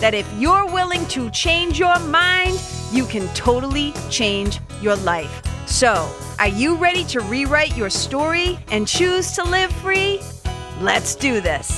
[0.00, 2.60] that if you're willing to change your mind,
[2.92, 5.42] you can totally change your life.
[5.66, 10.20] So, are you ready to rewrite your story and choose to live free?
[10.80, 11.70] Let's do this.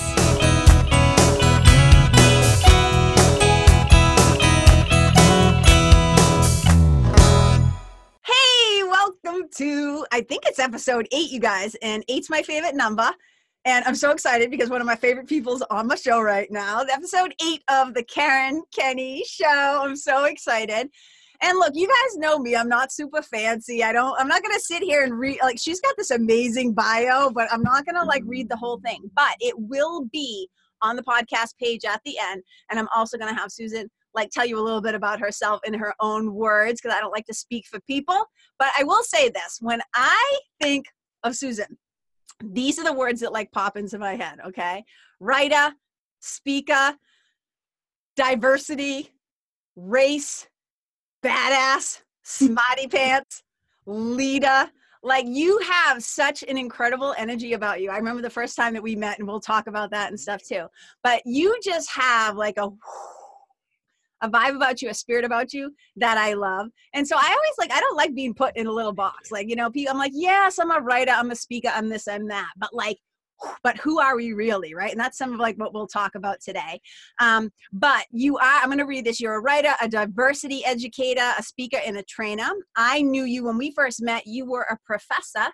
[8.25, 13.11] Hey, welcome to, I think it's episode eight, you guys, and eight's my favorite number.
[13.67, 16.83] And I'm so excited because one of my favorite people's on my show right now.
[16.83, 19.83] Episode eight of the Karen Kenny Show.
[19.83, 20.89] I'm so excited.
[21.41, 22.55] And look, you guys know me.
[22.55, 23.83] I'm not super fancy.
[23.83, 24.14] I don't.
[24.20, 25.41] I'm not gonna sit here and read.
[25.42, 29.11] Like she's got this amazing bio, but I'm not gonna like read the whole thing.
[29.17, 30.48] But it will be
[30.81, 32.44] on the podcast page at the end.
[32.70, 35.75] And I'm also gonna have Susan like tell you a little bit about herself in
[35.75, 38.27] her own words because I don't like to speak for people.
[38.61, 40.87] But I will say this: when I think
[41.25, 41.77] of Susan,
[42.42, 44.84] these are the words that like pop into my head, okay?
[45.20, 45.75] Writer,
[46.20, 46.95] speaker,
[48.17, 49.11] diversity,
[49.77, 50.48] race,
[51.25, 53.43] badass, smarty pants,
[53.87, 54.70] leader.
[55.03, 57.91] Like you have such an incredible energy about you.
[57.91, 60.43] I remember the first time that we met, and we'll talk about that and stuff
[60.43, 60.67] too.
[61.05, 62.71] But you just have like a
[64.22, 66.69] a vibe about you, a spirit about you that I love.
[66.95, 69.31] And so I always like, I don't like being put in a little box.
[69.31, 72.09] Like, you know, people, I'm like, yes, I'm a writer, I'm a speaker, I'm this,
[72.09, 72.50] I'm that.
[72.56, 72.98] But like,
[73.62, 76.41] but who are we really right and that's some of like what we'll talk about
[76.41, 76.81] today
[77.21, 81.34] um, but you are i'm going to read this you're a writer a diversity educator
[81.38, 84.78] a speaker and a trainer i knew you when we first met you were a
[84.87, 85.53] professor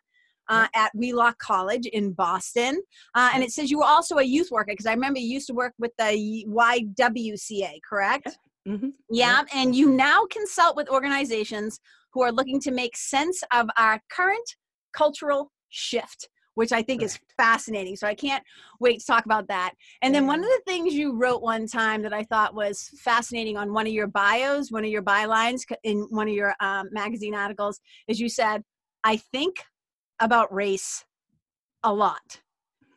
[0.48, 2.82] uh, at Wheelock College in Boston.
[3.14, 5.46] Uh, and it says you were also a youth worker because I remember you used
[5.46, 8.36] to work with the YWCA, correct?
[8.68, 8.90] Mm-hmm.
[9.10, 11.80] Yeah, and you now consult with organizations
[12.12, 14.56] who are looking to make sense of our current
[14.92, 17.96] cultural shift, which I think is fascinating.
[17.96, 18.44] So I can't
[18.78, 19.72] wait to talk about that.
[20.02, 23.56] And then one of the things you wrote one time that I thought was fascinating
[23.56, 27.34] on one of your bios, one of your bylines in one of your um, magazine
[27.34, 28.62] articles, is you said,
[29.02, 29.56] I think
[30.20, 31.04] about race
[31.82, 32.42] a lot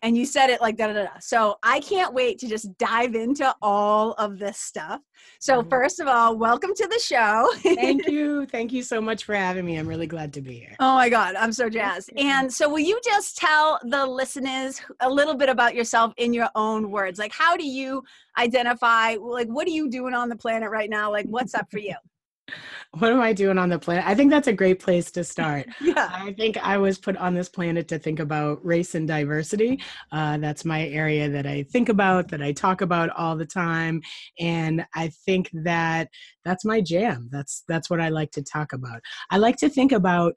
[0.06, 1.08] and you said it like da da da.
[1.20, 5.02] So I can't wait to just dive into all of this stuff.
[5.40, 7.52] So first of all, welcome to the show.
[7.74, 8.46] Thank you.
[8.46, 9.78] Thank you so much for having me.
[9.78, 10.76] I'm really glad to be here.
[10.80, 12.12] oh my God, I'm so jazzed.
[12.18, 16.50] And so, will you just tell the listeners a little bit about yourself in your
[16.54, 17.18] own words?
[17.18, 18.04] Like, how do you
[18.38, 19.16] identify?
[19.20, 21.12] Like, what are you doing on the planet right now?
[21.12, 21.96] Like, what's up for you?
[22.98, 24.06] What am I doing on the planet?
[24.08, 25.68] I think that's a great place to start.
[25.82, 26.10] Yeah.
[26.12, 29.82] I think I was put on this planet to think about race and diversity.
[30.12, 34.02] Uh, that's my area that I think about, that I talk about all the time,
[34.40, 36.10] and I think that
[36.46, 37.30] that's my jam.
[37.32, 39.02] That's that's what I like to talk about.
[39.30, 40.36] I like to think about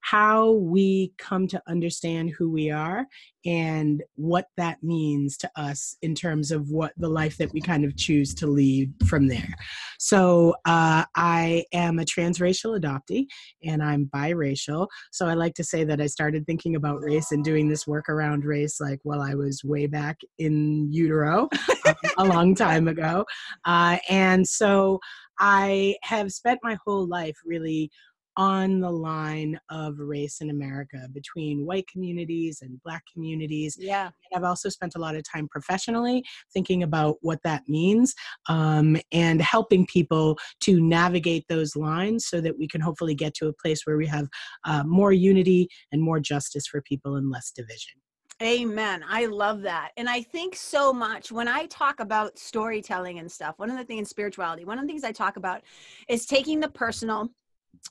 [0.00, 3.06] how we come to understand who we are
[3.44, 7.84] and what that means to us in terms of what the life that we kind
[7.84, 9.54] of choose to lead from there.
[9.98, 13.26] So, uh, I am a transracial adoptee
[13.64, 14.88] and I'm biracial.
[15.10, 18.08] So, I like to say that I started thinking about race and doing this work
[18.08, 21.48] around race like while I was way back in utero
[21.86, 23.24] um, a long time ago.
[23.64, 25.00] Uh, and so,
[25.40, 27.90] I have spent my whole life really
[28.40, 33.76] on the line of race in America between white communities and black communities.
[33.78, 34.06] Yeah.
[34.06, 36.24] And I've also spent a lot of time professionally
[36.54, 38.14] thinking about what that means
[38.48, 43.48] um, and helping people to navigate those lines so that we can hopefully get to
[43.48, 44.26] a place where we have
[44.64, 48.00] uh, more unity and more justice for people and less division.
[48.42, 49.04] Amen.
[49.06, 49.90] I love that.
[49.98, 53.84] And I think so much when I talk about storytelling and stuff, one of the
[53.84, 55.60] things in spirituality, one of the things I talk about
[56.08, 57.28] is taking the personal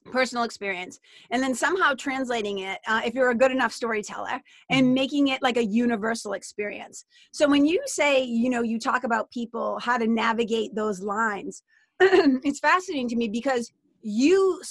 [0.06, 1.00] personal experience
[1.32, 4.40] and then somehow translating it uh, if you're a good enough storyteller
[4.70, 7.06] and making it like a universal experience.
[7.32, 11.64] So when you say you know you talk about people how to navigate those lines
[12.00, 13.72] it's fascinating to me because
[14.02, 14.62] you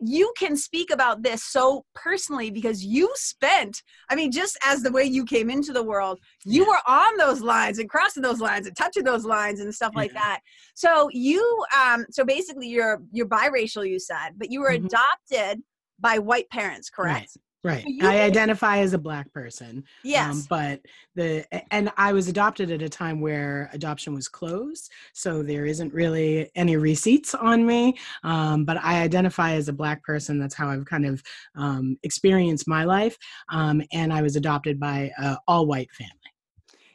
[0.00, 4.92] you can speak about this so personally because you spent i mean just as the
[4.92, 8.66] way you came into the world you were on those lines and crossing those lines
[8.66, 10.20] and touching those lines and stuff like Yeah.
[10.20, 10.40] that
[10.74, 14.86] so you um so basically you're you're biracial you said but you were Mhm.
[14.86, 15.62] adopted
[15.98, 17.84] by white parents correct Right.
[18.02, 19.82] I identify as a black person.
[20.04, 20.30] yes.
[20.30, 20.80] Um, but
[21.16, 25.92] the and I was adopted at a time where adoption was closed, so there isn't
[25.92, 27.98] really any receipts on me.
[28.22, 30.38] Um, but I identify as a black person.
[30.38, 31.22] That's how I've kind of
[31.56, 33.16] um, experienced my life.
[33.48, 36.14] Um, and I was adopted by an all-white family.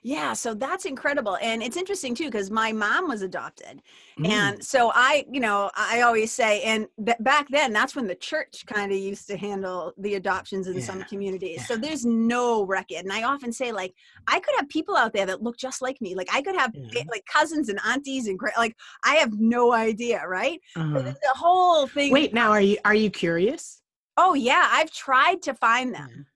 [0.04, 1.38] Yeah, so that's incredible.
[1.42, 3.82] And it's interesting too, because my mom was adopted.
[4.20, 4.28] Mm.
[4.28, 8.16] And so I, you know, I always say, and th- back then, that's when the
[8.16, 11.66] church kind of used to handle the adoptions in some Yeah, communities.
[11.68, 13.04] So there's no record.
[13.04, 13.94] And I often say, like,
[14.28, 16.16] I could have people out there that look just like me.
[16.16, 17.04] Like, I could have Yeah.
[17.10, 18.76] like cousins and aunties and like,
[19.06, 20.60] I have no idea, right?
[20.76, 21.02] Uh-huh.
[21.02, 22.12] the whole thing.
[22.12, 23.82] Wait, now are you are you curious?
[24.18, 26.28] Oh, yeah, I've tried to find them.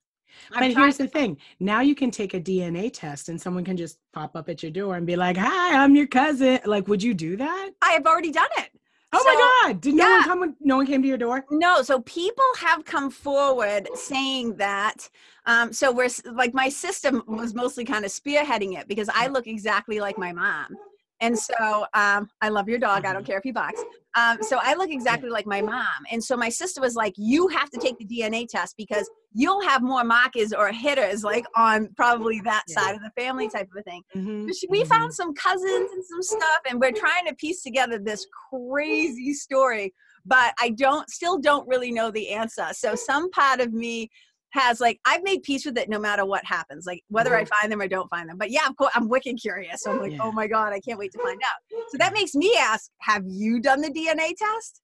[0.52, 0.58] Yeah.
[0.60, 1.38] I've But here's the thing.
[1.60, 4.72] Now you can take a DNA test and someone can just pop up at your
[4.72, 7.72] door and be like, "Hi, I'm your cousin." Like, would you do that?
[7.82, 8.70] I have already done it.
[9.14, 9.36] Oh So- my
[9.72, 9.82] god!
[9.82, 10.40] Did no one come?
[10.42, 11.46] when- No one came to your door.
[11.50, 15.10] No, so people have come forward saying that.
[15.46, 19.48] Um, so we're like my system was mostly kind of spearheading it because I look
[19.48, 20.76] exactly like my mom.
[21.19, 23.06] And so um, I love your dog.
[23.06, 23.28] I don't Mhm.
[23.28, 23.84] care if he barks.
[24.16, 26.06] Um, so I look exactly like my mom.
[26.12, 29.62] And so my sister was like, "You have to take the DNA test because you'll
[29.62, 32.75] have more markers or hitters like on probably that Yeah.
[32.81, 34.88] side of the family type of a thing." Mhm, she- we mhm.
[34.88, 39.94] found some cousins and some stuff and we're trying to piece together this crazy story
[40.25, 44.10] but i don't still don't really know the answer so some part of me
[44.52, 47.72] has like i've made peace with it no matter what happens like whether i find
[47.72, 50.12] them or don't find them but yeah of course i'm wicked curious so i'm like
[50.12, 50.22] Mm-hmm.
[50.22, 50.26] Yeah.
[50.26, 53.24] oh my god i can't wait to find out so that makes me ask have
[53.28, 54.82] you done the dna test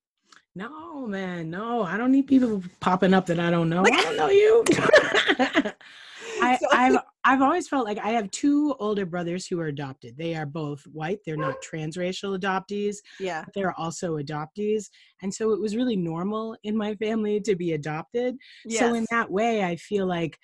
[0.56, 1.82] No, man, no.
[1.82, 3.82] I don't need people popping up that I don't know.
[3.82, 4.64] Like- I don't know you.
[6.42, 10.18] I, So- I've always felt like I have two older brothers who are adopted.
[10.18, 11.20] They are both white.
[11.26, 11.70] They're not mm.
[11.70, 12.98] transracial adoptees.
[13.20, 14.90] yeah They're also adoptees,
[15.22, 18.36] and so it was really normal in my family to be adopted.
[18.66, 18.80] yes.
[18.80, 20.38] So in that way, I feel like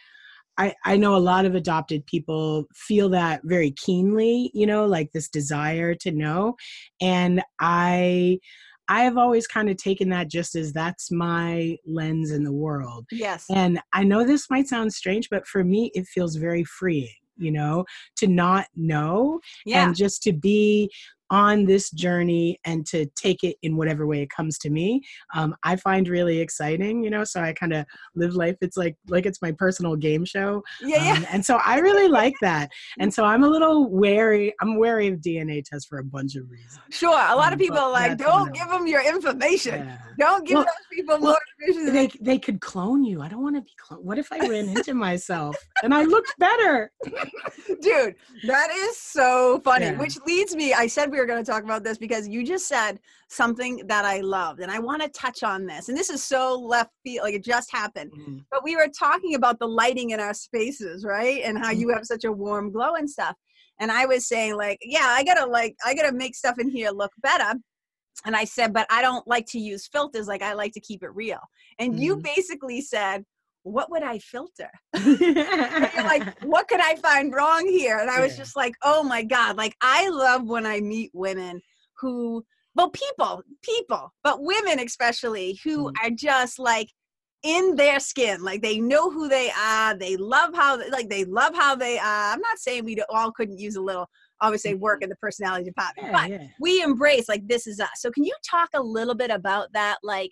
[0.57, 5.11] I, I know a lot of adopted people feel that very keenly, you know, like
[5.13, 6.55] this desire to know.
[6.99, 8.39] And I
[8.89, 13.05] I have always kind of taken that just as that's my lens in the world.
[13.11, 17.13] yes And I know this might sound strange, but for me, it feels very freeing,
[17.37, 17.85] you know,
[18.17, 20.91] to not know yeah and just to be
[21.29, 25.01] on this journey and to take it in whatever way it comes to me
[25.35, 27.85] um, i find really exciting you know so i kind of
[28.15, 31.59] live life it's like like it's my personal game show yeah yeah Um, and so
[31.65, 35.87] i really like that and so i'm a little wary i'm wary of dna tests
[35.87, 38.69] for a bunch of reasons sure a lot of um, people are like don't give
[38.69, 39.97] them your information yeah.
[40.17, 43.43] don't give Well- those people well, more information they they could clone you i don't
[43.43, 46.91] want to be cloned what if i ran into myself and i looked better
[47.81, 48.15] Dude,
[48.47, 49.85] that is so funny.
[49.85, 49.97] Yeah.
[49.97, 52.67] Which leads me, I said we were going to talk about this because you just
[52.67, 55.89] said something that I loved, and I want to touch on this.
[55.89, 58.11] And this is so left field, like it just happened.
[58.11, 61.41] Mm, But we were talking about the lighting in our spaces, right?
[61.43, 61.79] And how Mhm.
[61.79, 63.35] you have such a warm glow and stuff.
[63.79, 66.89] And I was saying, like, yeah, I gotta like, I gotta make stuff in here
[66.91, 67.53] look better.
[68.25, 70.27] And I said, but I don't like to use filters.
[70.27, 71.39] Like, I like to keep it real.
[71.77, 72.23] And you Mhm.
[72.23, 73.25] basically said,
[73.69, 74.69] what would I filter?
[76.05, 77.97] Like, what could I find wrong here?
[77.99, 78.43] And I was Yeah.
[78.43, 79.57] just like, oh my God.
[79.57, 81.61] Like, I love when I meet women
[81.99, 82.43] who,
[82.75, 85.93] well, people, people, but women especially, who Mhm.
[86.03, 86.89] are just like
[87.43, 88.41] in their skin.
[88.43, 89.95] Like, they know who they are.
[89.95, 92.33] They love how, like, they love how they are.
[92.33, 94.07] I'm not saying we all couldn't use a little,
[94.41, 96.31] obviously, work in the personality department, Mm-hmm.
[96.31, 96.47] yeah, but yeah.
[96.59, 97.89] we embrace like this is us.
[97.97, 99.97] So can you talk a little bit about that?
[100.03, 100.31] Like,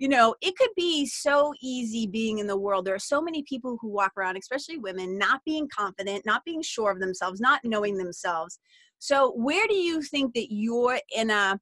[0.00, 2.84] you know, it could be so easy being in the world.
[2.86, 6.62] There are so many people who walk around, especially women, not being confident, not being
[6.62, 8.58] sure of themselves, not knowing themselves.
[8.98, 11.60] So where do you think that you're in a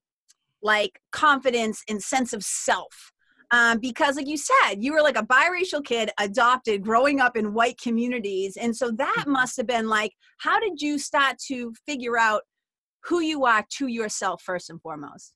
[0.62, 3.12] like confidence and sense of self?
[3.50, 7.54] Um, because like you said, you were like a biracial kid adopted growing up in
[7.54, 8.56] white communities.
[8.56, 9.32] And so that Mhm.
[9.32, 12.42] must have been like, how did you start to figure out
[13.04, 15.34] who you are to yourself first and foremost.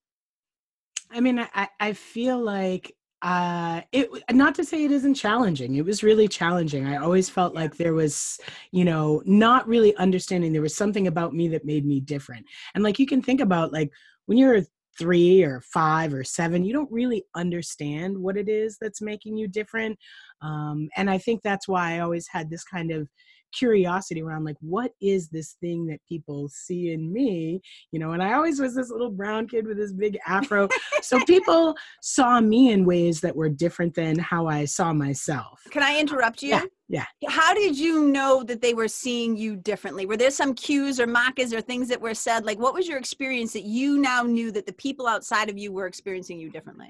[1.12, 5.84] I mean, I, I feel like uh it not to say it isn't challenging it
[5.84, 8.40] was really challenging i always felt like there was
[8.72, 12.82] you know not really understanding there was something about me that made me different and
[12.82, 13.92] like you can think about like
[14.26, 14.62] when you're
[14.98, 19.46] three or five or seven you don't really understand what it is that's making you
[19.46, 19.96] different
[20.40, 23.08] um and i think that's why i always had this kind of
[23.52, 28.22] curiosity around like what is this thing that people see in me you know and
[28.22, 30.68] i always was this little brown kid with this big afro
[31.00, 35.82] so people saw me in ways that were different than how i saw myself Can
[35.82, 36.50] I uh, interrupt you?
[36.50, 37.06] Yeah, yeah.
[37.28, 40.06] How did you know that they were seeing you differently?
[40.06, 42.44] Were there some cues or markers or things that were said?
[42.44, 45.72] Like, what was your experience that you now knew that the people outside of you
[45.72, 46.88] were experiencing you differently?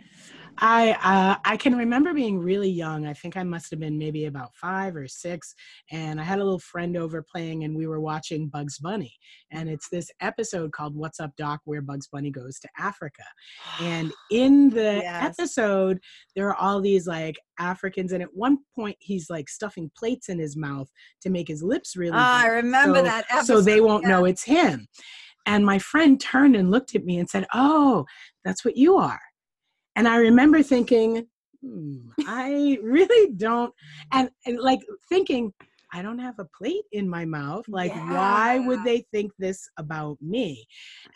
[0.59, 3.07] I uh, I can remember being really young.
[3.07, 5.55] I think I must have been maybe about five or six,
[5.91, 9.15] and I had a little friend over playing, and we were watching Bugs Bunny,
[9.51, 13.25] and it's this episode called "What's Up, Doc?" where Bugs Bunny goes to Africa,
[13.81, 15.39] and in the yes.
[15.39, 15.99] episode
[16.37, 20.39] there are all these like Africans, and at one point he's like stuffing plates in
[20.39, 20.89] his mouth
[21.23, 22.17] to make his lips really.
[22.17, 23.55] Oh, I remember so, that episode.
[23.55, 24.11] So they won't yeah.
[24.11, 24.87] know it's him.
[25.45, 28.05] And my friend turned and looked at me and said, "Oh,
[28.45, 29.21] that's what you are."
[29.97, 31.27] And I remember thinking,
[31.63, 33.73] hmm, I really don't,
[34.13, 35.53] and, and, like thinking,
[35.95, 37.69] I don't have a plate in my mouth.
[37.69, 38.13] Like, yeah.
[38.13, 40.67] why would they think this about me?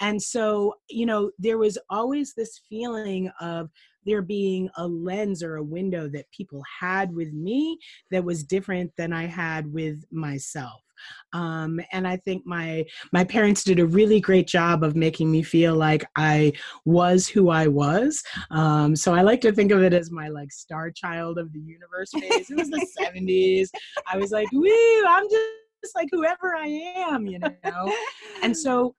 [0.00, 3.71] And so, you know, there was always this feeling of
[4.04, 7.78] there being a lens or a window that people had with me
[8.11, 10.86] that was different than I had with myself
[11.32, 15.42] um, and i think my my parents did a really great job of making me
[15.42, 16.52] feel like i
[16.84, 18.22] was who i was.
[18.50, 21.60] Um, so i like to think of it as my like star child of the
[21.60, 22.50] universe phase.
[22.50, 23.68] It was the 70s
[24.06, 27.94] i was like woo i'm just like whoever i am you know?
[28.42, 28.94] And so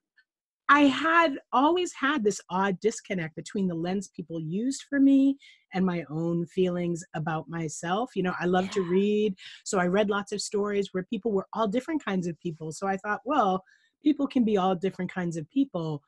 [0.69, 5.37] I had always had this odd disconnect between the lens people used for me
[5.73, 8.15] and my own feelings about myself.
[8.15, 8.71] You know, I love yeah.
[8.71, 9.35] to read.
[9.63, 12.71] So I read lots of stories where people were all different kinds of people.
[12.71, 13.63] So I thought, well,
[14.03, 16.01] people can be all different kinds of people.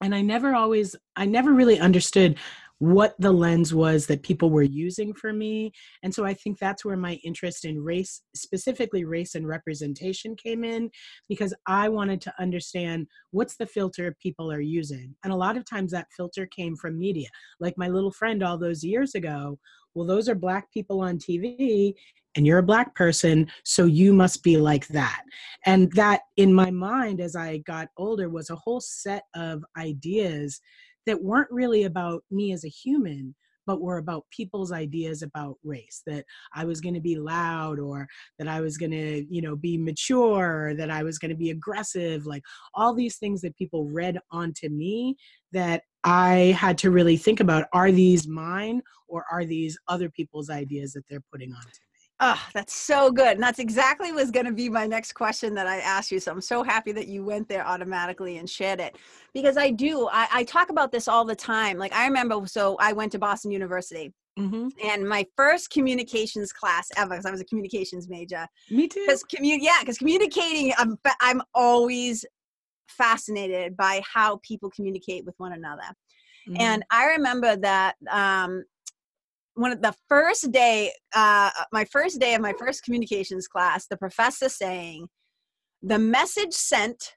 [0.00, 2.38] And I never always, I never really understood
[2.82, 5.70] what the lens was that people were using for me.
[6.02, 10.64] And so I think that's where my interest in race, specifically race and representation, came
[10.64, 10.90] in
[11.28, 15.14] because I wanted to understand what's the filter people are using.
[15.22, 17.28] And a lot of times that filter came from media.
[17.60, 19.60] Like my little friend all those years ago,
[19.94, 21.94] well, those are black people on TV
[22.34, 25.22] and you're a black person, so you must be like that.
[25.66, 30.60] And that in my mind, as I got older, was a whole set of ideas
[31.06, 33.34] that weren't really about me as a human
[33.66, 38.06] but were about people's ideas about race that i was going to be loud or
[38.38, 41.36] that i was going to you know be mature or that i was going to
[41.36, 42.42] be aggressive like
[42.74, 45.16] all these things that people read onto me
[45.52, 50.50] that i had to really think about are these mine or are these other people's
[50.50, 51.91] ideas that they're putting onto me
[52.24, 53.32] Oh, that's so good.
[53.32, 56.20] And that's exactly was going to be my next question that I asked you.
[56.20, 58.96] So I'm so happy that you went there automatically and shared it
[59.34, 60.08] because I do.
[60.12, 61.78] I, I talk about this all the time.
[61.78, 64.14] Like I remember, so I went to Boston University.
[64.38, 64.68] Mm-hmm.
[64.88, 68.46] And my first communications class ever, because I was a communications major.
[68.70, 69.04] Me too.
[69.04, 72.24] Because commu- yeah, because communicating, I'm, I'm always
[72.86, 75.82] fascinated by how people communicate with one another.
[76.48, 76.60] Mm-hmm.
[76.60, 78.64] And I remember that um,
[79.54, 83.96] one of the first day uh, my first day of my first communications class the
[83.96, 85.08] professor saying
[85.82, 87.14] the message sent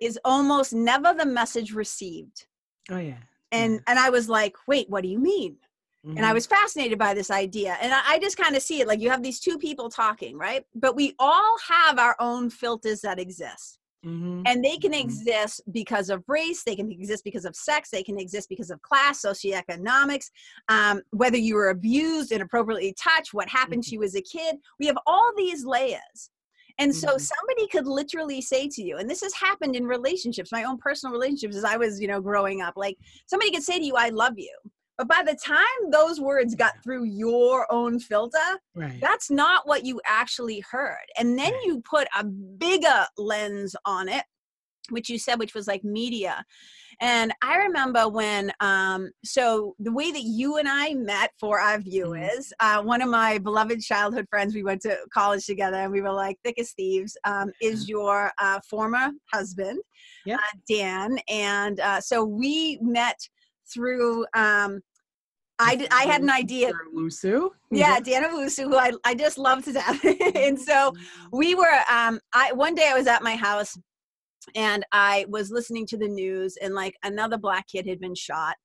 [0.00, 2.46] is almost never the message received
[2.90, 3.18] oh yeah
[3.52, 3.80] and yeah.
[3.86, 5.56] and i was like wait what do you mean
[6.04, 6.16] mm-hmm.
[6.16, 6.34] and i mm-hmm.
[6.34, 9.10] was fascinated by this idea and i, I just kind of see it like you
[9.10, 13.78] have these two people talking right but we all have our own filters that exist
[14.04, 14.42] Mm-hmm.
[14.46, 15.00] And they can mm-hmm.
[15.00, 18.82] exist because of race, they can exist because of sex, they can exist because of
[18.82, 20.30] class, socioeconomics,
[20.68, 23.90] um, whether you were abused, inappropriately touched, what happened mm-hmm.
[23.90, 24.56] to you as a kid.
[24.80, 26.30] We have all these layers.
[26.78, 27.18] And so mm-hmm.
[27.18, 31.12] somebody could literally say to you, and this has happened in relationships, my own personal
[31.12, 34.08] relationships as I was, you know, growing up, like somebody could say to you, I
[34.08, 34.56] love you.
[35.02, 38.38] But by the time those words got through your own filter,
[38.76, 39.00] right.
[39.00, 41.04] that's not what you actually heard.
[41.18, 41.62] And then right.
[41.64, 44.22] you put a bigger lens on it,
[44.90, 46.44] which you said, which was like media.
[47.00, 51.78] And I remember when, um, so the way that you and I met for our
[51.78, 51.90] mm-hmm.
[51.90, 56.00] viewers, uh, one of my beloved childhood friends, we went to college together and we
[56.00, 59.80] were like thick as thieves, um, is your uh, former husband,
[60.26, 60.38] yep.
[60.38, 61.18] uh, Dan.
[61.28, 63.18] And uh, so we met
[63.72, 64.80] through um,
[65.58, 66.72] I, did, I had an idea.
[66.94, 67.50] Wusu.
[67.70, 70.04] Yeah, Dana Wusu, who I, I just love to death.
[70.34, 71.36] and so mm-hmm.
[71.36, 73.76] we were, um, I, one day I was at my house
[74.54, 78.56] and I was listening to the news and like another black kid had been shot.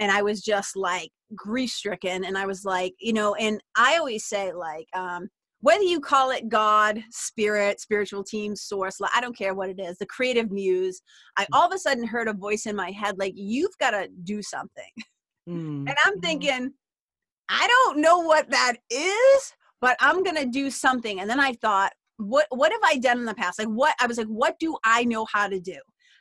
[0.00, 2.24] And I was just like grief stricken.
[2.24, 5.28] And I was like, you know, and I always say like, um,
[5.60, 9.98] whether you call it God, spirit, spiritual team, source, I don't care what it is,
[9.98, 11.02] the creative muse,
[11.36, 11.48] I mm.
[11.52, 14.42] all of a sudden heard a voice in my head like, you've got to do
[14.42, 14.90] something.
[15.48, 15.88] Mm.
[15.88, 16.20] And I'm mm-hmm.
[16.20, 16.72] thinking,
[17.48, 21.20] I don't know what that is, but I'm going to do something.
[21.20, 23.58] And then I thought, what what have I done in the past?
[23.58, 25.78] Like what I was like, what do I know how to do?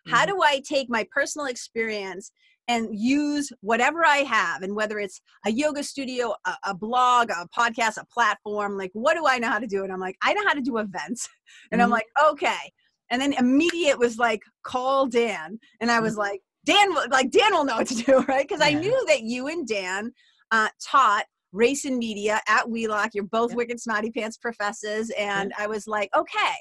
[0.07, 0.11] Mm.
[0.11, 2.31] How do I take my personal experience
[2.67, 7.47] and use whatever I have, and whether it's a yoga studio, a, a, blog, a
[7.57, 9.83] podcast, a platform, like what do I know how to do?
[9.83, 11.27] And I'm like, I know how to do events.
[11.71, 11.85] And mm-hmm.
[11.85, 12.71] I'm like, okay.
[13.09, 15.59] And then immediate was like, call Dan.
[15.79, 16.21] And I was mm-hmm.
[16.21, 18.45] like, Dan, like Dan will know what to do, right?
[18.47, 20.11] Because I knew that you and Dan
[20.51, 23.11] uh, taught race and media at Wheelock.
[23.15, 23.57] You're both Yep.
[23.57, 26.53] wicked smarty pants professors, and I was like, okay.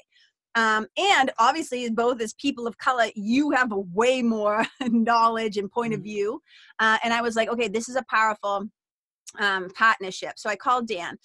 [0.55, 5.69] Um, and obviously, both as people of color, you have a way more knowledge and
[5.69, 6.03] point of Mhm.
[6.03, 6.41] view.
[6.79, 8.63] Uh, and I was like, okay, this is a powerful
[9.39, 10.33] um, partnership.
[10.37, 11.17] So I called Dan,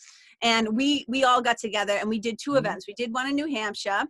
[0.43, 2.59] and we we all got together and we did 2 Mhm.
[2.59, 2.87] events.
[2.89, 4.03] We did one in New Hampshire,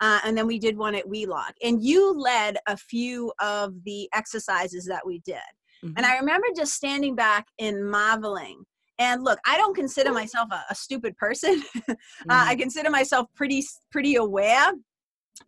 [0.00, 1.54] uh, and then we did one at Wheelock.
[1.62, 5.38] And you led a few of the exercises that we did.
[5.84, 5.94] Mhm.
[5.96, 8.64] And I remember just standing back and marveling.
[8.98, 11.62] And look, I don't consider myself a, a stupid person.
[11.88, 11.94] uh,
[12.28, 14.72] I consider myself pretty pretty aware.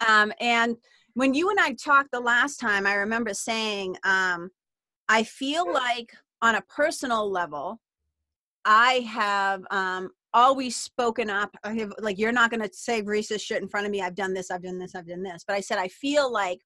[0.06, 0.76] Um, and
[1.14, 4.50] when you and I talked the last time, I remember saying, um,
[5.08, 7.80] I feel like on a personal level,
[8.64, 11.54] I have um, always spoken up.
[11.64, 14.00] I have like you're not going to say racist shit in front of me.
[14.00, 14.50] I've done this.
[14.50, 14.94] I've done this.
[14.94, 15.44] I've done this.
[15.46, 16.60] But I said I feel like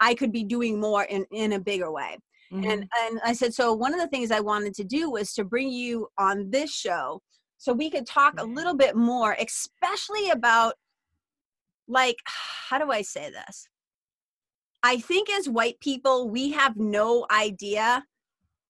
[0.00, 2.18] I could be doing more in in a bigger way.
[2.52, 2.72] Mhm.
[2.72, 3.72] And and I said so.
[3.72, 7.20] One of the things I wanted to do was to bring you on this show
[7.58, 10.74] so we could talk a little bit more, especially about
[11.88, 13.68] like how do I say this?
[14.82, 18.04] I think as white people, we have no idea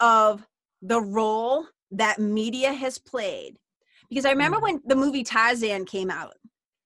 [0.00, 0.47] of
[0.80, 3.57] the role that media has played.
[4.08, 4.62] Because I remember Mhm.
[4.62, 6.34] when the movie Tarzan came out,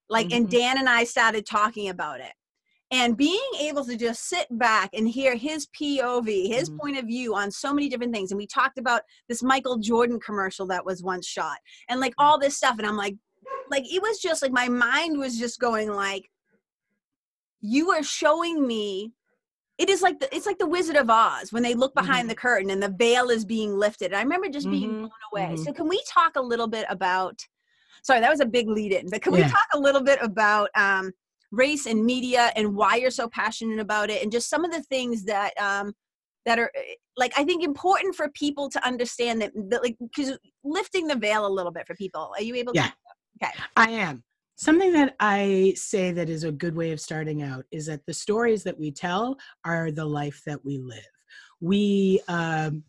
[0.08, 0.50] like, and Mhm.
[0.50, 2.32] Dan and I started talking about it.
[2.90, 6.78] And being able to just sit back and hear his POV, his Mhm.
[6.78, 8.30] point of view on so many different things.
[8.30, 12.38] And we talked about this Michael Jordan commercial that was once shot and like all
[12.38, 12.76] this stuff.
[12.76, 13.16] And I'm like,
[13.70, 16.30] like, it was just like my mind was just going like,
[17.62, 19.14] you are showing me
[19.78, 22.30] it is like the it's like the wizard of oz when they look behind Mhm.
[22.30, 25.54] the curtain and the veil is being lifted i remember just being Mhm, blown away
[25.54, 25.58] mhm.
[25.64, 27.40] so can we talk a little bit about
[28.02, 30.68] sorry that was a big lead in but can we talk a little bit about
[30.76, 31.12] um,
[31.50, 34.82] race and media and why you're so passionate about it and just some of the
[34.84, 35.92] things that um,
[36.44, 40.38] that are eh, like i think important for people to understand that, that like because
[40.64, 42.86] lifting the veil a little bit for people are you able Yeah.
[42.88, 42.92] to
[43.42, 44.22] okay I am.
[44.56, 48.14] Something that I say that is a good way of starting out is that the
[48.14, 51.00] stories that we tell are the life that we live.
[51.60, 52.84] We, um,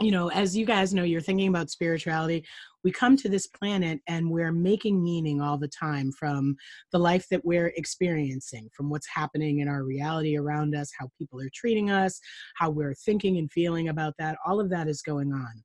[0.00, 2.44] you know, as you guys know, you're thinking about spirituality.
[2.84, 6.56] We come to this planet and we're making meaning all the time from
[6.92, 11.40] the life that we're experiencing, from what's happening in our reality around us, how people
[11.40, 12.20] are treating us,
[12.56, 14.38] how we're thinking and feeling about that.
[14.46, 15.64] All of that is going on.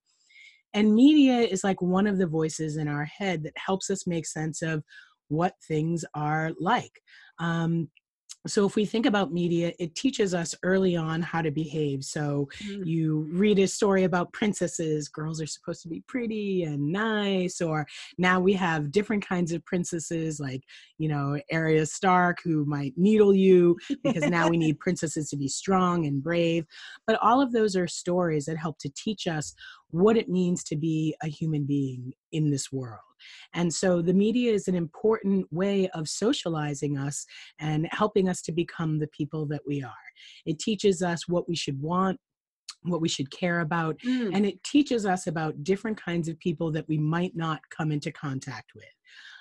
[0.74, 4.26] And media is like one of the voices in our head that helps us make
[4.26, 4.84] sense of
[5.34, 7.02] what things are like.
[7.40, 7.90] Um,
[8.46, 12.04] so if we think about media, it teaches us early on how to behave.
[12.04, 12.86] So Mm.
[12.86, 17.88] you read a story about princesses, girls are supposed to be pretty and nice, or
[18.18, 20.62] now we have different kinds of princesses like,
[20.98, 25.48] you know, Arya Stark who might needle you because now we need princesses to be
[25.48, 26.66] strong and brave.
[27.08, 29.54] But all of those are stories that help to teach us
[29.94, 33.00] what it means to be a human being in this world.
[33.54, 37.26] And so the media is an important way of socializing us
[37.60, 39.92] and helping us to become the people that we are.
[40.48, 42.20] It teaches us what we should want,
[42.82, 44.36] what we should care about, Mm.
[44.36, 48.12] and it teaches us about different kinds of people that we might not come into
[48.12, 48.86] contact with.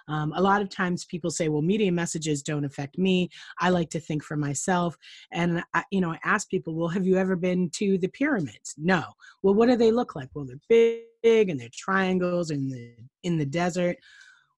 [0.09, 3.29] Um, a lot of times people say, well, media messages don't affect me.
[3.61, 4.97] I like to think for myself.
[5.33, 8.75] And, I, you know, I ask people, well, have you ever been to the pyramids?
[8.77, 9.03] No.
[9.43, 10.29] Well, what do they look like?
[10.35, 13.97] Well, they're big and they're triangles in the, in the desert.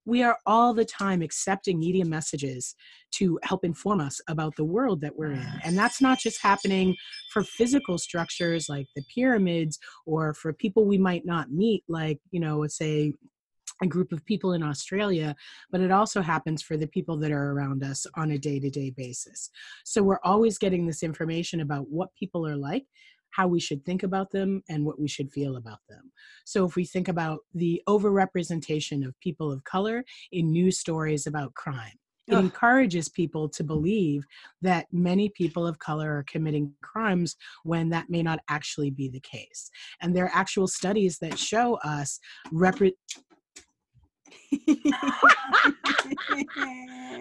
[0.07, 2.75] We are all the time accepting media messages
[3.13, 5.49] to help inform us about the world that we're in.
[5.65, 6.95] And that's not just happening
[7.33, 12.41] for physical structures like the pyramids or for people we might not meet, like, you
[12.41, 13.15] know, say
[13.83, 15.35] a group of people in Australia,
[15.71, 18.71] but it also happens for the people that are around us on a day to
[18.71, 19.51] day basis.
[19.85, 22.87] So we're always getting this information about what people are like,
[23.31, 26.13] how we should think about them, and what we should feel about them.
[26.45, 31.55] So if we think about the overrepresentation of people of color in news stories about
[31.55, 32.45] crime, it Ugh.
[32.45, 34.25] encourages people to believe
[34.63, 39.21] that many people of color are committing crimes when that may not actually be the
[39.21, 39.71] case.
[40.01, 42.19] And there are actual studies that show us
[42.53, 42.95] repre-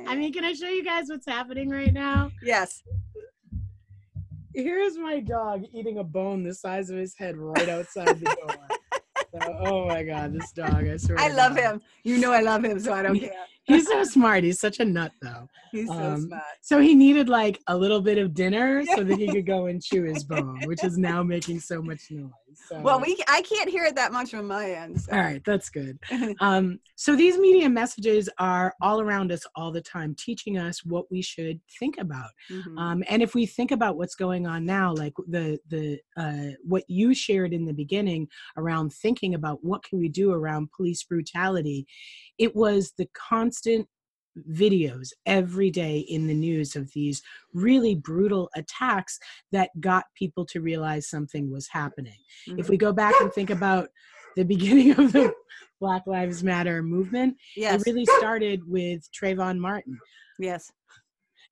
[0.07, 2.31] I mean, can I show you guys what's happening right now?
[2.41, 2.83] yes.
[4.55, 8.57] Here's my dog eating a bone the size of his head right outside the door.
[9.41, 10.87] So, oh my god, this dog!
[10.87, 11.19] I swear.
[11.19, 11.63] I love God.
[11.63, 11.81] him.
[12.03, 13.31] You know I love him, so I don't care.
[13.65, 14.43] He's so smart.
[14.43, 15.47] He's such a nut, though.
[15.71, 16.43] He's so Um, smart.
[16.61, 19.81] So he needed like a little bit of dinner so that he could go and
[19.81, 22.31] chew his bone, which is now making so much noise.
[22.67, 22.79] So.
[22.81, 25.01] Well, we I can't hear it that much from my end.
[25.01, 25.13] So.
[25.13, 25.97] All right, that's good.
[26.39, 31.09] Um, so these media messages are all around us all the time, teaching us what
[31.11, 32.29] we should think about.
[32.51, 32.77] Mhm.
[32.77, 36.83] Um, and if we think about what's going on now, like the the uh, what
[36.87, 41.87] you shared in the beginning around thinking about what can we do around police brutality,
[42.37, 43.87] it was the constant
[44.51, 47.21] videos every day in the news of these
[47.53, 49.19] really brutal attacks
[49.51, 52.17] that got people to realize something was happening.
[52.47, 52.69] If Mhm.
[52.69, 53.89] we go back and think about
[54.35, 54.43] the
[54.87, 55.33] beginning of the
[55.79, 59.99] Black Lives Matter movement, yes, it really started with Trayvon Martin.
[60.39, 60.71] yes,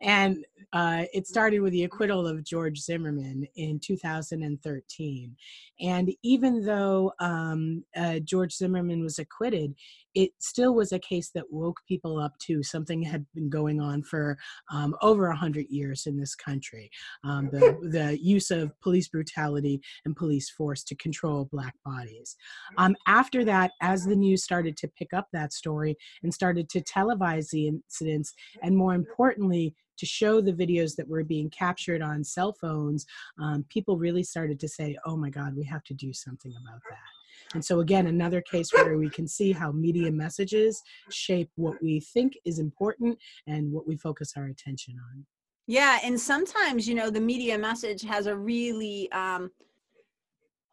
[0.01, 5.35] And uh, it started with the acquittal of George Zimmerman in 2013.
[5.79, 9.75] And even though um, uh, George Zimmerman was acquitted,
[10.15, 14.03] it still was a case that woke people up to something had been going on
[14.03, 14.37] for
[14.71, 16.89] um, over 100 years in this country
[17.23, 22.35] um, the, the use of police brutality and police force to control Black bodies.
[22.77, 26.81] Um, after that, as the news started to pick up that story and started to
[26.81, 32.23] televise the incidents, and more importantly, to show the videos that were being captured on
[32.23, 33.05] cell phones,
[33.39, 36.81] um, people really started to say, oh my God, we have to do something about
[36.89, 37.20] that.
[37.53, 41.99] And so, again, another case where we can see how media messages shape what we
[41.99, 45.25] think is important and what we focus our attention on.
[45.67, 45.99] yeah.
[46.03, 49.51] And sometimes you know the media message has a really um,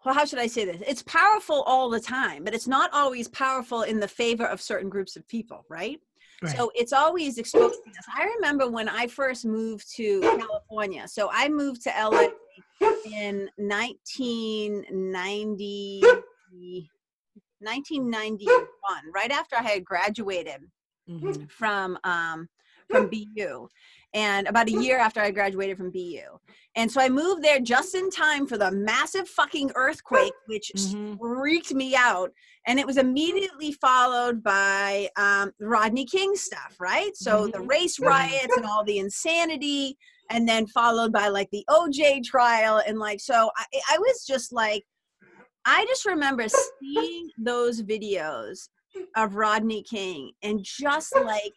[0.05, 0.81] well, how should I say this?
[0.87, 4.89] It's powerful all the time, but it's not always powerful in the favor of certain
[4.89, 6.01] groups of people, right?
[6.41, 6.57] Right.
[6.57, 8.05] So it's always exposing us.
[8.17, 11.09] I remember when I first moved to California.
[11.09, 12.29] So I moved to LA
[13.13, 16.01] in 1990,
[17.61, 20.61] 1991, right after I had graduated
[21.09, 21.51] Mhm.
[21.51, 22.49] from um,
[22.91, 23.69] from BU,
[24.15, 26.39] and about a year after I graduated from BU.
[26.75, 31.19] And so I moved there just in time for the massive fucking earthquake, which Mhm.
[31.19, 32.33] freaked me out.
[32.67, 37.15] And it was immediately followed by um, Rodney King stuff, right?
[37.15, 37.69] So the Mhm.
[37.69, 39.99] race riots and all the insanity,
[40.31, 42.79] and then followed by like the OJ trial.
[42.87, 44.87] And like, so I, I was just like,
[45.71, 48.71] I just remember seeing those videos
[49.17, 51.53] of Rodney King and just like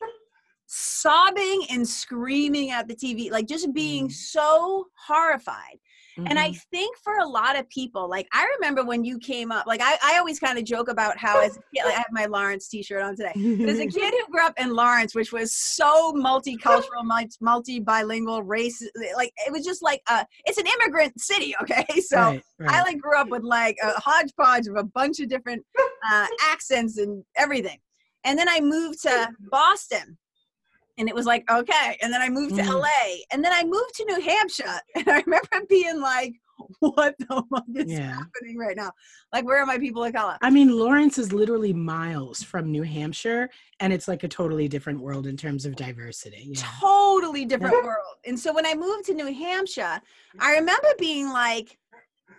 [0.67, 4.11] sobbing and screaming at the TV, like just being Mm.
[4.11, 5.79] so horrified.
[6.27, 6.61] And I Mhm.
[6.71, 9.97] think for a lot of people, like I remember when you came up, like I,
[10.03, 12.67] I always kind of joke about how as a kid, like I have my Lawrence
[12.67, 13.33] t-shirt on today.
[13.59, 17.03] But as a kid who grew up in Lawrence, which was so multicultural,
[17.41, 18.81] multi bilingual, race,
[19.15, 21.85] like it was just like a, it's an immigrant city, okay?
[22.01, 25.65] So Right, I like grew up with like a hodgepodge of a bunch of different
[26.11, 27.79] uh, accents and everything.
[28.23, 30.17] And then I moved to Boston.
[31.01, 31.97] And it was like, okay.
[32.03, 32.79] And then I moved to Mhm.
[32.79, 33.23] LA.
[33.33, 34.79] And then I moved to New Hampshire.
[34.95, 36.33] And I remember being like,
[36.79, 38.17] what the fuck is Yeah.
[38.17, 38.91] happening right now?
[39.33, 40.37] Like, where are my people of color?
[40.43, 45.01] I mean, Lawrence is literally miles from New Hampshire, and it's like a totally different
[45.01, 46.51] world in terms of diversity.
[46.55, 46.67] Yeah.
[46.79, 48.17] totally different world.
[48.25, 49.99] And so when I moved to New Hampshire,
[50.39, 51.79] I remember being like,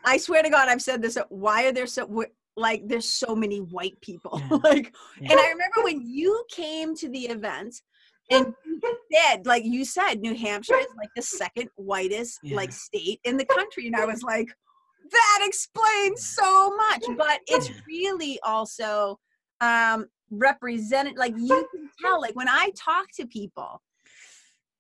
[0.04, 1.18] I swear to God, I've said this.
[1.30, 2.24] Why are there so
[2.56, 4.40] like there's so many white people?
[4.40, 4.58] Yeah.
[4.62, 5.32] like, Yeah.
[5.32, 7.74] and I remember when you came to the event.
[8.32, 8.54] And
[9.46, 13.86] like you said, New Hampshire is like the second whitest like state in the country,
[13.86, 14.48] and I was like,
[15.10, 17.04] that explains so much.
[17.16, 19.18] But it's really also
[19.60, 23.80] um represented like you can tell like when i talk to people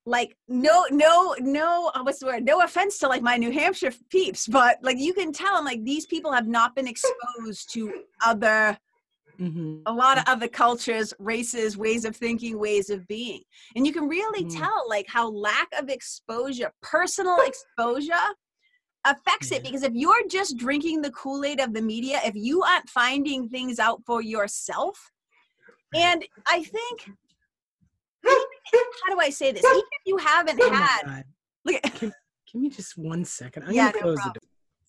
[0.06, 2.44] like no no no uh, what's the word?
[2.44, 5.84] No offense to like my new hampshire peeps but like you can tell i'm like
[5.84, 8.76] these people have not been exposed to other
[9.38, 9.82] Mhm.
[9.86, 13.42] a lot of other cultures races ways of thinking ways of being
[13.74, 14.58] and you can really Mm.
[14.58, 18.14] tell like how lack of exposure personal exposure
[19.04, 22.88] affects it because if you're just drinking the kool-aid of the media if you aren't
[22.88, 25.10] finding things out for yourself
[25.94, 27.10] and i think
[28.24, 31.24] how do i say this even if you haven't Oh had
[31.64, 33.62] look at, Give me just one second.
[33.62, 34.32] I'm Yeah, gonna no close problem.
[34.34, 34.48] the door.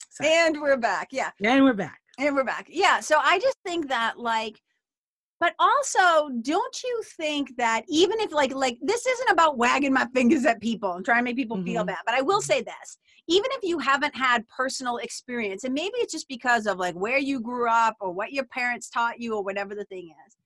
[0.09, 0.29] Sorry.
[0.29, 2.01] and we're back yeah And we're back.
[2.17, 2.67] And we're back.
[2.69, 2.99] Yeah.
[2.99, 4.61] So I just think that like,
[5.39, 10.07] but also, don't you think that even if like like this isn't about wagging my
[10.13, 11.87] fingers at people and trying to make people feel Mhm.
[11.87, 12.97] bad, but I will say this:
[13.27, 17.17] even if you haven't had personal experience, and maybe it's just because of like where
[17.17, 20.37] you grew up or what your parents taught you or whatever the thing is.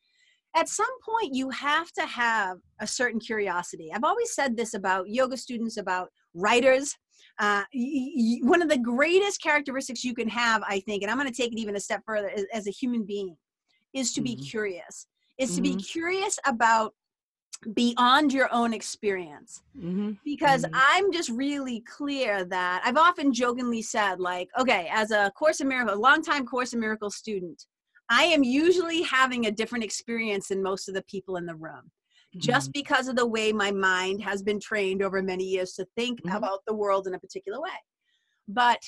[0.56, 3.91] At some point, you have to have a certain curiosity.
[3.93, 6.95] I've always said this about yoga students, about writers,
[7.39, 11.17] uh, y- y- one of the greatest characteristics you can have, I think, and I'm
[11.17, 13.36] going to take it even a step further as, as a human being,
[13.93, 14.50] is to be Mhm.
[14.50, 15.08] curious.
[15.38, 15.88] Is to be Mhm.
[15.88, 16.95] curious about
[17.73, 20.12] beyond your own experience Mm-hmm.
[20.23, 20.69] because Mhm.
[20.73, 25.67] i'm just really clear that i've often jokingly said like okay as a course in
[25.67, 27.65] miracle a longtime course in miracle student
[28.10, 31.91] i am usually having a different experience than most of the people in the room
[32.38, 32.73] just Mhm.
[32.73, 36.36] because of the way my mind has been trained over many years to think Mhm.
[36.36, 37.69] about the world in a particular way
[38.47, 38.82] but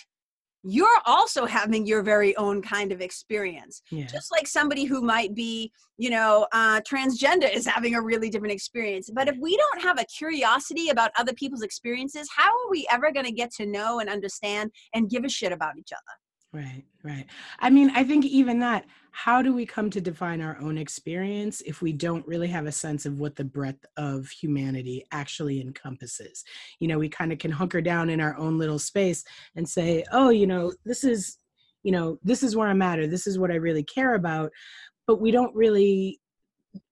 [0.63, 4.05] you're also having your very own kind of experience yeah.
[4.05, 8.53] just like somebody who might be you know uh, transgender is having a really different
[8.53, 12.85] experience but if we don't have a curiosity about other people's experiences how are we
[12.91, 16.17] ever going to get to know and understand and give a shit about each other
[16.51, 17.27] Right, right.
[17.59, 21.61] I mean, I think even that, how do we come to define our own experience
[21.61, 26.43] if we don't really have a sense of what the breadth of humanity actually encompasses?
[26.79, 29.23] You know, we kind of can hunker down in our own little space
[29.55, 31.37] and say, oh, you know, this is,
[31.83, 34.51] you know, this is where I'm at, or this is what I really care about.
[35.07, 36.19] But we don't really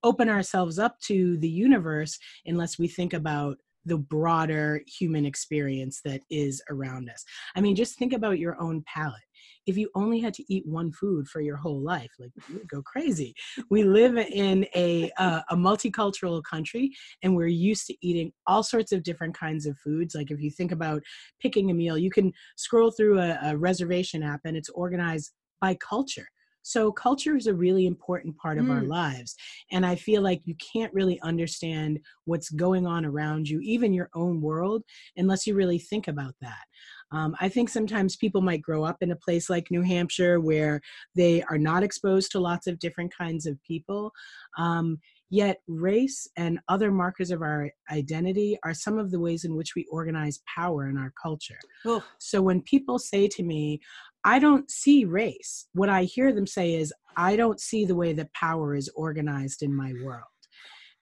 [0.04, 6.22] open ourselves up to the universe unless we think about the broader human experience that
[6.30, 7.24] is around us.
[7.56, 9.22] I mean, just think about your own palate.
[9.68, 12.70] If you only had to eat one food for your whole life, like you would
[12.70, 13.36] go crazy.
[13.70, 18.92] We live in a uh, a multicultural country, and we're used to eating all sorts
[18.92, 20.16] of different kinds of foods.
[20.16, 21.04] Like if you think about
[21.40, 25.76] picking a meal, you can scroll through a, a reservation app, and it's organized by
[25.76, 26.28] culture.
[26.64, 28.90] So culture is a really important part of our Mm.
[28.90, 29.36] lives.
[29.72, 34.10] And I feel like you can't really understand what's going on around you, even your
[34.14, 34.84] own world,
[35.16, 36.66] unless you really think about that.
[37.12, 40.82] Um, I think sometimes people might grow up in a place like New Hampshire where
[41.16, 44.12] they are not exposed to lots of different kinds of people.
[44.58, 49.56] Um, yet, race and other markers of our identity are some of the ways in
[49.56, 51.60] which we organize power in our culture.
[51.86, 53.80] oh, So when people say to me,
[54.24, 58.14] I don't see race, what I hear them say is, I don't see the way
[58.14, 60.26] that power is organized in my world.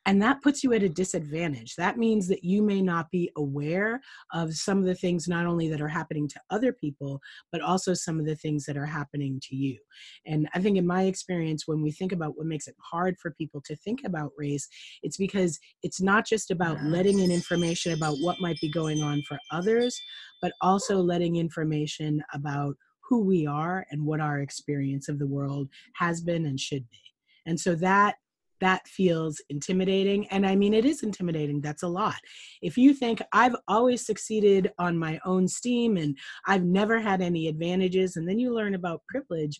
[0.05, 1.75] And that puts you at a disadvantage.
[1.75, 4.01] That means that you may not be aware
[4.33, 7.19] of some of the things, not only that are happening to other people,
[7.51, 9.79] but also some of the things that are happening to you.
[10.25, 13.31] And I think, in my experience, when we think about what makes it hard for
[13.31, 14.67] people to think about race,
[15.01, 19.23] it's because it's not just about letting in information about what might be going on
[19.27, 19.99] for others,
[20.41, 22.75] but also letting information about
[23.09, 27.01] who we are and what our experience of the world has been and should be.
[27.45, 28.15] And so that
[28.61, 32.15] that feels intimidating and i mean it is intimidating that's a lot.
[32.61, 37.47] If you think i've always succeeded on my own steam and i've never had any
[37.47, 39.59] advantages and then you learn about privilege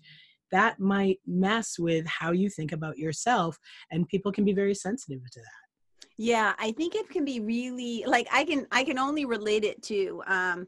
[0.51, 3.57] that might mess with how you think about yourself
[3.91, 6.07] and people can be very sensitive to that.
[6.17, 9.81] Yeah i think it can be really like i can i can only relate it
[9.83, 10.67] to um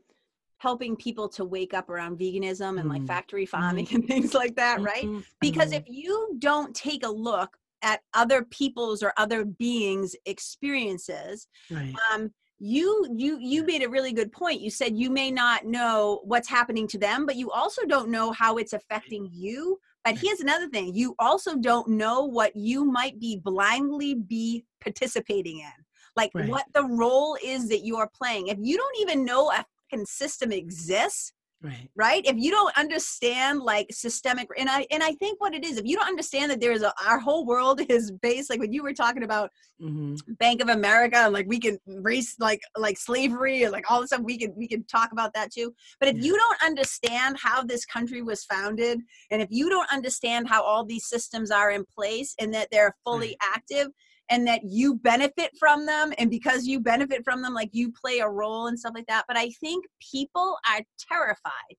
[0.60, 3.08] helping people to wake up around veganism and like Mm.
[3.08, 5.06] factory farming and things like that right?
[5.06, 5.78] Mhm, because mhm.
[5.78, 11.94] if you don't take a look at other people's or other beings experiences right.
[12.12, 14.62] um you you you made a really good point.
[14.62, 18.32] You said you may not know what's happening to them but you also don't know
[18.32, 19.80] how it's affecting you.
[20.04, 20.20] But Right.
[20.24, 20.96] here's another thing.
[20.96, 25.72] You also don't know what you might be blindly be participating in
[26.16, 26.50] like Right.
[26.50, 28.48] what the role is that you're playing.
[28.48, 29.66] If you don't even know a
[30.06, 31.90] system exists right.
[31.96, 32.26] right?
[32.26, 35.86] If you don't understand like systemic and i and i think what it is if
[35.86, 38.94] you don't understand that there's a our whole world is based like when you were
[38.94, 43.72] talking about hmm bank of america and like we can race like like slavery and
[43.72, 45.74] like all this stuff we can we can talk about that too.
[46.00, 46.24] But if Yeah.
[46.24, 49.00] you don't understand how this country was founded
[49.32, 52.96] and if you don't understand how all these systems are in place and that they're
[53.04, 53.88] fully active
[54.30, 58.20] and that you benefit from them and because you benefit from them like you play
[58.20, 61.76] a role and stuff like that but i think people are terrified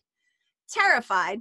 [0.71, 1.41] terrified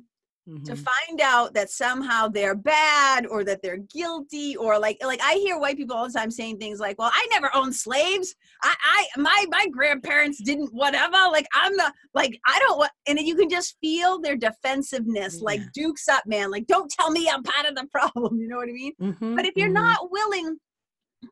[0.64, 0.78] to mhm.
[0.78, 5.60] find out that somehow they're bad or that they're guilty or like like I hear
[5.60, 8.34] white people all the time saying things like, "Well, I never owned slaves.
[8.64, 11.18] I I my my grandparents didn't whatever.
[11.32, 15.60] Like I'm the like I don't want." And you can just feel their defensiveness, like
[15.74, 16.50] Duke's up, man.
[16.50, 18.40] Like don't tell me I'm part of the problem.
[18.48, 18.94] You know what I mean?
[19.02, 19.74] Mhm, But if you're mhm.
[19.74, 20.58] not willing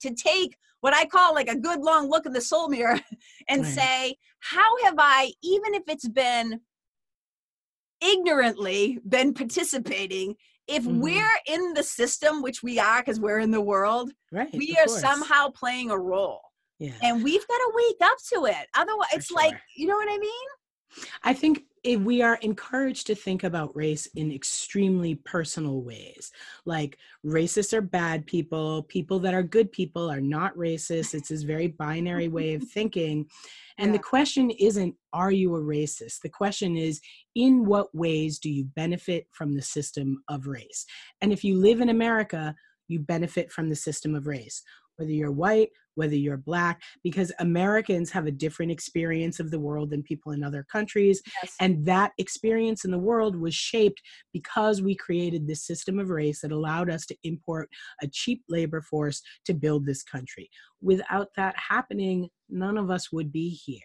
[0.01, 2.99] to take what I call like a good long look in the soul mirror
[3.49, 3.71] and Right.
[3.73, 6.61] say, how have I, even if it's been
[8.01, 10.35] ignorantly, been participating?
[10.67, 10.99] If Mhm.
[10.99, 14.85] we're in the system, which we are because we're in the world, right we are
[14.87, 15.01] course.
[15.01, 16.41] somehow playing a role.
[16.79, 18.67] yeah And we've got to wake up to it.
[18.75, 20.47] Otherwise, For it's like, you know what I mean?
[21.23, 26.31] I think if we are encouraged to think about race in extremely personal ways.
[26.65, 31.13] Like racists are bad people, people that are good people are not racist.
[31.13, 33.27] It's this very binary way of thinking.
[33.77, 36.21] And the question isn't, are you a racist?
[36.23, 36.99] The question is,
[37.35, 40.87] in what ways do you benefit from the system of race?
[41.21, 42.55] And if you live in America,
[42.87, 44.63] you benefit from the system of race.
[44.97, 49.89] Whether you're white, whether you're black, because Americans have a different experience of the world
[49.89, 51.21] than people in other countries.
[51.41, 51.55] Yes.
[51.59, 54.01] And that experience in the world was shaped
[54.33, 57.69] because we created this system of race that allowed us to import
[58.01, 60.49] a cheap labor force to build this country.
[60.81, 63.79] Without that happening, none of us would be here.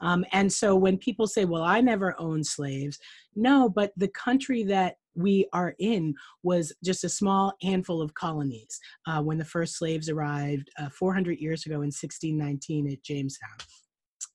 [0.00, 2.98] Um, and so when people say, well, I never owned slaves,
[3.36, 8.78] no, but the country that we are in was just a small handful of colonies
[9.06, 13.58] uh, when the first slaves arrived uh, 400 years ago in 1619 at Jamestown.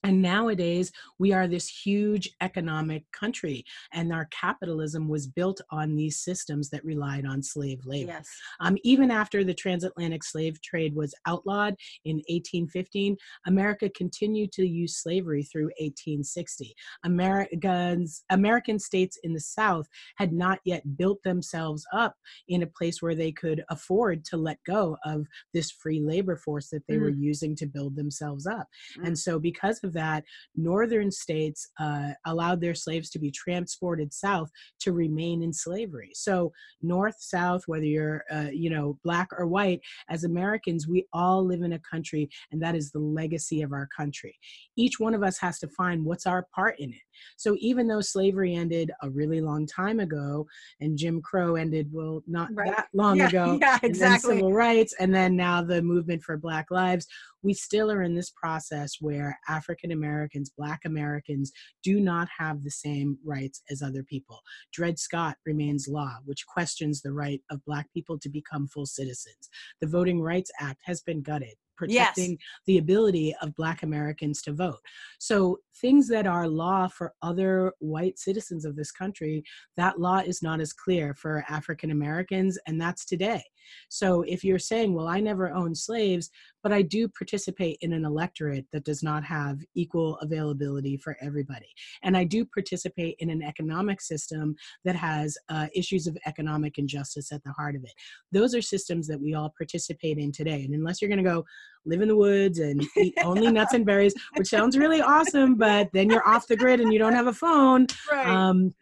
[0.05, 6.19] And nowadays, we are this huge economic country, and our capitalism was built on these
[6.19, 8.11] systems that relied on slave labor.
[8.11, 8.29] Yes.
[8.59, 14.97] Um, even after the transatlantic slave trade was outlawed in 1815, America continued to use
[14.97, 16.75] slavery through 1860.
[17.03, 19.87] Americans, American states in the South
[20.17, 22.15] had not yet built themselves up
[22.47, 26.69] in a place where they could afford to let go of this free labor force
[26.69, 27.01] that they mm.
[27.01, 28.67] were using to build themselves up.
[28.99, 29.07] Mm.
[29.07, 30.23] And so, because of that,
[30.55, 34.49] northern states uh, allowed their slaves to be transported south
[34.81, 36.11] to remain in slavery.
[36.13, 41.45] So north, south, whether you're uh, you know black or white, as Americans, we all
[41.45, 44.37] live in a country, and that is the legacy of our country.
[44.75, 47.04] Each one of us has to find what's our part in it.
[47.37, 50.45] So even though slavery ended a really long time ago,
[50.79, 52.75] and Jim Crow ended well not right.
[52.75, 54.35] that long yeah, ago, yeah, exactly.
[54.35, 57.07] civil rights, and then now the movement for Black lives,
[57.43, 61.51] we still are in this process where African Americans, Black Americans,
[61.83, 64.41] do not have the same rights as other people.
[64.73, 69.49] Dred Scott remains law, which questions the right of Black people to become full citizens.
[69.81, 72.39] The Voting Rights Act has been gutted protecting yes.
[72.65, 74.79] the ability of Black Americans to vote.
[75.19, 79.43] So, things that are law for other white citizens of this country,
[79.77, 83.43] that law is not as clear for African Americans, and that's today.
[83.89, 86.29] So, if you're saying, well, I never owned slaves,
[86.63, 91.73] but I do participate in an electorate that does not have equal availability for everybody,
[92.03, 97.31] and I do participate in an economic system that has uh, issues of economic injustice
[97.31, 97.93] at the heart of it,
[98.31, 100.63] those are systems that we all participate in today.
[100.63, 101.45] And unless you're going to go,
[101.85, 105.89] live in the woods and eat only nuts and berries, which sounds really awesome, but
[105.93, 107.87] then you're off the grid and you don't have a phone.
[108.11, 108.27] Right.
[108.27, 108.73] Um,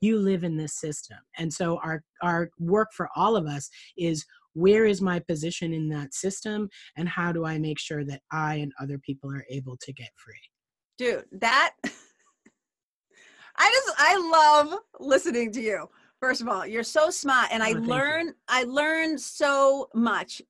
[0.00, 1.18] you live in this system.
[1.38, 5.88] And so our our work for all of us is where is my position in
[5.90, 9.76] that system and how do I make sure that I and other people are able
[9.76, 10.34] to get free?
[10.98, 11.74] Dude, that
[13.56, 15.88] I just I love listening to you.
[16.18, 20.42] First of all, you're so smart and I oh, learn I learn so much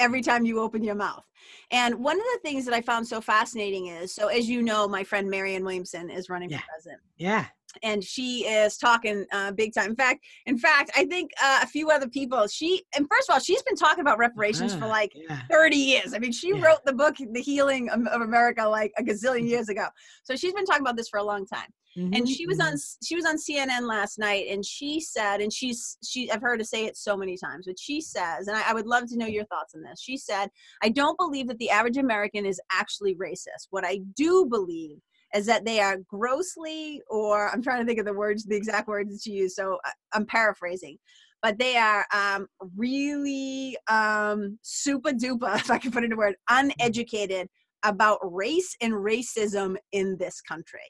[0.00, 1.24] every time you open your mouth.
[1.70, 4.88] And one of the things that I found so fascinating is so, as you know,
[4.88, 6.58] my friend Marianne Williamson is running yeah.
[6.58, 7.00] for president.
[7.16, 7.46] Yeah.
[7.82, 9.90] And she is talking uh, big time.
[9.90, 12.46] In fact, in fact, I think uh, a few other people.
[12.46, 15.40] She and first of all, she's been talking about reparations for like yeah.
[15.50, 16.14] thirty years.
[16.14, 16.64] I mean, she yeah.
[16.64, 19.86] wrote the book "The Healing of America" like a gazillion years ago.
[20.24, 21.68] So she's been talking about this for a long time.
[21.96, 22.72] Mm-hmm, and she was mm-hmm.
[22.72, 26.58] on she was on CNN last night and she said and she's she I've heard
[26.58, 29.16] her say it so many times but she says and I, I would love to
[29.16, 30.48] know your thoughts on this she said
[30.82, 34.98] I don't believe that the average American is actually racist what I do believe
[35.34, 38.88] is that they are grossly or I'm trying to think of the words the exact
[38.88, 40.98] words that she used so I, I'm paraphrasing
[41.42, 46.16] but they are um, really um, super duper if I can put it in a
[46.16, 47.48] word uneducated
[47.82, 50.80] about race and racism in this country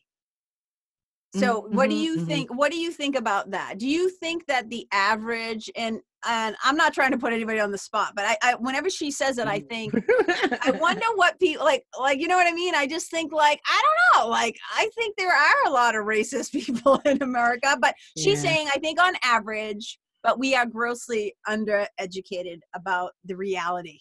[1.35, 2.27] so mm-hmm, what do you mm-hmm.
[2.27, 6.57] think what do you think about that do you think that the average and and
[6.65, 9.39] i'm not trying to put anybody on the spot but i, I whenever she says
[9.39, 9.95] it i think
[10.63, 12.75] i wonder what people like like you know what i mean?
[12.75, 16.05] I just think like i don't know like i think there are a lot of
[16.05, 18.51] racist people in america but she's yeah.
[18.51, 24.01] saying i think on average but we are grossly undereducated about the reality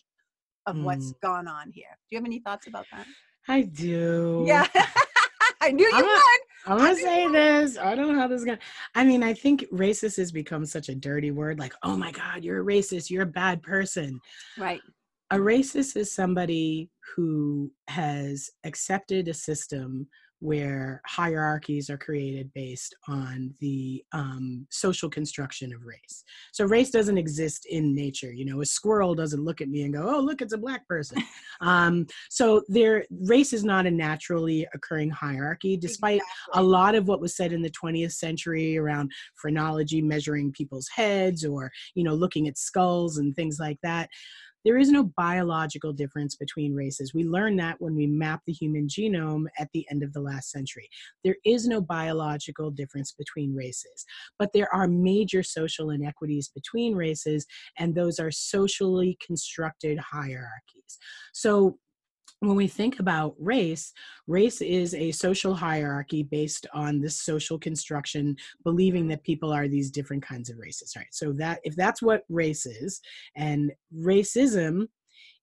[0.65, 0.83] of mm.
[0.83, 1.97] what's gone on here.
[2.09, 3.05] Do you have any thoughts about that?
[3.47, 4.45] I do.
[4.47, 4.67] Yeah
[5.63, 6.39] I knew you I'm would.
[6.65, 7.77] I'm gonna say this.
[7.77, 8.59] I don't know how this is gonna.
[8.95, 11.59] I mean, I think racist has become such a dirty word.
[11.59, 13.09] Like, oh my God, you're a racist.
[13.09, 14.19] You're a bad person.
[14.57, 14.81] Right.
[15.31, 20.07] A racist is somebody who has accepted a system
[20.43, 26.25] where hierarchies are created based on the um, social construction of race.
[26.51, 28.33] So race doesn't exist in nature.
[28.33, 30.85] You know, a squirrel doesn't look at me and go, "Oh, look, it's a black
[30.85, 31.23] person."
[31.61, 36.61] um, so there, race is not a naturally occurring hierarchy, despite exactly.
[36.61, 41.45] a lot of what was said in the 20th century around phrenology, measuring people's heads,
[41.45, 44.09] or you know, looking at skulls and things like that
[44.65, 47.13] there is no biological difference between races.
[47.13, 50.51] We learned that when we mapped the human genome at the end of the last
[50.51, 50.89] century.
[51.23, 54.05] There is no biological difference between races,
[54.39, 57.45] but there are major social inequities between races,
[57.77, 60.97] and those are socially constructed hierarchies.
[61.33, 61.77] So
[62.47, 63.91] when we think about race,
[64.27, 69.91] race is a social hierarchy based on this social construction, believing that people are these
[69.91, 71.07] different kinds of races, right?
[71.11, 72.99] So that if that's what race is,
[73.35, 74.87] and racism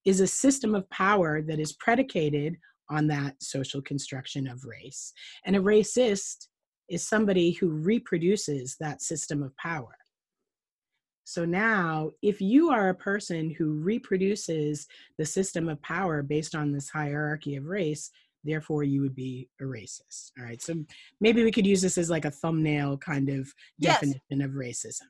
[0.04, 2.56] is a system of power that is predicated
[2.88, 5.12] on that social construction of race.
[5.44, 6.48] And a racist
[6.88, 9.94] is somebody who reproduces that system of power.
[11.30, 16.72] So now, if you are a person who reproduces the system of power based on
[16.72, 18.10] this hierarchy of race,
[18.42, 20.32] therefore you would be a racist.
[20.36, 20.60] All right.
[20.60, 20.74] So
[21.20, 24.00] maybe we could use this as like a thumbnail kind of Yes.
[24.00, 25.06] definition of racism.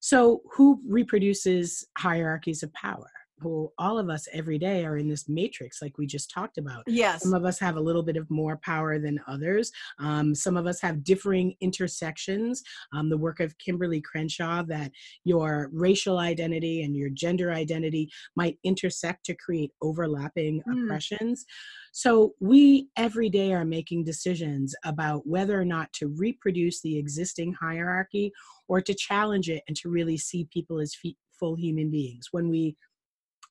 [0.00, 3.10] So, who reproduces hierarchies of power?
[3.42, 6.84] Well, all of us every day are in this matrix, like we just talked about.
[6.86, 7.22] Yes.
[7.22, 9.70] Some of us have a little bit of more power than others.
[9.98, 12.62] Um, some of us have differing intersections.
[12.94, 14.90] Um, the work of Kimberlé Crenshaw that
[15.24, 20.84] your racial identity and your gender identity might intersect to create overlapping Mm.
[20.84, 21.44] oppressions.
[21.92, 27.52] So we every day are making decisions about whether or not to reproduce the existing
[27.52, 28.32] hierarchy
[28.68, 32.28] or to challenge it and to really see people as fe- full human beings.
[32.32, 32.76] When we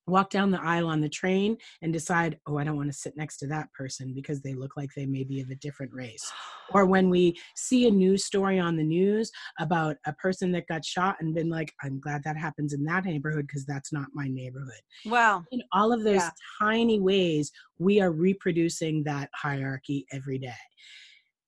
[0.08, 3.18] walk down the aisle on the train and decide, oh, I don't want to sit
[3.18, 6.32] next to that person because they look like they may be of a different race.
[6.72, 10.86] Or when we see a news story on the news about a person that got
[10.86, 14.28] shot and been like, I'm glad that happens in that neighborhood because that's not my
[14.28, 14.82] neighborhood.
[15.06, 15.43] Wow.
[15.51, 16.30] In all of those Yeah.
[16.60, 20.53] tiny ways, we are reproducing that hierarchy every day.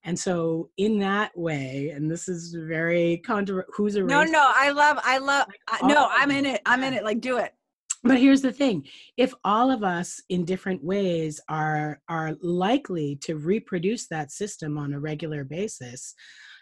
[0.04, 4.30] And so, in that way, and this is very contra who's a No, racist?
[4.30, 6.62] no, I love, I love, I, no, I'm in it.
[6.64, 7.04] I'm in it.
[7.04, 7.52] Like, do it.
[8.04, 8.86] But here's the thing
[9.16, 14.92] if all of us in different ways are are likely to reproduce that system on
[14.92, 16.14] a regular basis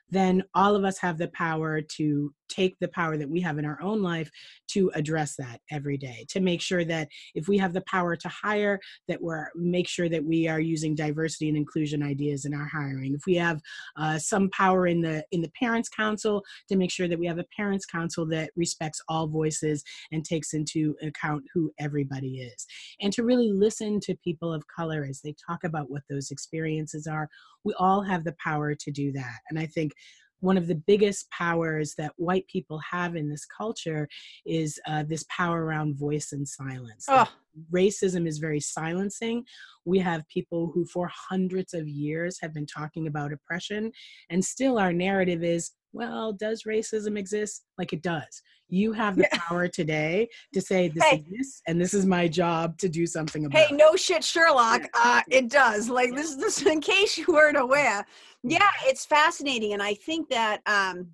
[0.08, 3.64] then all of us have the power to take the power that we have in
[3.64, 4.30] our own life
[4.68, 8.28] to address that every day to make sure that if we have the power to
[8.28, 8.78] hire
[9.08, 13.14] that we're make sure that we are using diversity and inclusion ideas in our hiring.
[13.14, 13.60] If we have
[13.96, 17.38] uh, some power in the in the parents council to make sure that we have
[17.38, 19.82] a parents council that respects all voices
[20.12, 22.66] and takes into account who everybody is.
[23.00, 27.06] And to really listen to people of color as they talk about what those experiences
[27.06, 27.28] are
[27.64, 29.38] we all have the power to do that.
[29.50, 29.92] And i think
[30.40, 34.08] one of the biggest powers that white people have in this culture
[34.44, 37.06] is uh, this power around voice and silence.
[37.08, 37.28] Oh,
[37.72, 39.44] Racism is very silencing.
[39.86, 43.92] We have people who, for hundreds of years, have been talking about oppression,
[44.28, 47.64] and still our narrative is well, does racism exist?
[47.78, 48.42] Like it does.
[48.68, 49.38] You have the Yeah.
[49.48, 51.16] power today to say this Hey.
[51.16, 53.76] exists, and this is my job to do something about hey, it.
[53.76, 54.82] no shit, Sherlock.
[54.94, 55.88] Uh, it does.
[55.88, 58.04] Like this, this in case you weren't aware.
[58.42, 61.08] Yeah, it's fascinating, and I think that, um,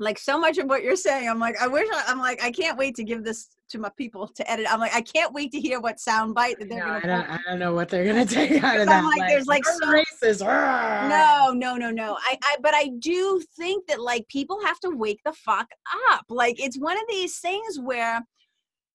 [0.00, 2.50] like so much of what you're saying, I'm like, I wish I, I'm like, I
[2.50, 4.66] can't wait to give this to my people to edit.
[4.68, 6.98] I'm like, I can't wait to hear what sound bite that they're No, gonna.
[6.98, 9.18] I, don't, I don't know what they're gonna take out of that I'm that.
[9.18, 10.46] like, there's, like, "You're so-.
[10.46, 12.16] "Arr." No, no, no, no.
[12.20, 15.68] I, I, but I do think that like people have to wake the fuck
[16.10, 16.24] up.
[16.30, 18.22] Like it's one of these things where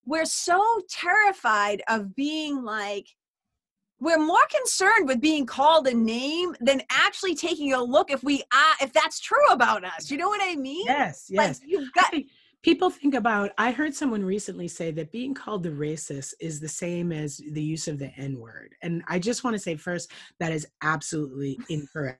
[0.04, 3.06] we're so terrified of being like,
[4.00, 8.42] we're more concerned with being called a name than actually taking a look if we
[8.52, 10.10] are, if that's true about us.
[10.10, 10.84] You know what I mean?
[10.86, 11.60] Yes, Like yes.
[11.64, 12.28] you've got, think
[12.62, 16.68] people think about i heard someone recently say that being called the racist is the
[16.68, 20.10] same as the use of the n word and i just want to say first
[20.40, 22.18] that is absolutely incorrect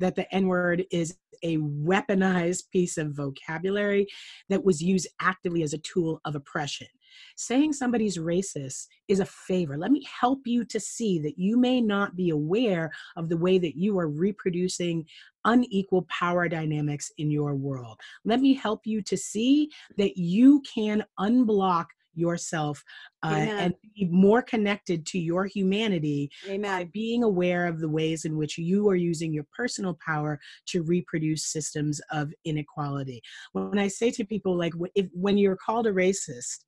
[0.00, 4.06] that the n word is a weaponized piece of vocabulary
[4.48, 6.88] that was used actively as a tool of oppression
[7.36, 9.76] saying somebody's racist is a favor.
[9.76, 13.58] Let me help you to see that you may not be aware of the way
[13.58, 15.06] that you are reproducing
[15.44, 17.98] unequal power dynamics in your world.
[18.24, 22.82] Let me help you to see that you can unblock yourself
[23.22, 26.90] uh, and be more connected to your humanity by amen.
[26.92, 31.46] being aware of the ways in which you are using your personal power to reproduce
[31.46, 33.22] systems of inequality.
[33.52, 36.64] When i say to people like if when you're called a racist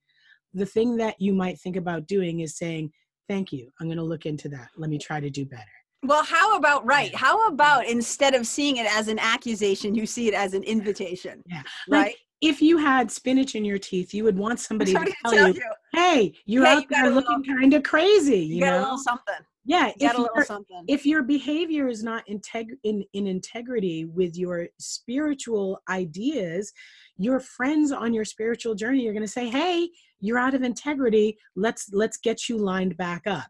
[0.54, 2.90] the thing that you might think about doing is saying
[3.28, 5.62] thank you i'm going to look into that let me try to do better
[6.06, 7.14] Well, how about right?
[7.14, 11.42] How about instead of seeing it as an accusation, you see it as an invitation?
[11.46, 11.62] Yeah.
[11.88, 12.16] Like, Right.
[12.42, 15.48] if you had spinach in your teeth you would want somebody, to to tell, tell
[15.48, 18.74] you you, hey you're Hey, out you there looking kind of crazy you you got
[18.74, 19.40] a know little something.
[19.64, 20.84] yeah Get if a little your, something.
[20.88, 26.72] if your behavior is not integ- in, in integrity with your spiritual ideas
[27.16, 29.88] your friends on your spiritual journey are going to say hey
[30.24, 33.46] you're out of integrity let's let's get you lined back up.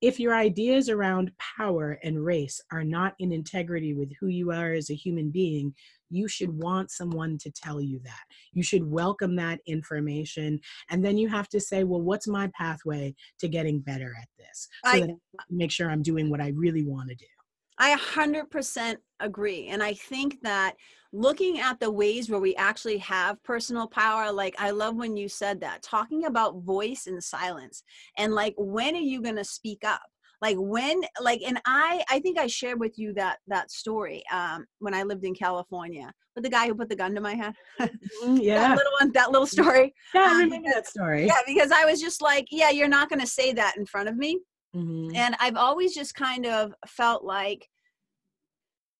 [0.00, 4.72] If your ideas around power and race are not in integrity with who you are
[4.72, 5.74] as a human being
[6.08, 8.20] you should want someone to tell you that.
[8.52, 13.14] You should welcome that information and then you have to say well what's my pathway
[13.40, 14.68] to getting better at this?
[14.84, 17.35] So I- that I make sure i'm doing what i really want to do
[17.78, 19.68] I 100% agree.
[19.68, 20.74] And I think that
[21.12, 25.28] looking at the ways where we actually have personal power, like I love when you
[25.28, 27.82] said that, talking about voice and silence.
[28.18, 30.02] And like, when are you going to speak up?
[30.42, 34.66] Like when, like, and I, I think I shared with you that, that story um,
[34.80, 37.54] when I lived in California with the guy who put the gun to my head.
[38.22, 39.94] Mhm, yeah That little one, that little story.
[40.14, 43.08] yeah i um, remember that story Yeah, because I was just like, yeah, you're not
[43.08, 44.40] going to say that in front of me.
[44.76, 45.16] Mhm.
[45.16, 47.68] and i've always just kind of felt like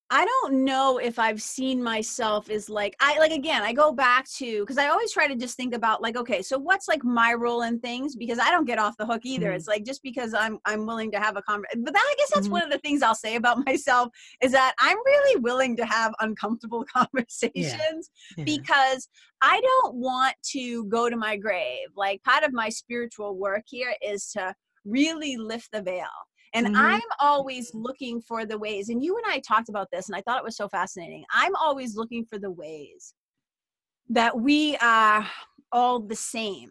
[0.09, 4.25] i don't know if i've seen myself as like i like again i go back
[4.31, 7.33] to because i always try to just think about like okay so what's like my
[7.35, 9.57] role in things because i don't get off the hook either Mhm.
[9.57, 12.31] it's like just because i'm i'm willing to have a conversation but that, i guess
[12.33, 12.53] that's Mhm.
[12.53, 14.11] one of the things i'll say about myself
[14.41, 18.45] is that i'm really willing to have uncomfortable conversations Yeah.
[18.45, 19.09] because
[19.43, 21.89] I don't want to go to my grave.
[21.95, 24.55] Like part of my spiritual work here is to
[24.87, 26.07] really lift the veil.
[26.55, 26.77] And Mhm.
[26.77, 30.23] I'm always looking for the ways, and you and I talked about this, and I
[30.23, 31.25] thought it was so fascinating.
[31.33, 33.15] I'm always looking for the ways
[34.09, 35.29] that we are
[35.73, 36.71] all the same,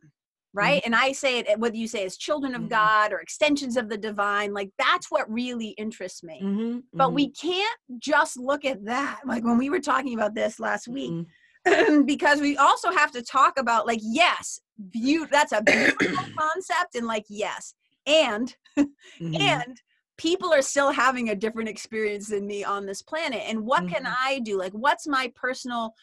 [0.54, 0.82] right?
[0.86, 2.70] And I say it, whether you say as children of Mhm.
[2.70, 6.40] God or extensions of the divine, like that's what really interests me.
[6.42, 9.22] Mhm, But we can't just look at that.
[9.26, 11.26] Like when we were talking about this last week, mhm.
[12.06, 17.08] because we also have to talk about like yes view that's a beautiful concept and
[17.08, 17.74] like yes
[18.08, 18.56] and
[19.20, 19.38] Mhm.
[19.42, 19.82] and
[20.18, 24.04] people are still having a different experience than me on this planet and what can
[24.04, 24.16] Mhm.
[24.26, 25.94] i do like what's my personal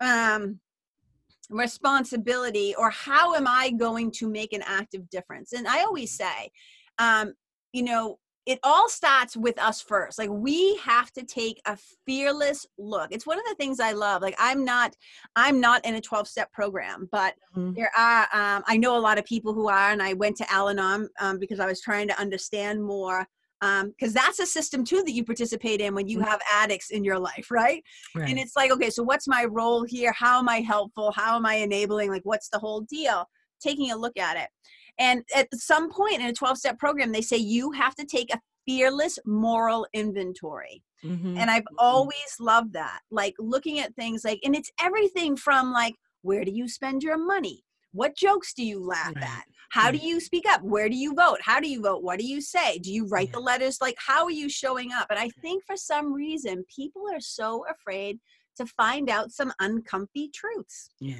[0.00, 0.58] um
[1.50, 6.50] responsibility or how am i going to make an active difference and i always say
[6.98, 7.34] um
[7.72, 11.76] you know it all starts with us first like we have to take a
[12.06, 13.12] fearless look.
[13.12, 14.94] It's one of the things i love like i'm not
[15.36, 17.74] i'm not in a 12 step program but Mhm.
[17.74, 20.50] there are um, i know a lot of people who are and i went to
[20.52, 23.26] al-anon um, because i was trying to understand more
[23.60, 26.24] because that's a system too that you participate in when you Mhm.
[26.28, 27.84] have addicts in your life right?
[28.16, 28.28] Right.
[28.30, 30.12] and it's like okay so what's my role here?
[30.12, 31.12] How am i helpful?
[31.12, 32.10] How am i enabling?
[32.10, 33.28] Like what's the whole deal?
[33.60, 34.48] Taking a look at it
[35.00, 38.32] and at some point in a 12 step program they say you have to take
[38.32, 40.82] a fearless moral inventory.
[41.02, 41.78] Mhm, and i've mhm.
[41.78, 46.50] always loved that like looking at things like and it's everything from like where do
[46.52, 47.64] you spend your money?
[47.92, 49.24] What jokes do you laugh Right.
[49.24, 49.44] at?
[49.70, 50.62] How do you speak up?
[50.62, 51.38] Where do you vote?
[51.42, 52.02] How do you vote?
[52.02, 52.78] What do you say?
[52.78, 53.80] Do you write the letters?
[53.80, 55.06] Like how are you showing up?
[55.10, 58.20] And i think for some reason people are so afraid
[58.56, 61.16] to find out some uncomfy truths Yeah.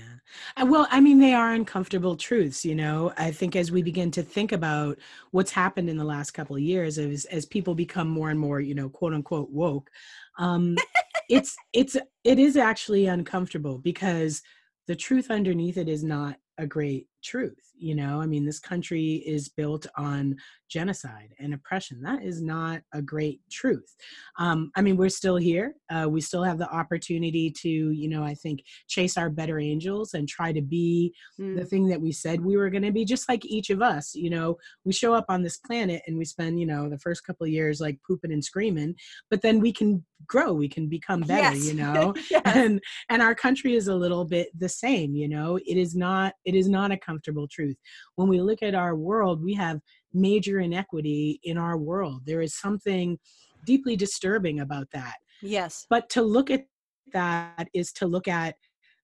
[0.65, 3.13] Well, I mean, they are uncomfortable truths, you know.
[3.17, 4.99] I think as we begin to think about
[5.31, 8.61] what's happened in the last couple of years, as as people become more and more,
[8.61, 9.91] you know, quote unquote woke,
[10.39, 10.77] um,
[11.29, 14.43] it's it's it is actually uncomfortable because
[14.87, 17.73] the truth underneath it is not a great truth.
[17.79, 20.37] You know, I mean, this country is built on
[20.69, 22.03] genocide and oppression.
[22.03, 23.97] That is not a great truth.
[24.39, 25.75] Um, I mean, we're still here.
[25.91, 30.13] Uh, we still have the opportunity to, you know, I think chase our better angels
[30.15, 31.15] and try to be
[31.57, 34.15] the thing that we said we were going to be just like each of us
[34.15, 37.25] you know we show up on this planet and we spend you know the first
[37.27, 38.95] couple of years like pooping and screaming
[39.31, 41.67] but then we can grow we can become better Yes.
[41.67, 42.43] you know Yes.
[42.45, 46.35] and and our country is a little bit the same you know it is not
[46.45, 47.77] it is not a comfortable truth.
[48.17, 49.81] When we look at our world we have
[50.13, 52.23] major inequity in our world.
[52.27, 53.19] There is something
[53.65, 55.17] deeply disturbing about that.
[55.43, 55.87] Yes.
[55.89, 56.67] But to look at
[57.13, 58.55] that is to look at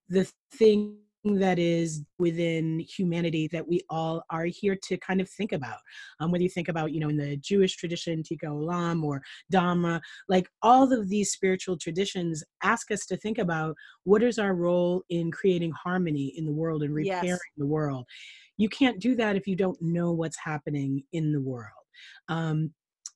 [0.09, 0.99] the thing
[1.35, 5.79] that is within humanity that we all are here to kind of think about.
[6.21, 9.21] Um, whether you think about, you know, in the Jewish tradition, Tikkun Olam or
[9.53, 13.75] Dhamma, like all of these spiritual traditions ask us to think about
[14.05, 17.23] what is our role in creating harmony in the world and Yes.
[17.23, 18.07] repairing the world.
[18.57, 21.73] You can't do that if you don't know what's happening in the world.
[22.29, 22.73] Um,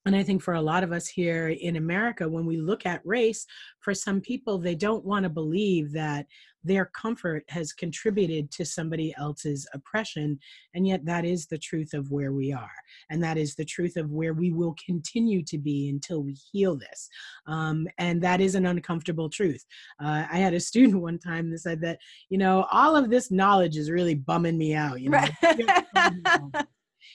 [0.06, 3.02] and I think for a lot of us here in America, when we look at
[3.04, 3.46] race,
[3.80, 6.26] for some people, they don't want to believe that
[6.64, 10.38] their comfort has contributed to somebody else's oppression.
[10.74, 12.70] And yet, that is the truth of where we are.
[13.10, 16.76] And that is the truth of where we will continue to be until we heal
[16.76, 17.08] this.
[17.46, 19.64] Um, and that is an uncomfortable truth.
[20.02, 21.98] Uh, I had a student one time that said that,
[22.28, 25.00] you know, all of this knowledge is really bumming me out.
[25.00, 26.66] You know, right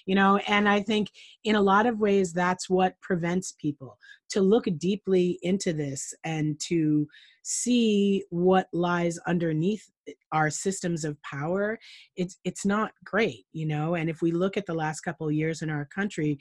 [0.06, 1.10] you know and i think
[1.44, 3.98] in a lot of ways that's what prevents people
[4.30, 7.08] to look deeply into this and to
[7.48, 9.88] see what lies underneath
[10.32, 11.78] our systems of power
[12.16, 15.34] it's it's not great you know and if we look at the last couple of
[15.34, 16.40] years in our country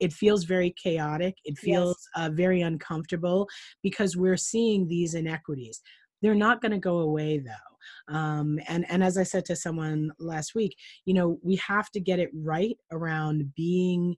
[0.00, 2.26] it feels very chaotic it feels yes.
[2.26, 3.46] uh, very uncomfortable
[3.82, 5.82] because we're seeing these inequities
[6.22, 10.10] they're not going to go away though um, and and as i said to someone
[10.18, 14.16] last week you know we have to get it right around being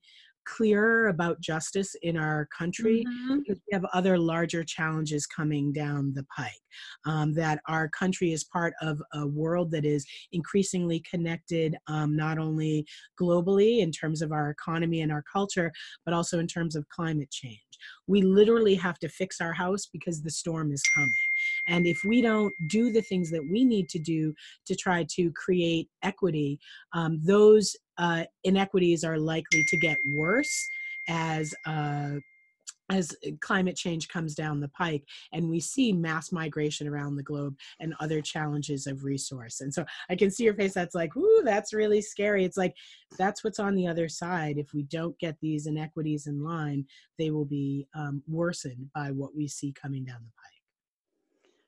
[0.57, 3.39] clearer about justice in our country mm-hmm.
[3.39, 6.53] because we have other larger challenges coming down the pike.
[7.07, 12.39] Um, that our country is part of a world that is increasingly connected, um, not
[12.39, 12.87] only
[13.21, 15.73] globally in terms of our economy and our culture,
[16.05, 17.59] but also in terms of climate change.
[18.07, 21.13] We literally have to fix our house because the storm is coming.
[21.67, 24.35] And if we don't do the things that we need to do
[24.67, 26.59] to try to create equity,
[26.93, 30.67] um, those uh, inequities are likely to get worse
[31.09, 32.15] as uh,
[32.91, 37.55] as climate change comes down the pike and we see mass migration around the globe
[37.81, 39.61] and other challenges of resource.
[39.61, 42.45] And so i can see your face that's like ooh that's really scary.
[42.45, 42.75] It's like
[43.19, 44.59] that's what's on the other side.
[44.59, 46.87] If we don't get these inequities in line
[47.19, 50.58] they will be um, worsened by what we see coming down the pike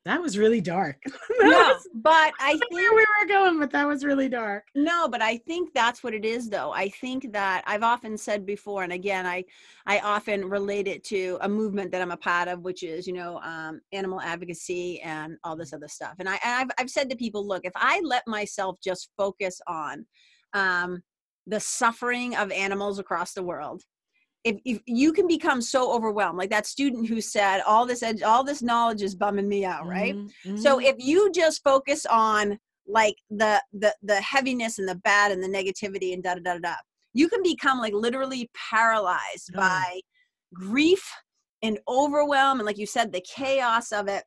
[0.07, 0.97] that was really dark.
[1.41, 4.65] no, was, but I think where we were going, but that was really dark.
[4.75, 6.73] No, but I think that's what it is, though.
[6.73, 9.45] I think that I've often said before, and again, I
[9.87, 13.13] I often relate it to a movement that I'm a part of, which is you
[13.13, 16.15] know um, animal advocacy and all this other stuff.
[16.19, 20.07] And I I've I've said to people, look, if I let myself just focus on
[20.55, 21.03] um,
[21.47, 23.83] the suffering of animals across the world
[24.45, 28.23] if, if you can become so overwhelmed like that student who said all this ed-
[28.23, 30.57] all this knowledge is bumming me out right mm-hmm.
[30.57, 35.43] so if you just focus on like the the the heaviness and the bad and
[35.43, 36.75] the negativity and da da da da
[37.13, 39.59] you can become like literally paralyzed oh.
[39.59, 40.01] by
[40.55, 41.11] grief
[41.63, 44.25] and overwhelm and like you said the chaos of it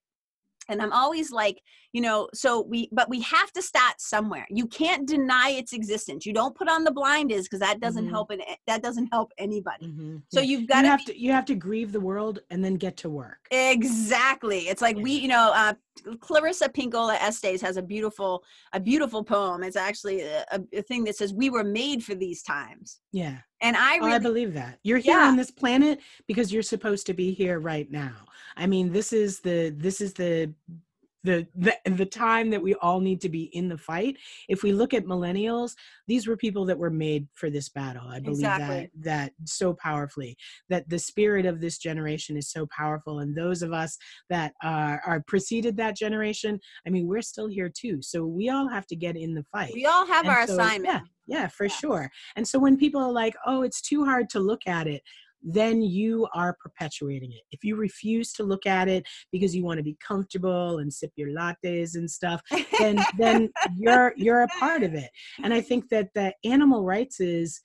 [0.69, 1.61] and i'm always like
[1.91, 6.25] you know so we but we have to start somewhere you can't deny its existence
[6.25, 8.13] you don't put on the blinders because that doesn't mm-hmm.
[8.13, 10.17] help it that doesn't help anybody mm-hmm.
[10.29, 10.45] so yeah.
[10.45, 13.09] you've got you have to you have to grieve the world and then get to
[13.09, 15.03] work exactly it's like yeah.
[15.03, 15.73] we you know uh,
[16.19, 19.63] clarissa pinkola estes has a beautiful a beautiful poem.
[19.63, 22.99] It's actually a, a, thing that says we were made for these times.
[23.11, 23.37] Yeah.
[23.61, 24.79] And i really, oh, i believe that.
[24.83, 25.27] You're here yeah.
[25.27, 28.15] on this planet because you're supposed to be here right now.
[28.55, 30.53] I mean this is the this is the
[31.23, 34.17] the, the the time that we all need to be in the fight.
[34.49, 35.73] If we look at millennials
[36.07, 38.07] these were people that were made for this battle.
[38.07, 38.89] I believe exactly.
[39.01, 40.35] that that so powerfully
[40.69, 43.97] that the spirit of this generation is so powerful and those of us
[44.29, 48.01] that are, are preceded that generation i mean we're still here too.
[48.01, 49.73] So we all have to get in the fight.
[49.73, 50.85] We all have and our so, assignment.
[50.85, 51.75] yeah yeah for yeah.
[51.75, 52.11] sure.
[52.35, 55.01] And so when people are like oh it's too hard to look at it
[55.43, 57.41] then you are perpetuating it.
[57.51, 61.11] If you refuse to look at it because you want to be comfortable and sip
[61.15, 62.41] your lattes and stuff,
[62.79, 65.09] then then you're you're a part of it.
[65.43, 67.61] And I think that the animal rights is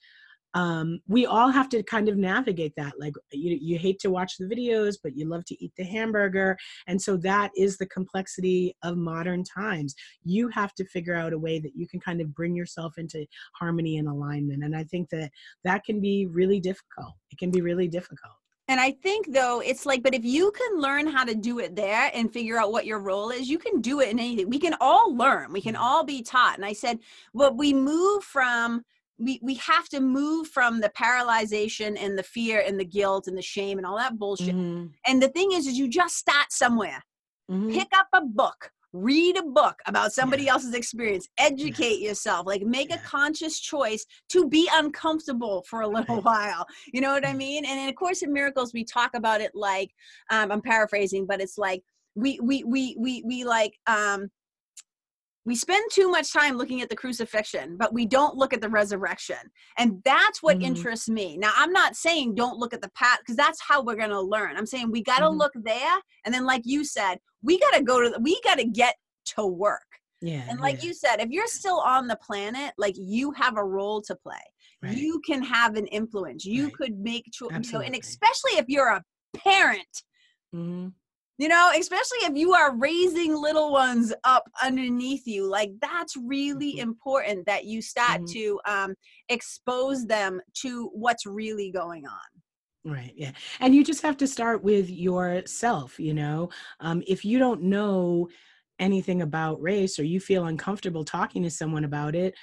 [0.54, 2.94] um, we all have to kind of navigate that.
[2.98, 6.56] Like you, you hate to watch the videos, but you love to eat the hamburger.
[6.86, 9.94] And so that is the complexity of modern times.
[10.24, 13.26] You have to figure out a way that you can kind of bring yourself into
[13.54, 14.64] harmony and alignment.
[14.64, 15.30] And I think that
[15.64, 17.14] that can be really difficult.
[17.30, 18.32] It can be really difficult.
[18.70, 21.74] And I think though, it's like, but if you can learn how to do it
[21.74, 24.50] there and figure out what your role is, you can do it in anything.
[24.50, 26.56] We can all learn, we can all be taught.
[26.56, 26.98] And I said,
[27.32, 28.84] well, we move from
[29.18, 33.36] we we have to move from the paralyzation and the fear and the guilt and
[33.36, 34.54] the shame and all that bullshit.
[34.54, 34.86] Mm-hmm.
[35.06, 37.02] And the thing is, is you just start somewhere.
[37.50, 37.72] Mm-hmm.
[37.72, 40.52] Pick up a book, read a book about somebody yeah.
[40.52, 42.08] else's experience, educate yeah.
[42.08, 42.96] yourself, like make yeah.
[42.96, 46.24] a conscious choice to be uncomfortable for a little right.
[46.24, 46.66] while.
[46.92, 47.64] You know what I mean?
[47.64, 49.90] And in A Course in Miracles, we talk about it like
[50.30, 51.82] um, I'm paraphrasing, but it's like
[52.14, 54.30] we we we we we like um
[55.48, 58.68] we spend too much time looking at the crucifixion but we don't look at the
[58.68, 59.38] resurrection
[59.78, 60.66] and that's what mm-hmm.
[60.66, 63.96] interests me now i'm not saying don't look at the past because that's how we're
[63.96, 65.38] going to learn i'm saying we got to mm-hmm.
[65.38, 68.58] look there and then like you said we got to go to the, we got
[68.58, 68.94] to get
[69.24, 69.80] to work
[70.20, 70.88] yeah and like yeah.
[70.88, 74.34] you said if you're still on the planet like you have a role to play
[74.82, 74.96] right.
[74.96, 76.74] you can have an influence you right.
[76.74, 79.02] could make cho- you know, and especially if you're a
[79.34, 80.02] parent
[80.54, 80.88] mm-hmm
[81.38, 86.72] you know especially if you are raising little ones up underneath you like that's really
[86.72, 86.88] mm-hmm.
[86.88, 88.32] important that you start mm-hmm.
[88.32, 88.94] to um,
[89.28, 94.62] expose them to what's really going on right yeah and you just have to start
[94.62, 96.48] with yourself you know
[96.80, 98.28] um, if you don't know
[98.78, 102.34] anything about race or you feel uncomfortable talking to someone about it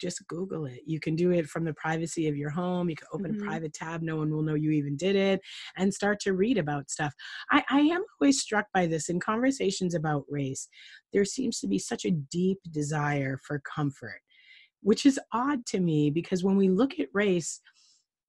[0.00, 0.80] just Google it.
[0.86, 2.88] You can do it from the privacy of your home.
[2.90, 3.40] You can open Mhm.
[3.42, 4.02] a private tab.
[4.02, 5.40] No one will know you even did it
[5.76, 7.14] and start to read about stuff.
[7.50, 10.68] I, I am always struck by this in conversations about race.
[11.12, 14.20] There seems to be such a deep desire for comfort,
[14.82, 17.60] which is odd to me because when we look at race,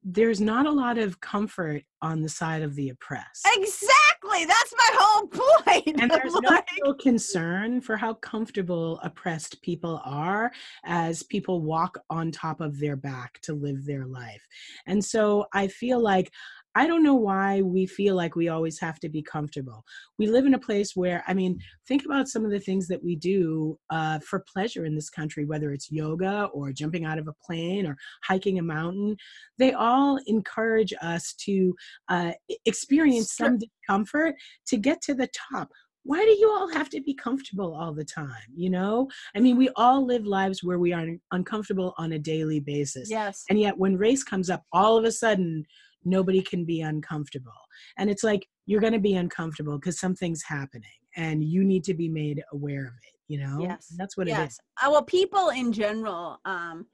[0.03, 3.47] there's not a lot of comfort on the side of the oppressed.
[3.55, 4.05] Exactly.
[4.47, 5.28] That's my whole
[5.65, 6.01] point.
[6.01, 10.51] and there's no Like- real concern for how comfortable oppressed people are
[10.84, 14.45] as people walk on top of their back to live their life.
[14.86, 16.32] And so I feel like
[16.76, 19.84] I don't know why we feel like we always have to be comfortable.
[20.19, 21.57] We live in a place where, I mean,
[21.88, 25.45] think about some of the things that we do uh, for pleasure in this country,
[25.45, 29.15] whether it's yoga or jumping out of a plane or hiking a mountain.
[29.57, 31.73] They all encourage us to
[32.09, 32.32] uh,
[32.65, 34.36] experience some discomfort
[34.67, 35.69] to get to the top
[36.05, 39.57] why do you all have to be comfortable all the time you know i mean
[39.57, 43.43] we all live lives where we are uncomfortable on a daily basis yes.
[43.49, 45.65] and yet when race comes up all of a sudden
[46.06, 47.51] nobody can be uncomfortable
[47.97, 51.93] and it's like you're going to be uncomfortable because something's happening and you need to
[51.93, 53.93] be made aware of it you know Yes.
[53.97, 54.60] that's what it is yes.
[54.84, 56.86] Uh, well, people in general, um,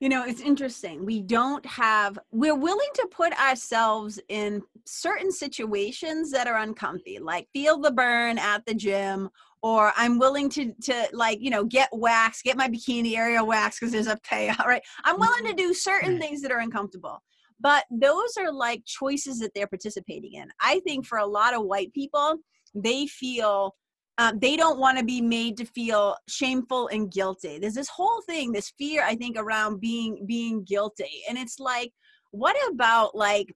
[0.00, 1.04] you know, it's interesting.
[1.06, 7.48] We don't have, we're willing to put ourselves in certain situations that are uncomfy, like
[7.52, 9.30] feel the burn at the gym,
[9.62, 13.80] or I'm willing to, to like, you know, get waxed, get my bikini area waxed
[13.80, 14.82] because there's a payout, right?
[15.04, 17.22] I'm willing to do certain things that are uncomfortable.
[17.60, 20.48] But those are like choices that they're participating in.
[20.60, 22.36] I think for a lot of white people,
[22.74, 23.74] they feel
[24.18, 27.58] um, they don't want to be made to feel shameful and guilty.
[27.58, 31.92] There's this whole thing this fear i think around being being guilty and it's like
[32.30, 33.54] what about like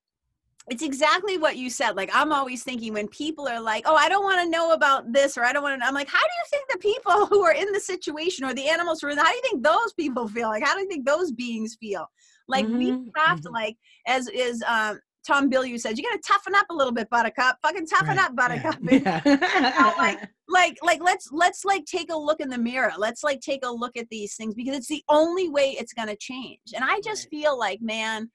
[0.70, 4.08] it's exactly what you said like i'm always thinking when people are like oh i
[4.08, 6.24] don't want to know about this or i don't want to i'm like how do
[6.24, 9.18] you think the people who are in the situation or the animals who are in
[9.18, 10.48] how do you think those people feel?
[10.48, 12.06] Like how do you think those beings feel
[12.50, 13.76] like we Mhm, have to like
[14.06, 17.58] as is um Tom Bilyeu said, you got to toughen up a little bit, Buttercup.
[17.62, 18.78] Fucking toughen Right, up, Buttercup.
[18.82, 19.92] yeah, yeah.
[19.98, 23.64] like- like like let's let's like take a look in the mirror let's like take
[23.64, 27.00] a look at these things because it's the only way it's to change and i
[27.04, 27.30] just Right.
[27.30, 28.28] feel like man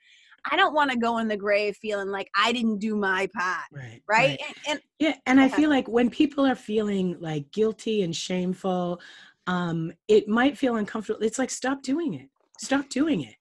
[0.50, 3.66] i don't want to go in the grave feeling like i didn't do my part
[3.72, 8.02] right right, And, and Yeah, and I feel like when people are feeling like guilty
[8.04, 9.02] and shameful,
[9.46, 11.22] um, it might feel uncomfortable.
[11.22, 12.30] It's like stop doing it.
[12.60, 13.36] Stop doing it.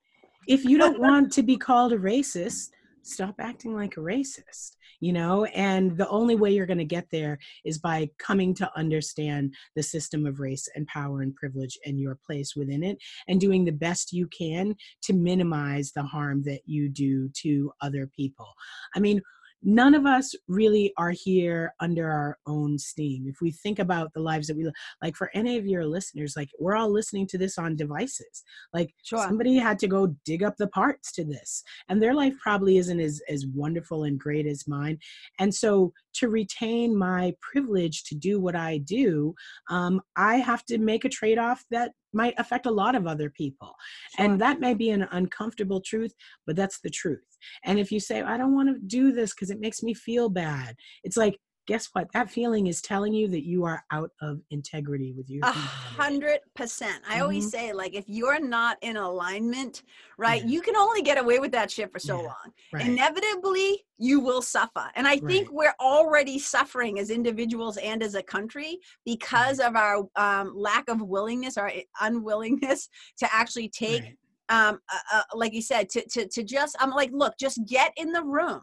[0.47, 2.69] If you don't want to be called a racist,
[3.03, 4.77] stop acting like a racist.
[5.01, 8.71] You know, and the only way you're going to get there is by coming to
[8.75, 12.97] understand the system of race and power and privilege and your place within it
[13.29, 18.09] and doing the best you can to minimize the harm that you do to other
[18.17, 18.49] people.
[18.95, 19.21] I mean,
[19.65, 23.27] none of us really are here under our own steam.
[23.27, 24.71] If we think about the lives that we
[25.03, 28.45] like for any of your listeners, like we're all listening to this on devices.
[28.73, 29.19] Like Sure.
[29.19, 33.01] somebody had to go dig up the parts to this, and their life probably isn't
[33.01, 34.99] as as wonderful and great as mine.
[35.39, 39.35] And so to retain my privilege to do what I do,
[39.71, 43.31] um, I have to make a trade off that might affect a lot of other
[43.31, 43.75] people.
[44.17, 44.25] Sure.
[44.25, 46.15] And that may be an uncomfortable truth,
[46.47, 47.39] but that's the truth.
[47.65, 50.29] And if you say, I don't want to do this because it makes me feel
[50.29, 52.12] bad, it's like, guess what?
[52.12, 56.41] That feeling is telling you that you are out of integrity with your a hundred
[56.55, 57.51] percent i always Mhm.
[57.51, 59.83] say like if you're not in alignment
[60.19, 60.49] right Yeah.
[60.49, 62.23] you can only get away with that shit for so Yeah.
[62.29, 62.87] long Right.
[62.87, 65.53] inevitably you will suffer and i think Right.
[65.53, 71.01] we're already suffering as individuals and as a country because of our um, lack of
[71.01, 72.89] willingness or unwillingness
[73.19, 74.19] to actually take Right.
[74.49, 77.93] um uh, uh, like you said to, to to just i'm like look just get
[77.97, 78.61] in the room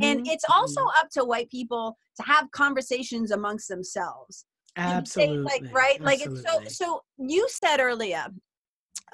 [0.00, 0.26] and Mhm.
[0.26, 1.00] it's also Mhm.
[1.02, 4.46] up to white people to have conversations amongst themselves
[4.76, 8.26] and say, absolutely like right like it's so so you said earlier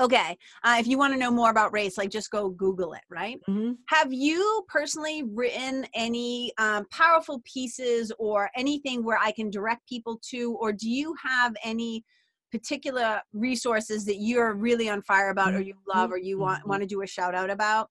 [0.00, 3.02] okay uh, if you want to know more about race like just go google it
[3.10, 3.76] right Mhm.
[3.88, 10.18] have you personally written any um, powerful pieces or anything where i can direct people
[10.30, 12.02] to or do you have any
[12.50, 16.68] particular resources that you're really on fire about or you love or you want Mhm.
[16.68, 17.88] want to do a shout out about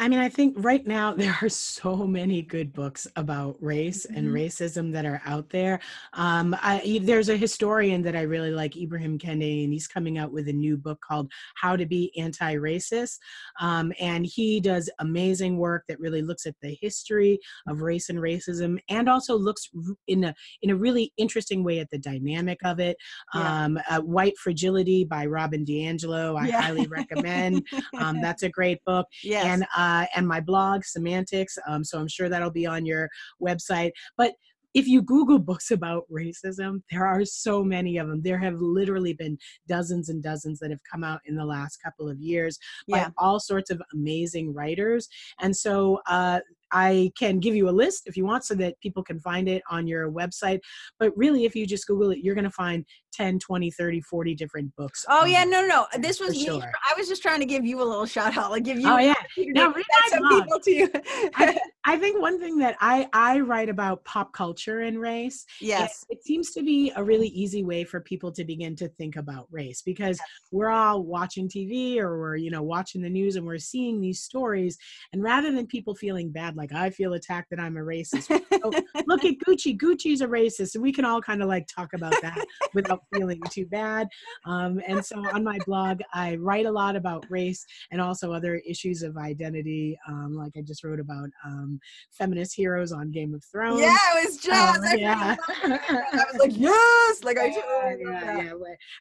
[0.00, 4.28] I mean, I think right now there are so many good books about race and
[4.28, 4.32] Mhm.
[4.32, 5.78] racism that are out there.
[6.14, 10.32] Um, I, there's a historian that I really like, Ibrahim Kendi, and he's coming out
[10.32, 13.18] with a new book called How to Be Anti-Racist.
[13.60, 17.38] Um, and he does amazing work that really looks at the history
[17.68, 19.68] of race and racism, and also looks
[20.06, 22.96] in a in a really interesting way at the dynamic of it.
[23.34, 23.64] Yeah.
[23.64, 26.62] Um, uh, White Fragility by Robin DiAngelo, I Yeah.
[26.62, 27.66] highly recommend.
[28.00, 32.08] Um, that's a great book yes and uh, and my blog semantics um, so i'm
[32.08, 33.08] sure that'll be on your
[33.42, 34.32] website but
[34.74, 38.22] if you Google books about racism, there are so many of them.
[38.22, 42.08] There have literally been dozens and dozens that have come out in the last couple
[42.08, 43.08] of years yeah.
[43.08, 45.08] by all sorts of amazing writers.
[45.40, 46.40] And so uh,
[46.72, 49.62] I can give you a list if you want so that people can find it
[49.70, 50.60] on your website.
[50.98, 54.34] But really, if you just Google it, you're going to find 10, 20, 30, 40
[54.34, 55.04] different books.
[55.08, 55.44] Oh, yeah.
[55.44, 56.00] No, no, no.
[56.00, 56.44] This was me.
[56.44, 56.62] Sure.
[56.62, 58.50] I was just trying to give you a little shout out.
[58.50, 58.88] Like, give you.
[58.88, 59.14] Oh, yeah.
[59.52, 59.84] No, read
[60.18, 60.42] blog.
[60.42, 60.90] people to you.
[61.34, 65.44] I, I, think one thing that I, I write about pop culture and race.
[65.60, 66.04] Yes.
[66.08, 69.16] It, it, seems to be a really easy way for people to begin to think
[69.16, 70.28] about race because yes.
[70.52, 74.20] we're all watching TV or we're, you know, watching the news and we're seeing these
[74.20, 74.78] stories.
[75.12, 78.24] And rather than people feeling bad, like I feel attacked that I'm a racist.
[78.24, 78.70] so,
[79.06, 79.78] look at Gucci.
[79.78, 80.74] Gucci's a racist.
[80.74, 82.44] And we can all kind of like talk about that
[82.74, 84.08] without feeling too bad.
[84.44, 88.56] Um, and so on my blog, I write a lot about race and also other
[88.68, 89.98] issues of identity.
[90.06, 91.80] Um, like I just wrote about um,
[92.10, 93.80] feminist heroes on Game of Thrones.
[93.80, 94.78] Yeah, it was just.
[94.78, 95.36] Um, yeah.
[95.48, 98.52] I was like, yes, like I yeah, yeah, yeah.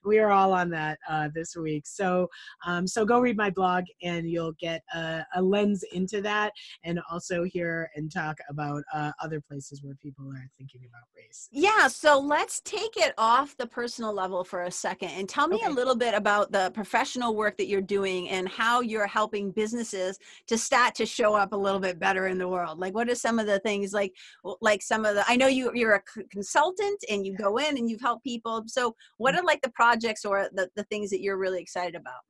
[0.06, 1.86] We are all on that uh, this week.
[1.86, 2.30] So,
[2.66, 6.54] um, so go read my blog, and you'll get a, a lens into that,
[6.86, 11.50] and also hear and talk about uh, other places where people are thinking about race.
[11.52, 15.58] Yeah, so let's take it off the personal level for a second and tell me
[15.58, 15.68] okay.
[15.68, 20.18] a little bit about the professional work that you're doing and how you're helping businesses
[20.48, 22.80] to start to show up a little bit better in the world.
[22.80, 24.14] Like, what are some of the things like,
[24.62, 25.24] like some of the?
[25.28, 28.64] I know you you're a consultant and you go in and you've helped people.
[28.68, 29.40] So, what mm.
[29.40, 32.22] are like the projects or the the things that you're really excited about?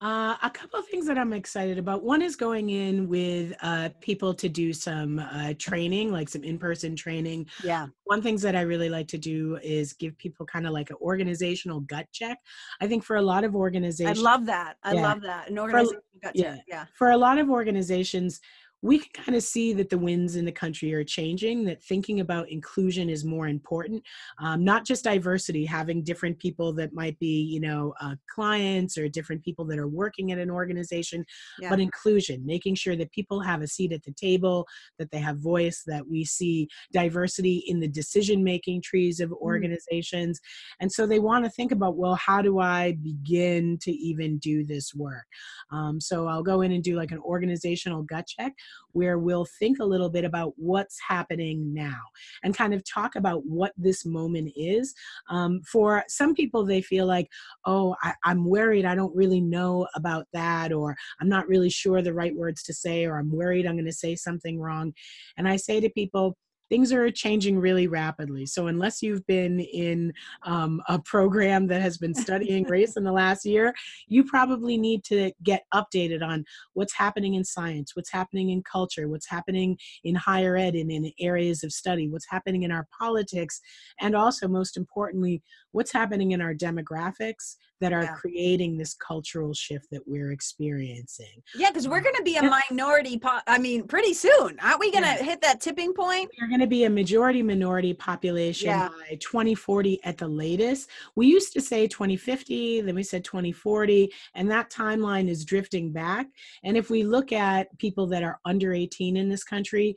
[0.00, 2.04] Uh, a couple of things that I'm excited about.
[2.04, 6.94] One is going in with uh, people to do some uh, training, like some in-person
[6.94, 7.46] training.
[7.64, 7.88] Yeah.
[8.04, 10.96] One things that I really like to do is give people kind of like an
[11.00, 12.38] organizational gut check.
[12.80, 14.76] I think for a lot of organizations, I love that.
[14.84, 15.50] I yeah, love that.
[15.50, 16.60] An organizational for, gut check.
[16.68, 16.84] Yeah.
[16.96, 18.40] For a lot of organizations,
[18.82, 22.20] we can kind of see that the winds in the country are changing, that thinking
[22.20, 24.02] about inclusion is more important.
[24.40, 29.08] Um, not just diversity, having different people that might be, you know, uh, clients or
[29.08, 31.24] different people that are working at an organization,
[31.60, 31.70] yeah.
[31.70, 34.64] but inclusion, making sure that people have a seat at the table,
[34.98, 39.40] that they have voice, that we see diversity in the decision making trees of mm.
[39.40, 40.38] organizations.
[40.38, 40.42] Mm.
[40.80, 44.64] And so they want to think about, well, how do I begin to even do
[44.64, 45.26] this work?
[45.72, 48.54] Um, so I'll go in and do like an organizational gut check
[48.92, 52.00] where we'll think a little bit about what's happening now
[52.42, 54.94] and kind of talk about what this moment is.
[55.30, 57.28] Um, for some people, they feel like,
[57.64, 62.02] oh, I, I'm worried, I don't really know about that, or I'm not really sure
[62.02, 64.92] the right words to say, or I'm worried I'm going to say something wrong.
[65.36, 66.36] And I say to people,
[66.68, 68.46] things are changing really rapidly.
[68.46, 70.12] So unless you've been in
[70.42, 73.74] um, a program that has been studying race in the last year,
[74.06, 76.44] you probably need to get updated on
[76.74, 81.10] what's happening in science, what's happening in culture, what's happening in higher ed and in
[81.20, 83.60] areas of study, what's happening in our politics,
[84.00, 85.42] and also most importantly,
[85.72, 88.14] what's happening in our demographics that are yeah.
[88.14, 91.42] creating this cultural shift that we're experiencing.
[91.54, 93.18] Yeah, because we're um, going to be a minority.
[93.18, 95.22] Po- I mean, pretty soon, aren't we going to yeah.
[95.22, 96.30] hit that tipping point?
[96.40, 100.90] We're going to be a majority minority population by 2040 at the latest.
[101.14, 106.26] We used to say 2050, then we said 2040, and that timeline is drifting back.
[106.64, 109.94] And if we look at people that are under 18 in this country,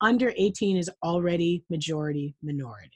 [0.00, 2.90] under 18 is already majority minority.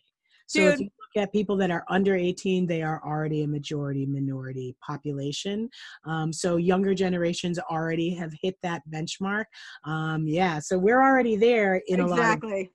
[0.46, 0.88] So Dude.
[1.16, 5.68] At people that are under 18, they are already a majority minority population.
[6.04, 9.44] Um, so younger generations already have hit that benchmark.
[9.84, 12.50] Um, yeah, so we're already there in exactly.
[12.50, 12.68] a lot of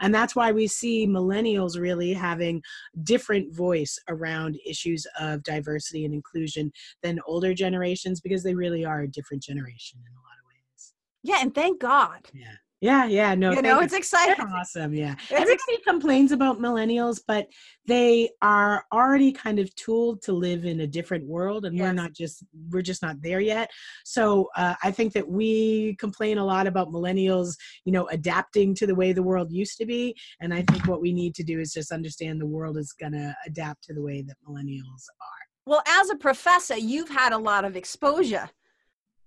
[0.00, 2.62] and that's why we see millennials really having
[3.04, 6.72] different voice around issues of diversity and inclusion
[7.02, 10.94] than older generations because they really are a different generation in a lot of ways
[11.22, 13.52] yeah and thank god yeah yeah, yeah, no.
[13.52, 14.36] You know, it's exciting.
[14.38, 14.94] They're awesome.
[14.94, 15.14] Yeah.
[15.30, 17.48] It's Everybody ex- complains about millennials, but
[17.86, 21.82] they are already kind of tooled to live in a different world, and yes.
[21.82, 23.70] we're not just we're just not there yet.
[24.04, 28.86] So uh, I think that we complain a lot about millennials, you know, adapting to
[28.86, 31.58] the way the world used to be, and I think what we need to do
[31.58, 35.38] is just understand the world is going to adapt to the way that millennials are.
[35.66, 38.48] Well, as a professor, you've had a lot of exposure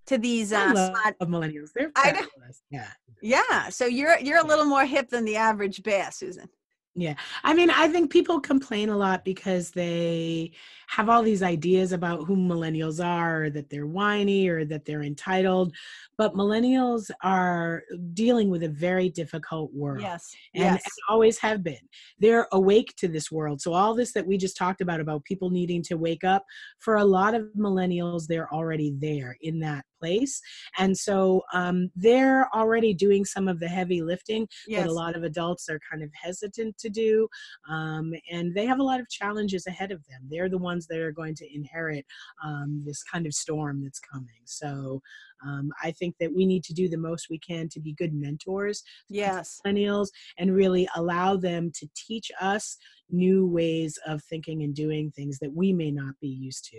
[0.07, 1.69] to these uh, smart millennials.
[1.75, 2.63] They're fabulous.
[2.69, 2.87] Yeah.
[3.21, 3.69] Yeah.
[3.69, 6.49] So you're you're a little more hip than the average bear, Susan.
[6.93, 7.15] Yeah.
[7.45, 10.51] I mean, I think people complain a lot because they
[10.87, 15.03] have all these ideas about who millennials are, or that they're whiny or that they're
[15.03, 15.73] entitled.
[16.17, 17.83] But millennials are
[18.13, 20.01] dealing with a very difficult world.
[20.01, 20.35] Yes.
[20.53, 20.81] And, yes.
[20.83, 21.79] and always have been.
[22.19, 23.61] They're awake to this world.
[23.61, 26.43] So, all this that we just talked about, about people needing to wake up,
[26.79, 30.41] for a lot of millennials, they're already there in that place.
[30.77, 34.81] And so um, they're already doing some of the heavy lifting yes.
[34.81, 37.27] that a lot of adults are kind of hesitant to do.
[37.69, 40.21] Um, and they have a lot of challenges ahead of them.
[40.29, 42.05] They're the ones that are going to inherit
[42.43, 44.41] um, this kind of storm that's coming.
[44.45, 45.01] So
[45.45, 48.13] um, I think that we need to do the most we can to be good
[48.13, 52.77] mentors yes millennials and really allow them to teach us
[53.09, 56.77] new ways of thinking and doing things that we may not be used to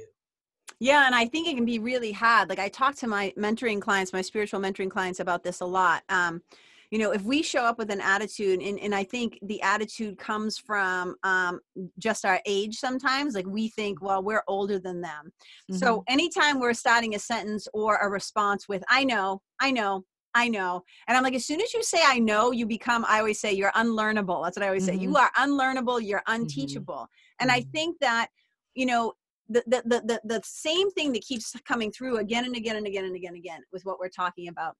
[0.82, 2.48] yeah, and I think it can be really hard.
[2.48, 6.02] Like I talk to my mentoring clients, my spiritual mentoring clients about this a lot.
[6.08, 6.42] Um,
[6.90, 10.18] you know, if we show up with an attitude, and, and I think the attitude
[10.18, 11.60] comes from um,
[12.00, 15.32] just our age sometimes, like we think, well, we're older than them.
[15.70, 15.76] Mm-hmm.
[15.76, 20.04] So anytime we're starting a sentence or a response with, I know, I know,
[20.34, 20.82] I know.
[21.06, 23.52] And I'm like, as soon as you say I know, you become, I always say,
[23.52, 24.42] you're unlearnable.
[24.42, 24.96] That's what I always mm-hmm.
[24.96, 25.00] say.
[25.00, 25.16] You mm-hmm.
[25.16, 26.42] are unlearnable, you're mm-hmm.
[26.42, 26.94] unteachable.
[26.94, 27.42] Mm-hmm.
[27.42, 27.70] And I mm-hmm.
[27.70, 28.30] think that,
[28.74, 29.12] you know,
[29.48, 33.04] the, the, the, the, same thing that keeps coming through again and again and again
[33.04, 34.76] and again and again with what we're talking about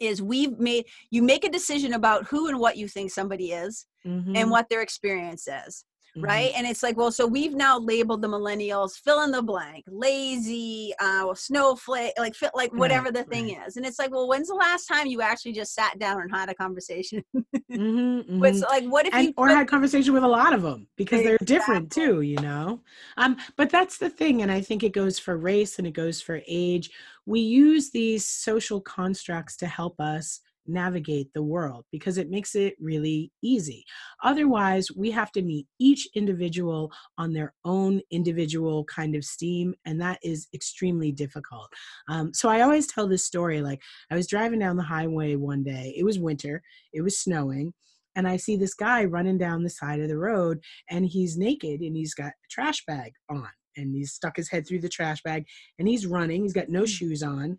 [0.00, 3.86] is we've made you make a decision about who and what you think somebody is
[4.06, 4.34] mm-hmm.
[4.34, 5.84] and what their experience is
[6.16, 6.24] mm-hmm.
[6.24, 9.84] right and it's like well so we've now labeled the millennials fill in the blank
[9.88, 13.66] lazy uh snowflake like fit like whatever right, the thing right.
[13.66, 16.30] is and it's like well when's the last time you actually just sat down and
[16.34, 18.40] had a conversation mm-hmm, mm-hmm.
[18.40, 21.46] like what if and, you or had conversation with a lot of them because exactly.
[21.46, 22.80] they're different too you know
[23.16, 26.20] um but that's the thing and i think it goes for race and it goes
[26.20, 26.90] for age
[27.26, 32.74] we use these social constructs to help us navigate the world because it makes it
[32.80, 33.84] really easy.
[34.22, 40.00] Otherwise, we have to meet each individual on their own individual kind of steam, and
[40.00, 41.68] that is extremely difficult.
[42.08, 45.62] Um, so I always tell this story like I was driving down the highway one
[45.62, 47.72] day, it was winter, it was snowing.
[48.14, 50.60] And I see this guy running down the side of the road,
[50.90, 54.66] and he's naked and he's got a trash bag on, and he's stuck his head
[54.66, 55.46] through the trash bag,
[55.78, 56.42] and he's running.
[56.42, 56.86] He's got no hmm.
[56.86, 57.58] shoes on,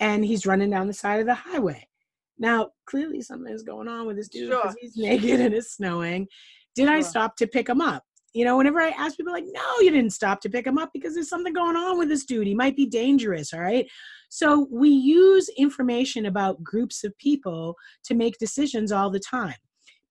[0.00, 1.87] and he's running down the side of the highway
[2.38, 4.74] now, clearly something's going on with this dude because sure.
[4.80, 6.26] he's naked and it's snowing.
[6.74, 6.96] Did sure.
[6.96, 8.04] I stop to pick him up?
[8.34, 10.90] You know, whenever I ask people, like, no, you didn't stop to pick him up
[10.92, 12.46] because there's something going on with this dude.
[12.46, 13.88] He might be dangerous, all right?
[14.28, 17.74] So we use information about groups of people
[18.04, 19.54] to make decisions all the time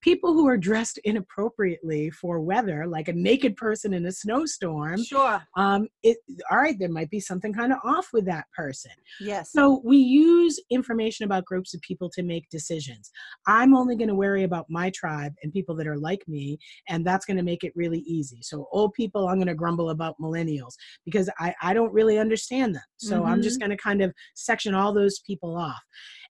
[0.00, 5.02] people who are dressed inappropriately for weather, like a naked person in a snowstorm.
[5.02, 5.42] Sure.
[5.56, 6.18] Um, it,
[6.50, 8.92] all right, there might be something kind of off with that person.
[9.20, 9.52] Yes.
[9.52, 13.10] So we use information about groups of people to make decisions.
[13.46, 17.04] I'm only going to worry about my tribe and people that are like me, and
[17.04, 18.38] that's going to make it really easy.
[18.42, 20.74] So old people, I'm going to grumble about millennials
[21.04, 22.82] because I, I don't really understand them.
[22.98, 23.26] So mm-hmm.
[23.26, 23.68] I'm just mm-hmm.
[23.68, 25.82] going to kind of section all those people off.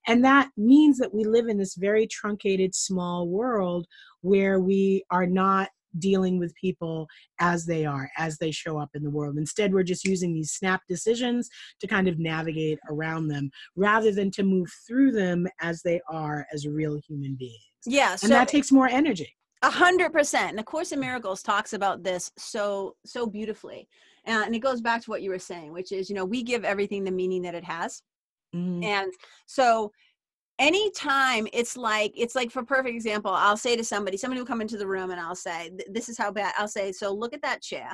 [0.07, 3.85] And that means that we live in this very truncated, small world
[4.21, 7.07] where we are not dealing with people
[7.39, 9.37] as they are, as they show up in the world.
[9.37, 14.29] Instead, we're just using these snap decisions to kind of navigate around them rather than
[14.31, 17.55] to move through them as they are as real human beings.
[17.85, 18.15] Yeah.
[18.15, 19.35] So And that takes more energy.
[19.61, 20.51] A hundred percent.
[20.51, 23.87] And the Course in Miracles talks about this so, so beautifully.
[24.27, 26.43] Uh, and it goes back to what you were saying, which is, you know, we
[26.43, 28.01] give everything the meaning that it has.
[28.55, 28.83] Mm-hmm.
[28.83, 29.13] And
[29.45, 29.91] so
[30.59, 34.61] anytime it's like it's like for perfect example i'll say to somebody somebody will come
[34.61, 37.41] into the room and i'll say this is how bad i'll say so look at
[37.41, 37.89] that chair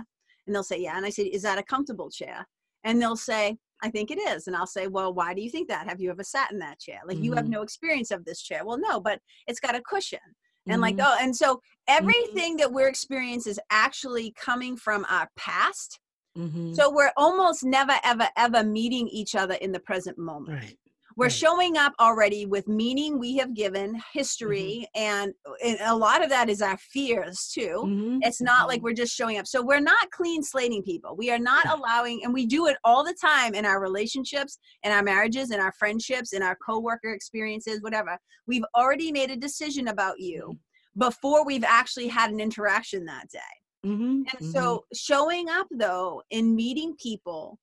[0.46, 2.46] and they'll say yeah and i say is that a comfortable chair
[2.84, 5.68] and they'll say i think it is and i'll say well why do you think
[5.68, 7.26] that have you ever sat in that chair like mm-hmm.
[7.26, 7.54] you have mm-hmm.
[7.54, 10.20] no experience of this chair well no but it's got a cushion
[10.66, 10.82] and mm-hmm.
[10.82, 11.60] like oh and so mm-hmm.
[12.00, 12.62] everything mm-hmm.
[12.62, 16.00] that we're experiencing is actually coming from our past
[16.38, 16.74] Mm-hmm.
[16.74, 20.60] So we're almost never, ever, ever meeting each other in the present moment.
[20.62, 20.78] Right.
[21.18, 21.32] We're right.
[21.32, 25.02] showing up already with meaning we have given, history, mm-hmm.
[25.02, 25.34] and,
[25.64, 27.84] and, a lot of that is our fears too.
[27.86, 28.18] Mm-hmm.
[28.22, 28.86] It's not like mm-hmm.
[28.86, 29.48] we're just showing up.
[29.48, 31.16] So we're not clean slating people.
[31.16, 31.76] We are not yeah.
[31.76, 35.62] allowing, and we do it all the time in our relationships, in our marriages, in
[35.62, 38.18] our friendships, in our coworker experiences, whatever.
[38.46, 41.00] We've already made a decision about you mm-hmm.
[41.00, 43.40] before we've actually had an interaction that day.
[43.86, 44.96] Mm-hmm, and so mm-hmm.
[44.96, 47.60] showing up though in meeting people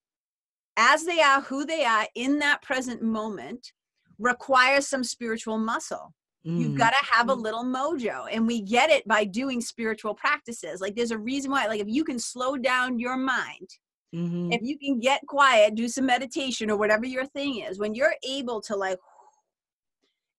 [0.77, 3.73] as they are, who they are in that present moment
[4.19, 6.15] requires some spiritual muscle.
[6.47, 6.61] Mm.
[6.61, 7.43] You've got to have a mm.
[7.43, 8.27] little mojo.
[8.31, 10.81] And we get it by doing spiritual practices.
[10.81, 13.69] Like there's a reason why, like if you can slow down your mind,
[14.15, 14.53] mm-hmm.
[14.53, 18.15] if you can get quiet, do some meditation or whatever your thing is, when you're
[18.29, 18.99] able to like,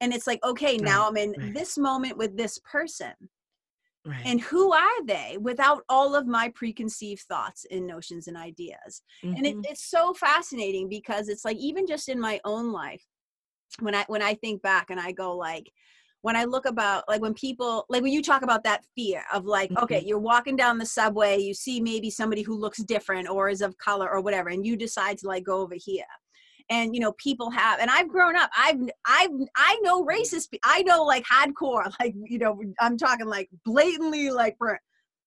[0.02, 3.14] and it's like, okay, now I'm in this moment with this person
[4.06, 4.24] Right.
[4.26, 9.02] and who are they without all of my preconceived thoughts and notions and ideas
[9.36, 9.64] and it, Mhm.
[9.64, 13.06] it's so fascinating because it's like even just in my own life
[13.80, 15.72] when i when i think back and i go like
[16.22, 19.46] when i look about like when people like when you talk about that fear of
[19.46, 20.08] like okay Mhm.
[20.08, 23.78] you're walking down the subway you see maybe somebody who looks different or is of
[23.78, 26.06] color or whatever and you decide to like go over here
[26.70, 30.82] and you know people have and i've grown up i've i've i know racist i
[30.84, 34.56] know like hardcore like you know i'm talking like blatantly like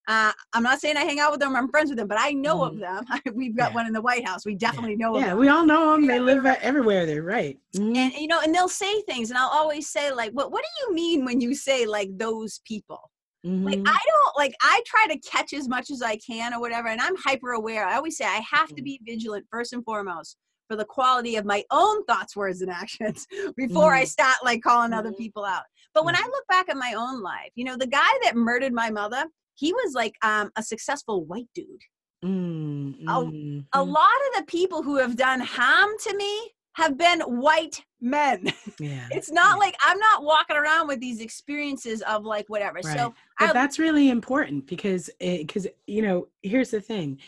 [0.09, 2.31] uh, i'm not saying i hang out with them i'm friends with them but i
[2.31, 3.75] know of them we've got Yeah.
[3.75, 6.07] one in the white house we definitely know of yeah, them we all know them.
[6.07, 7.07] They live everywhere.
[7.07, 7.59] They're right.
[7.75, 7.97] Mhm.
[7.97, 10.87] and you know and they'll say things and i'll always say like what what do
[10.87, 13.11] you mean when you say like those people
[13.45, 13.85] like Mhm.
[13.89, 17.01] i don't like i try to catch as much as i can or whatever and
[17.01, 18.85] i'm hyper aware i always say i have to Mm.
[18.85, 20.37] be vigilant first and foremost
[20.69, 24.09] for the quality of my own thoughts words and actions before i Mhm.
[24.09, 25.63] start like calling other people out
[25.95, 28.73] but when i look back at my own life you know the guy that murdered
[28.73, 31.81] my mother he was like um, a successful white dude
[32.25, 33.65] Mm, a mhm.
[33.75, 38.47] lot of the people who have done harm to me have been white men
[38.81, 39.07] yeah.
[39.11, 39.59] it's not yeah.
[39.59, 42.99] like i'm not walking around with these experiences of like whatever Right.
[42.99, 47.19] so but I- that's really important because because you know here's the thing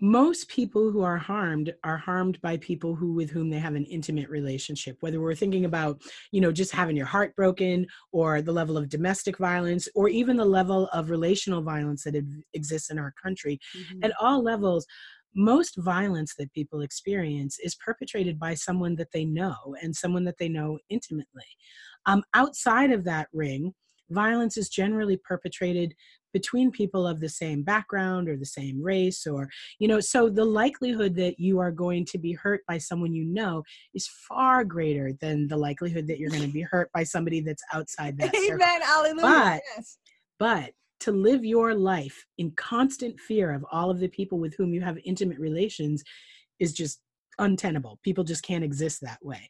[0.00, 3.84] most people who are harmed are harmed by people who with whom they have an
[3.86, 8.52] intimate relationship whether we're thinking about you know just having your heart broken or the
[8.52, 12.14] level of domestic violence or even the level of relational violence that
[12.54, 13.58] exists in our country.
[14.02, 14.86] At all levels
[15.34, 20.38] most violence that people experience is perpetrated by someone that they know and someone that
[20.38, 21.44] they know intimately.
[22.06, 23.74] Um, outside of that ring
[24.10, 25.94] violence is generally perpetrated
[26.32, 29.48] between people of the same background or the same race or
[29.78, 33.24] you know so the likelihood that you are going to be hurt by someone you
[33.24, 33.62] know
[33.94, 37.62] is far greater than the likelihood that you're going to be hurt by somebody that's
[37.72, 39.98] outside that circle amen hallelujah But- yes.
[40.38, 44.74] but to live your life in constant fear of all of the people with whom
[44.74, 46.02] you have intimate relations
[46.58, 47.00] is just
[47.38, 47.98] untenable.
[48.02, 49.48] People just can't exist that way.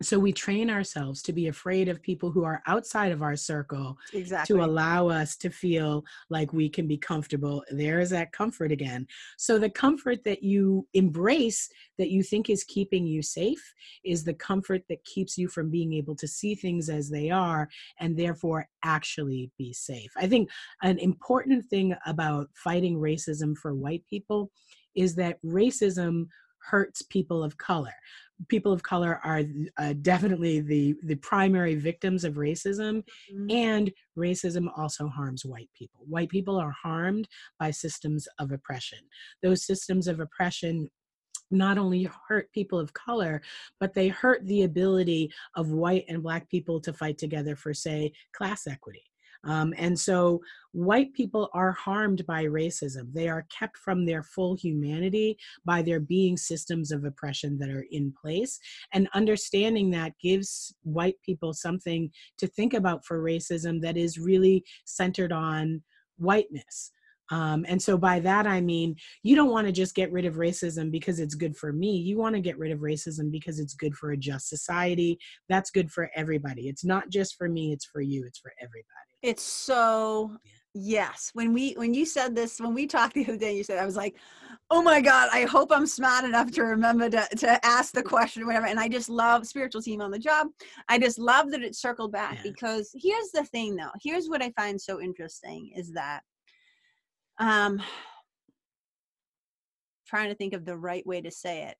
[0.00, 3.98] So we train ourselves to be afraid of people who are outside of our circle
[4.12, 7.64] exactly to allow us to feel like we can be comfortable.
[7.70, 9.08] There is that comfort again.
[9.38, 11.68] So the comfort that you embrace
[11.98, 13.74] that you think is keeping you safe
[14.04, 17.68] is the comfort that keeps you from being able to see things as they are
[17.98, 20.12] and therefore actually be safe.
[20.16, 20.48] I think
[20.82, 24.52] an important thing about fighting racism for white people
[24.94, 26.26] is that racism
[26.60, 27.94] hurts people of color.
[28.46, 29.42] People of color are
[29.78, 33.02] uh, definitely the the primary victims of racism
[33.34, 33.52] Mhm.
[33.52, 36.04] and racism also harms white people.
[36.06, 37.28] White people are harmed
[37.58, 39.00] by systems of oppression.
[39.42, 40.88] Those systems of oppression
[41.50, 43.40] not only hurt people of color,
[43.80, 48.12] but they hurt the ability of white and black people to fight together for, say,
[48.32, 49.04] class equity.
[49.44, 50.40] Um, and so
[50.72, 53.12] white people are harmed by racism.
[53.12, 57.86] They are kept from their full humanity by there being systems of oppression that are
[57.90, 58.58] in place.
[58.92, 64.64] And understanding that gives white people something to think about for racism that is really
[64.84, 65.82] centered on
[66.16, 66.90] whiteness.
[67.30, 70.34] Um, and so by that I mean you don't want to just get rid of
[70.36, 71.96] racism because it's good for me.
[71.96, 75.18] You want to get rid of racism because it's good for a just society.
[75.48, 76.68] That's good for everybody.
[76.68, 78.84] It's not just for me, it's for you, it's for everybody.
[79.22, 80.36] it's so
[80.74, 83.78] yes when we when you said this when we talked the other day you said
[83.78, 84.14] i was like
[84.70, 88.42] oh my god i hope i'm smart enough to remember to, to ask the question
[88.42, 90.46] or whatever and i just love spiritual team on the job
[90.88, 92.42] i just love that it circled back Yeah.
[92.52, 96.20] because here's the thing though here's what i find so interesting is that
[97.38, 97.80] um
[100.06, 101.76] trying to think of the right way to say it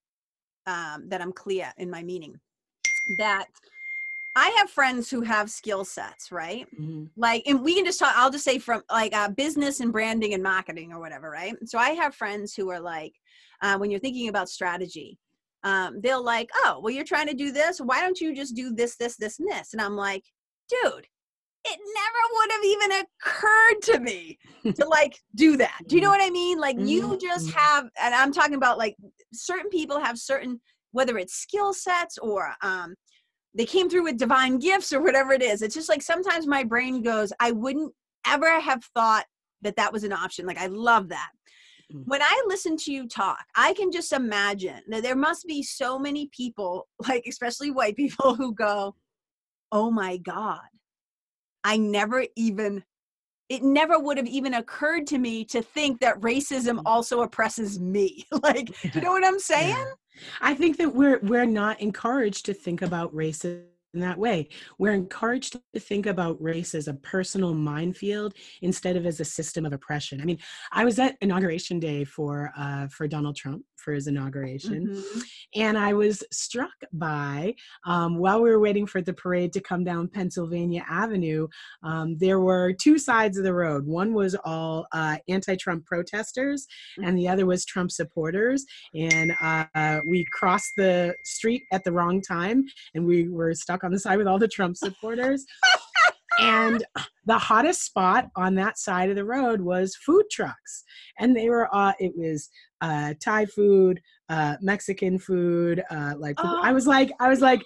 [0.70, 2.38] um that i'm clear in my meaning
[3.18, 3.46] that
[4.36, 6.66] i have friends who have skill sets right?
[6.78, 7.08] Mhm.
[7.16, 10.34] like and we can just talk i'll just say from like uh, business and branding
[10.34, 11.54] and marketing or whatever right?
[11.64, 13.14] So i have friends who are like
[13.62, 15.18] uh, when you're thinking about strategy
[15.64, 18.72] um, they'll like oh well you're trying to do this why don't you just do
[18.74, 19.72] this this this and this?
[19.72, 20.22] And i'm like
[20.68, 21.06] dude
[21.64, 24.38] it never would have even occurred to me
[24.74, 27.54] to like do that do you know what i mean like you Mhm, just mhm.
[27.54, 28.96] have and i'm talking about like
[29.32, 30.60] certain people have certain
[30.92, 32.94] whether it's skill sets or um,
[33.54, 35.62] they came through with divine gifts or whatever it is.
[35.62, 37.92] It's just like sometimes my brain goes, I wouldn't
[38.26, 39.26] ever have thought
[39.62, 40.46] that that was an option.
[40.46, 41.30] Like, I love that.
[41.92, 42.04] Mhm.
[42.06, 45.98] When I listen to you talk, I can just imagine that there must be so
[45.98, 48.94] many people, like, especially white people, who go,
[49.70, 50.60] Oh my God,
[51.68, 52.82] I never even,
[53.50, 56.82] it never would have even occurred to me to think that racism Mhm.
[56.86, 58.24] also oppresses me.
[58.42, 59.76] like, do you know what I'm saying?
[59.76, 59.92] Yeah.
[60.40, 64.48] I think that we're we're not encouraged to think about racism in that way.
[64.78, 69.64] We're encouraged to think about race as a personal minefield instead of as a system
[69.66, 70.20] of oppression.
[70.20, 70.38] I mean,
[70.72, 75.20] I was at inauguration day for uh, for Donald Trump for his inauguration, mm-hmm.
[75.54, 77.54] and I was struck by
[77.86, 81.48] um, while we were waiting for the parade to come down Pennsylvania Avenue,
[81.82, 83.86] um, there were two sides of the road.
[83.86, 86.66] One was all uh, anti-Trump protesters,
[87.02, 88.64] and the other was Trump supporters.
[88.94, 92.64] And uh, we crossed the street at the wrong time,
[92.94, 95.44] and we were stuck on the side with all the Trump supporters.
[96.38, 96.84] and
[97.26, 100.84] the hottest spot on that side of the road was food trucks
[101.18, 102.48] and they were uh it was
[102.80, 106.60] uh thai food uh mexican food uh like oh.
[106.62, 107.62] i was like i was like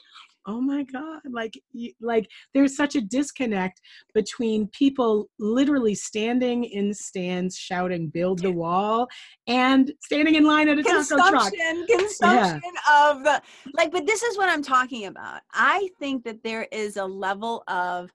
[0.46, 1.54] oh my god like
[2.00, 3.80] like there's such a disconnect
[4.12, 9.06] between people literally standing in stands shouting build the wall
[9.46, 11.52] and standing in line at a consumption, taco truck
[11.88, 13.10] consumption yeah.
[13.10, 13.40] of the
[13.74, 17.62] like but this is what i'm talking about i think that there is a level
[17.68, 18.10] of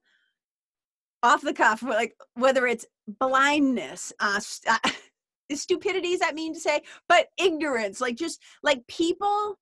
[1.27, 2.85] off the cuff like whether it's
[3.19, 4.77] blindness uh, uh
[5.53, 9.57] stupidity is that mean to say but ignorance like just like people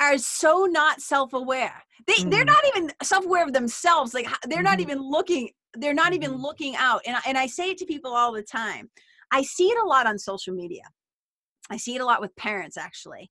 [0.00, 2.30] are so not self-aware they mm.
[2.30, 4.90] they're not even self-aware of themselves like they're not mm-hmm.
[4.90, 6.42] even looking they're not even mm-hmm.
[6.42, 8.90] looking out and, and i say it to people all the time
[9.30, 10.82] i see it a lot on social media
[11.70, 13.30] i see it a lot with parents actually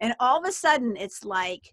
[0.00, 1.72] and all of a sudden it's like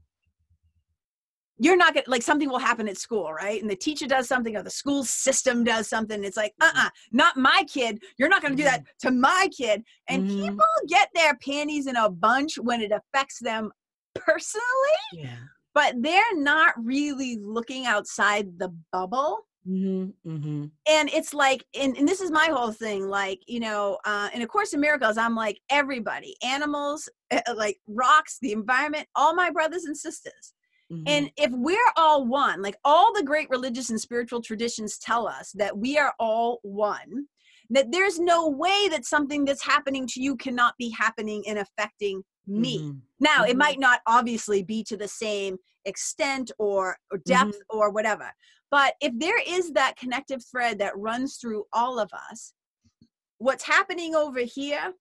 [1.58, 4.56] you're not gonna like something will happen at school right and the teacher does something
[4.56, 6.78] or the school system does something it's like mm-hmm.
[6.78, 10.42] uh-uh not my kid you're not gonna do that to my kid and mm-hmm.
[10.42, 13.72] people get their panties in a bunch when it affects them
[14.16, 14.64] personally
[15.14, 15.38] yeah
[15.74, 20.66] but they're not really looking outside the bubble Mm-hmm, mm-hmm.
[20.88, 23.08] And it's like, and, and this is my whole thing.
[23.08, 27.78] Like, you know, uh, in A Course in Miracles, I'm like everybody, animals, uh, like
[27.88, 30.54] rocks, the environment, all my brothers and sisters.
[30.92, 31.04] Mm-hmm.
[31.08, 35.52] And if we're all one, like all the great religious and spiritual traditions tell us
[35.54, 37.26] that we are all one,
[37.72, 42.22] that there's no way that something that's happening to you cannot be happening and affecting
[42.48, 42.80] me.
[42.80, 42.98] Mm-hmm.
[43.20, 43.52] Now, mm-hmm.
[43.52, 47.78] it might not obviously be to the same extent or, or depth mm-hmm.
[47.78, 48.32] or whatever.
[48.70, 52.54] But if there is that connective thread that runs through all of us,
[53.38, 54.94] what's happening over here,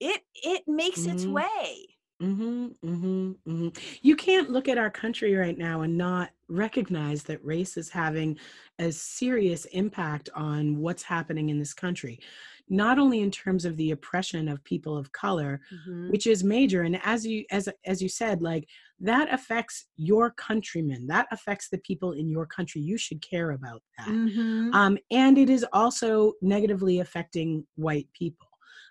[0.00, 1.32] it it makes its Mm-hmm.
[1.32, 1.91] way.
[2.22, 3.68] Mm-hmm, mm-hmm, mm-hmm.
[4.02, 8.38] You can't look at our country right now and not recognize that race is having
[8.78, 12.20] a serious impact on what's happening in this country.
[12.68, 16.10] Not only in terms of the oppression of people of color, Mhm.
[16.10, 18.68] which is major, and as you as as you said, like
[19.00, 21.08] that affects your countrymen.
[21.08, 22.80] That affects the people in your country.
[22.80, 24.08] You should care about that.
[24.08, 24.72] Mhm.
[24.74, 28.46] Um, and it is also negatively affecting white people.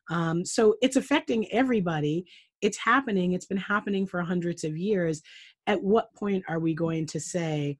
[0.10, 2.26] Um, so it's affecting everybody
[2.62, 5.22] it's happening it's been happening for hundreds of years
[5.68, 7.78] at what point are we going to say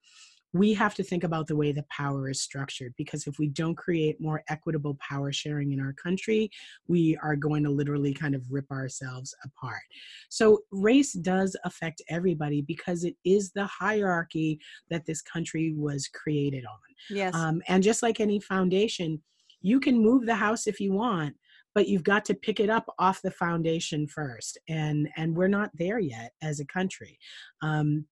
[0.54, 3.76] we have to think about the way the power is structured because if we don't
[3.76, 6.50] create more equitable power sharing in our country
[6.88, 9.82] we are going to literally kind of rip ourselves apart
[10.30, 14.60] so race does affect everybody because it is the hierarchy
[14.90, 16.80] that this country was created on
[17.10, 17.34] Yes.
[17.34, 19.22] um, and just like any foundation
[19.62, 21.36] you can move the house if you want
[21.74, 25.72] but you've got to pick it up off the foundation first and and we're not
[25.74, 27.18] there yet as a country.
[27.62, 28.06] Um,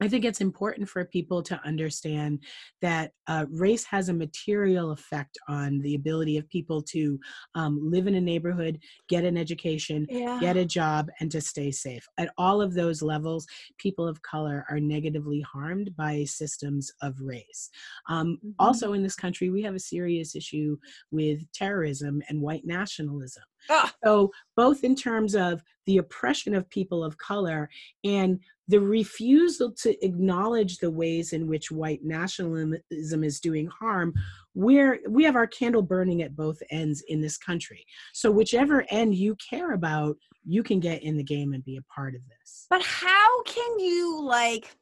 [0.00, 2.42] I think it's important for people to understand
[2.82, 7.18] that uh, race has a material effect on the ability of people to
[7.54, 10.38] um, live in a neighborhood, get an education, yeah.
[10.40, 12.04] get a job, and to stay safe.
[12.18, 13.46] At all of those levels,
[13.78, 17.70] people of color are negatively harmed by systems of race.
[18.08, 18.54] Um, Mhm.
[18.58, 20.76] Also, in this country, we have a serious issue
[21.10, 23.44] with terrorism and white nationalism.
[23.70, 27.68] Ah, So, both in terms of the oppression of people of color
[28.04, 34.14] and the refusal to acknowledge the ways in which white nationalism is doing harm,
[34.54, 37.84] we're, we have our candle burning at both ends in this country.
[38.12, 40.16] So, whichever end you care about,
[40.46, 42.66] you can get in the game and be a part of this.
[42.70, 44.76] but how can you like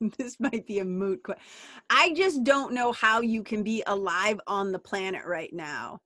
[0.18, 1.42] this might be a moot question.
[1.88, 6.00] I just don't know how you can be alive on the planet right now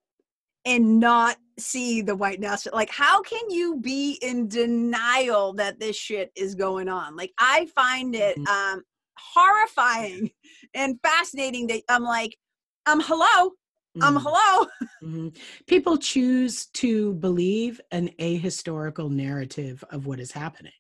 [0.65, 5.97] and not see the white national like how can you be in denial that this
[5.97, 8.49] shit is going on like i find it Mhm.
[8.49, 8.83] um
[9.19, 10.31] horrifying
[10.75, 12.37] and fascinating that i'm like
[12.87, 13.53] um hello
[14.01, 14.23] um Mhm.
[14.23, 14.67] hello
[15.03, 15.37] Mhm.
[15.67, 20.73] People choose to believe an ahistorical narrative of what is happening.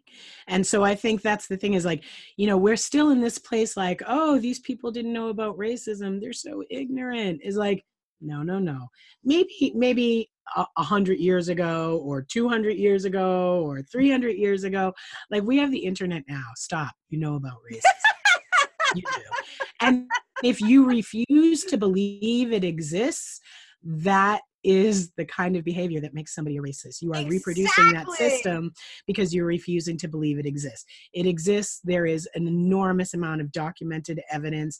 [0.47, 2.05] And so I think that's the thing is like,
[2.37, 6.21] you know, we're still in this place like, oh, these people didn't know about racism.
[6.21, 7.41] They're so ignorant.
[7.43, 7.83] Is like,
[8.21, 8.89] no, no, no.
[9.25, 14.93] Maybe, maybe a hundred years ago or 200 years ago or 300 years ago,
[15.31, 16.45] like we have the internet now.
[16.57, 16.93] Stop.
[17.09, 18.67] You know about racism.
[18.97, 19.23] you do.
[19.81, 20.07] And
[20.43, 23.41] if you refuse to believe it exists,
[23.83, 27.01] that is the kind of behavior that makes somebody a racist.
[27.01, 27.37] You are exactly.
[27.37, 28.73] reproducing that system
[29.07, 30.85] because you're refusing to believe it exists.
[31.13, 31.81] It exists.
[31.85, 34.79] There is an enormous amount of documented evidence.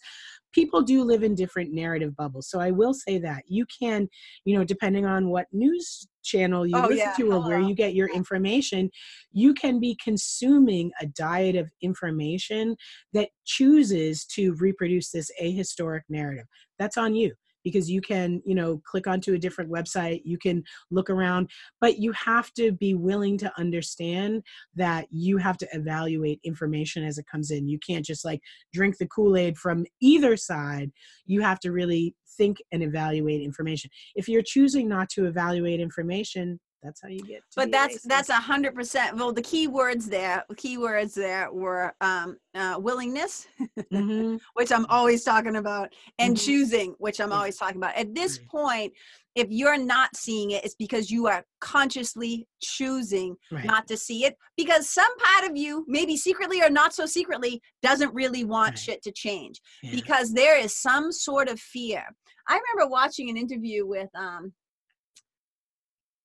[0.53, 2.49] People do live in different narrative bubbles.
[2.51, 4.09] So I will say that you can,
[4.45, 7.15] you know, depending on what news channel you oh, listen yeah.
[7.17, 7.49] to or Hello.
[7.49, 8.91] where you get your information,
[9.33, 12.77] you can be consuming a diet of information
[13.15, 16.47] that chooses to reproduce this ahistoric narrative.
[16.79, 17.35] That's on you
[17.65, 21.49] because you can you know click onto a different website you can look around
[21.81, 24.43] but you have to be willing to understand
[24.75, 27.69] that you have to evaluate information as it comes in.
[27.69, 28.41] You can't just like
[28.73, 30.91] drink the kool-aid from either side.
[31.27, 33.91] You have to really think and evaluate information.
[34.15, 38.35] If you're choosing not to evaluate information that's how you get but that's that's a
[38.35, 43.47] hundred percent well the key words there key words there were um, uh, willingness
[43.93, 44.37] mm-hmm.
[44.55, 46.45] which i'm always talking about and mm-hmm.
[46.45, 48.93] choosing which i'm always talking about at this point
[49.37, 53.65] if you're not seeing it it's because you are consciously choosing right.
[53.65, 57.61] not to see it because some part of you maybe secretly or not so secretly
[57.83, 58.79] doesn't really want right.
[58.79, 59.91] shit to change yeah.
[59.93, 62.05] because there is some sort of fear
[62.49, 64.53] i remember watching an interview with um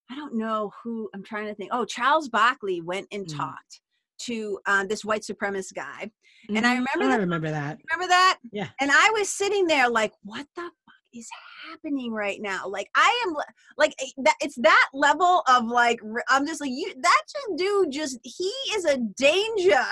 [0.09, 1.69] I don't know who I'm trying to think.
[1.73, 3.37] Oh, Charles Barkley went and mm.
[3.37, 3.81] talked
[4.19, 6.11] to uh, this white supremacist guy,
[6.47, 6.57] mm-hmm.
[6.57, 6.85] and I mm-hmm.
[6.95, 7.13] remember.
[7.13, 7.79] Oh, I remember that.
[7.91, 8.39] Remember that?
[8.51, 8.69] Yeah.
[8.79, 10.73] And I was sitting there like, what the fuck
[11.13, 11.27] is
[11.69, 12.67] happening right now?
[12.67, 13.35] Like, I am
[13.77, 14.35] like eh, that.
[14.41, 15.99] It's that level of like,
[16.29, 16.93] I'm just like you.
[17.01, 19.83] That just dude just he is a danger.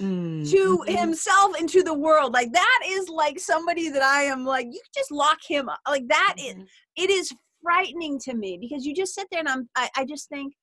[0.00, 0.96] Mm, to mm-hmm.
[0.96, 4.80] himself and to the world like that is like somebody that i am like you
[4.94, 6.62] just lock him up like that mm-hmm.
[6.62, 10.04] is, it is frightening to me because you just sit there and I'm I, I
[10.04, 10.54] just think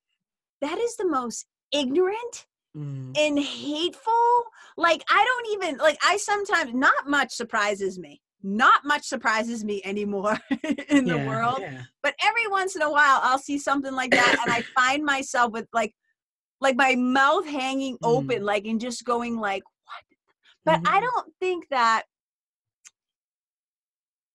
[0.62, 2.46] that is the most ignorant
[2.76, 3.18] mm.
[3.18, 4.44] and hateful.
[4.78, 8.22] Like I don't even like I sometimes not much surprises me.
[8.44, 10.38] Not much surprises me anymore
[10.90, 11.58] in yeah, the world.
[11.60, 11.84] Yeah.
[12.04, 15.52] But every once in a while I'll see something like that and I find myself
[15.52, 15.94] with like
[16.62, 18.08] like my mouth hanging mm.
[18.08, 20.04] open like and just going like what
[20.66, 20.96] but mm-hmm.
[20.96, 22.04] I don't think that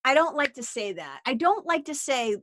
[0.04, 1.20] I don't like to say that.
[1.26, 2.36] I don't like to say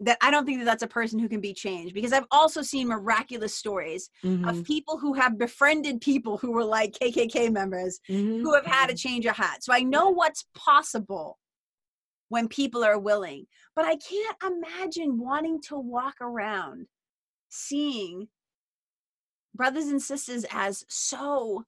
[0.00, 2.60] that I don't think that that's a person who can be changed because I've also
[2.62, 4.48] seen miraculous stories mm-hmm.
[4.48, 8.42] of people who have befriended people who were like KKK members mm-hmm.
[8.42, 9.62] who have had a change of heart.
[9.62, 11.38] So I know what's possible
[12.30, 16.86] when people are willing, but I can't imagine wanting to walk around
[17.48, 18.28] seeing
[19.54, 21.64] brothers and sisters as so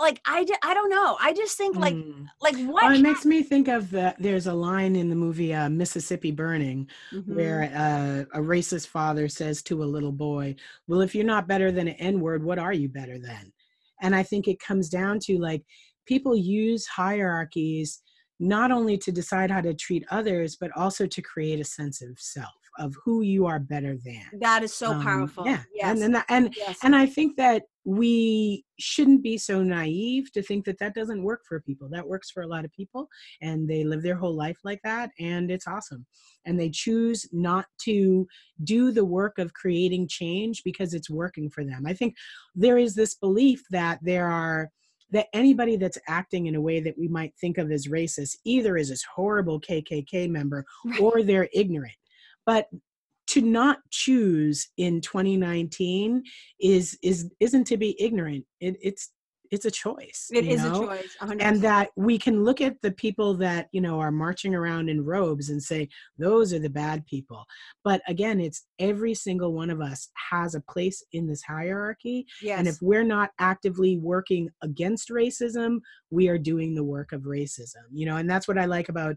[0.00, 2.26] like I, I don't know i just think like mm.
[2.40, 5.54] like what oh, it makes me think of the, there's a line in the movie
[5.54, 7.34] uh, mississippi burning mm-hmm.
[7.34, 10.54] where uh, a racist father says to a little boy
[10.86, 13.52] well if you're not better than an n-word what are you better than
[14.02, 15.62] and i think it comes down to like
[16.06, 18.02] people use hierarchies
[18.38, 22.18] not only to decide how to treat others but also to create a sense of
[22.18, 24.22] self of who you are better than.
[24.40, 25.46] That is so um, powerful.
[25.46, 25.62] Yeah.
[25.74, 26.00] Yes.
[26.00, 26.78] And and and, yes.
[26.82, 31.42] and I think that we shouldn't be so naive to think that that doesn't work
[31.48, 31.88] for people.
[31.88, 33.08] That works for a lot of people
[33.40, 36.04] and they live their whole life like that and it's awesome.
[36.44, 38.26] And they choose not to
[38.64, 41.84] do the work of creating change because it's working for them.
[41.86, 42.16] I think
[42.56, 44.70] there is this belief that there are
[45.12, 48.76] that anybody that's acting in a way that we might think of as racist either
[48.76, 51.00] is this horrible KKK member right.
[51.00, 51.94] or they're ignorant.
[52.46, 52.68] But
[53.28, 56.22] to not choose in 2019
[56.60, 58.44] is is isn't to be ignorant.
[58.60, 59.10] It, it's
[59.50, 60.28] it's a choice.
[60.32, 60.84] It is know?
[60.84, 61.36] a choice, 100%.
[61.40, 65.04] and that we can look at the people that you know are marching around in
[65.04, 67.44] robes and say those are the bad people.
[67.84, 72.58] But again, it's every single one of us has a place in this hierarchy, yes.
[72.58, 75.78] and if we're not actively working against racism,
[76.10, 77.84] we are doing the work of racism.
[77.92, 79.16] You know, and that's what I like about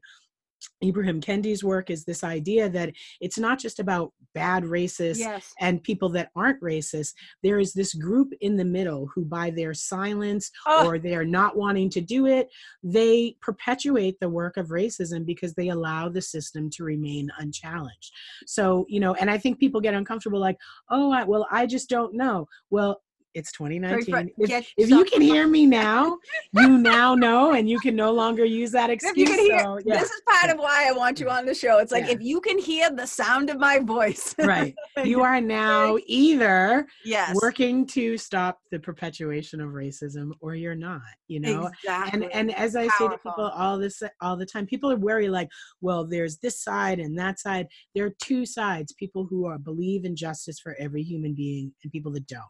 [0.84, 5.53] Ibram Kendi's work is this idea that it's not just about bad racists yes.
[5.60, 7.14] and people that aren't racist.
[7.44, 10.88] There is this group in the middle who, by their silence oh.
[10.88, 12.49] or they're not wanting to do it,
[12.84, 18.14] they perpetuate the work of racism because they allow the system to remain unchallenged.
[18.45, 20.57] So, you know, and I think people get uncomfortable like,
[20.90, 22.48] oh, I, well, I just don't know.
[22.69, 23.02] Well,
[23.39, 24.31] it's 2019.
[24.37, 26.17] If, if you can hear me now,
[26.53, 29.29] you now know, and you can no longer use that excuse.
[29.29, 29.99] Hear, so, yeah.
[29.99, 31.79] This is part of why I want you on the show.
[31.79, 32.13] It's like yeah.
[32.13, 34.75] if you can hear the sound of my voice, right?
[35.03, 37.33] You are now either yes.
[37.41, 41.01] working to stop the perpetuation of racism, or you're not.
[41.29, 42.23] You know, exactly.
[42.23, 43.07] and and as I Powerful.
[43.07, 45.47] say to people all this all the time, people are worried like,
[45.79, 47.67] well, there's this side and that side.
[47.95, 51.91] There are two sides: people who are believe in justice for every human being, and
[51.91, 52.43] people that don't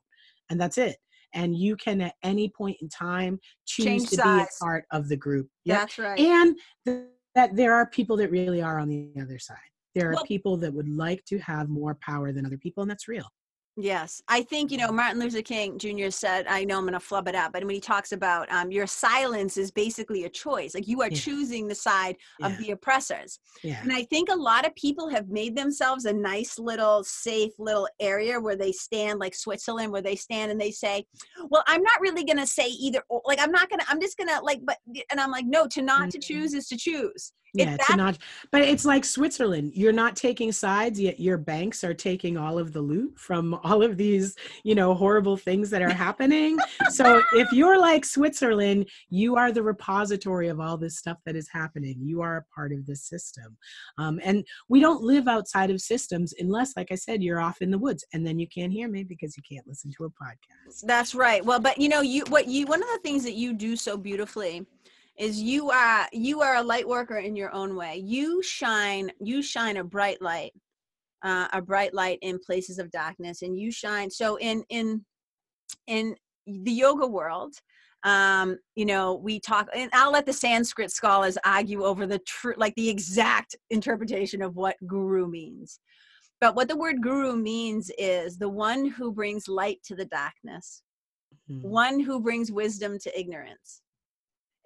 [0.49, 0.97] and that's it
[1.34, 4.38] and you can at any point in time choose Change to size.
[4.38, 5.77] be a part of the group Yep.
[5.77, 6.19] That's right.
[6.19, 6.55] and
[6.85, 7.03] th-
[7.35, 9.57] that there are people that really are on the other side
[9.95, 12.89] there are Well- people that would like to have more power than other people and
[12.89, 13.27] that's real
[13.81, 16.10] Yes, I think you know Martin Luther King Jr.
[16.10, 16.47] said.
[16.47, 18.88] I know I'm going to flub it out, but when he talks about um, your
[18.88, 21.18] silence is basically a choice, like you are Yeah.
[21.18, 23.39] choosing the side of the oppressors.
[23.64, 27.53] yeah And I think a lot of people have made themselves a nice little safe
[27.57, 31.06] little area where they stand, like Switzerland, where they stand and they say,
[31.49, 33.01] "Well, I'm not really going to say either.
[33.10, 33.22] Or.
[33.26, 33.85] Like I'm not going to.
[33.89, 34.77] I'm just going to like." But
[35.11, 36.23] and I'm like, no, to not to Mhm.
[36.23, 37.31] choose is to choose.
[37.53, 38.17] Yeah it's, not
[38.51, 42.73] but it's like switzerland you're not taking sides yet your banks are taking all of
[42.73, 46.57] the loot from all of these you know horrible things that are happening.
[46.89, 51.49] So if you're like switzerland you are the repository of all this stuff that is
[51.51, 51.95] happening.
[51.99, 53.57] You are a part of this system.
[53.97, 57.71] Um, and we don't live outside of systems unless like i said you're off in
[57.71, 60.81] the woods and then you can't hear me because you can't listen to a podcast.
[60.84, 61.43] That's right.
[61.43, 63.97] Well, but you know, you what you one of the things that you do so
[63.97, 64.65] beautifully
[65.19, 67.97] is you are you are a light worker in your own way.
[67.97, 70.53] You shine you shine a bright light,
[71.23, 74.09] uh, a bright light in places of darkness, and you shine.
[74.09, 75.05] So in in
[75.87, 76.15] in
[76.47, 77.53] the yoga world,
[78.03, 82.55] um, you know, we talk, and I'll let the Sanskrit scholars argue over the true,
[82.57, 85.79] like the exact interpretation of what guru means.
[86.39, 90.81] But what the word guru means is the one who brings light to the darkness,
[91.51, 91.61] Mhm.
[91.63, 93.81] one who brings wisdom to ignorance.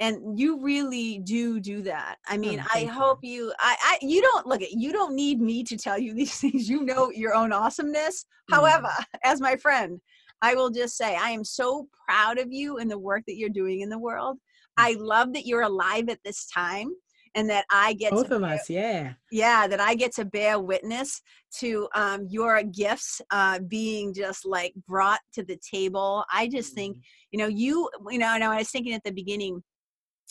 [0.03, 2.17] And you really do do that.
[2.27, 2.93] I mean, Oh, I thank you.
[2.93, 3.53] hope you.
[3.57, 3.97] I, I.
[4.01, 4.73] You don't look at.
[4.73, 6.67] You don't need me to tell you these things.
[6.67, 8.25] You know your own awesomeness.
[8.51, 8.55] Mm.
[8.55, 8.89] However,
[9.23, 10.01] as my friend,
[10.41, 13.49] I will just say I am so proud of you and the work that you're
[13.61, 14.39] doing in the world.
[14.75, 16.89] I love that you're alive at this time,
[17.35, 20.25] and that I get both to of bear- us yeah yeah that i get to
[20.25, 21.21] bear witness
[21.59, 26.97] to um, your gifts uh, being just like brought to the table i just think
[27.31, 29.61] you know you you know, know i was thinking at the beginning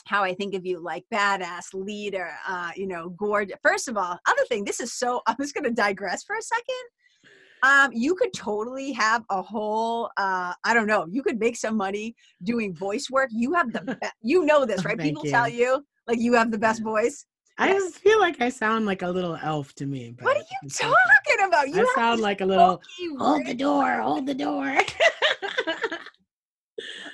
[0.05, 4.19] how i think of you like badass leader uh, you know gorgeous first of all
[4.27, 6.85] other thing this is so i'm just going to digress for a second
[7.65, 11.77] um, you could totally have a whole uh, i don't know you could make some
[11.77, 15.25] money doing voice work you have the be- you know this Oh, right thank people
[15.25, 15.31] you.
[15.31, 17.27] tell you like you have the best voice
[17.59, 17.99] I Yes.
[17.99, 20.15] feel like I sound like a little elf to me.
[20.19, 22.83] what are you talking about you I sound like a little
[23.19, 24.79] hold the door, hold the door.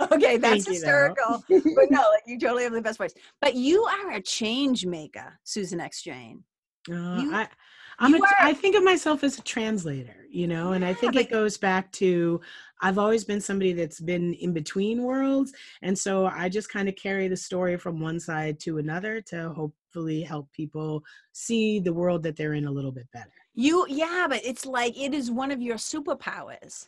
[0.13, 1.45] Okay, that's Thank you, hysterical.
[1.49, 3.15] but no, like you totally have the best voice.
[3.41, 6.03] But you are a change maker, Susan X.
[6.03, 6.45] Jane.
[6.91, 7.49] Uh, You- I,
[8.01, 10.95] I'm you a, are- I think of myself as a translator, you know, and I
[10.95, 12.41] think it goes back to
[12.81, 16.95] I've always been somebody that's been in between worlds, and so I just kind of
[16.95, 22.23] carry the story from one side to another to hopefully help people see the world
[22.23, 23.33] that they're in a little bit better.
[23.55, 26.87] You, yeah, but it's like it is one of your superpowers.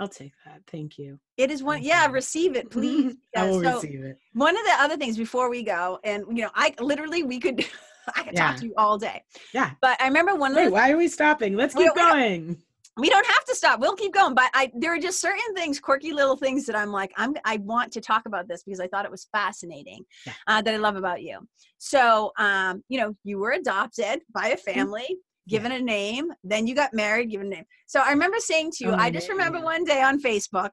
[0.00, 0.60] I'll take that.
[0.70, 1.18] Thank you.
[1.36, 2.06] It is one, Thank yeah.
[2.06, 2.12] you.
[2.12, 3.14] Receive it, please.
[3.36, 4.18] I will so receive it.
[4.32, 7.64] one of the other things before we go, and you know, I literally we could,
[8.16, 9.22] I could talk to you all day.
[9.52, 9.70] Yeah.
[9.80, 11.56] But I remember one of Wait, why are we stopping?
[11.56, 12.56] Let's keep we going.
[12.96, 15.80] we don't have to stop we'll keep going but i there are just certain things
[15.80, 18.86] quirky little things that i'm like i'm i want to talk about this because i
[18.86, 20.32] thought it was fascinating Yeah.
[20.46, 21.40] uh, that i love about you
[21.78, 25.08] so um you know you were adopted by a family
[25.48, 28.84] given a name then you got married given a name so i remember saying to
[28.84, 29.64] you Oh, i just remember yeah.
[29.64, 30.70] one day on facebook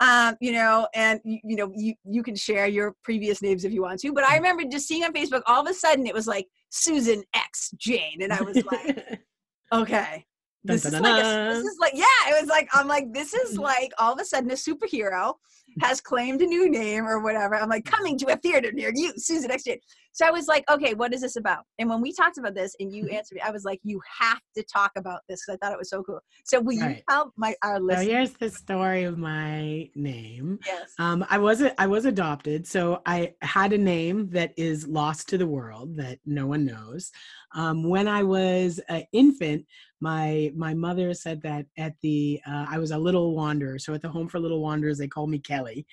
[0.00, 3.72] um, you know, and you, you know, you, you can share your previous names if
[3.72, 6.12] you want to, but I remember just seeing on Facebook, all of a sudden it
[6.12, 8.20] was like Susan X Jane.
[8.20, 9.20] And I was like,
[9.72, 10.24] okay,
[10.66, 12.88] Dun, this dun, is dun, like a, this is like yeah it was like i'm
[12.88, 13.62] like this is Mhm.
[13.64, 15.34] like all of a sudden a superhero
[15.82, 19.12] has claimed a new name or whatever i'm like coming to a theater near you
[19.18, 19.78] susan x Jane.
[20.14, 22.74] So i was like okay what is this about and when we talked about this
[22.80, 23.14] and you Mhm.
[23.14, 25.78] answered me i was like you have to talk about this because i thought it
[25.78, 27.02] was so cool so will you Right.
[27.08, 30.58] tell my our So listeners here's the story of my name.
[30.66, 35.28] yes Um, I was I was adopted, so I had a name that is lost
[35.30, 37.10] to the world that no one knows.
[37.54, 39.64] Um, when I was an infant,
[40.00, 43.78] my my mother said that at the uh, I was a little wanderer.
[43.78, 45.86] So at the home for little wanderers, they called me Kelly.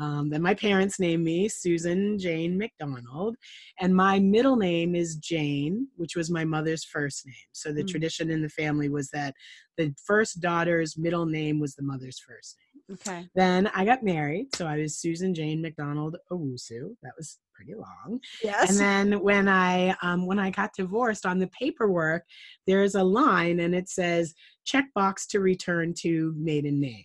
[0.00, 3.36] Um, then my parents named me Susan Jane McDonald,
[3.80, 7.34] and my middle name is Jane, which was my mother's first name.
[7.52, 7.88] So the Mm.
[7.88, 9.34] tradition in the family was that
[9.76, 12.82] the first daughter's middle name was the mother's first name.
[12.96, 16.96] okay Then I got married, so I was Susan Jane McDonald Owusu.
[17.02, 18.20] That was pretty long.
[18.42, 22.24] yes And then when I um, when I got divorced, on the paperwork
[22.66, 24.34] there's a line and it says
[24.66, 27.04] checkbox to return to maiden name.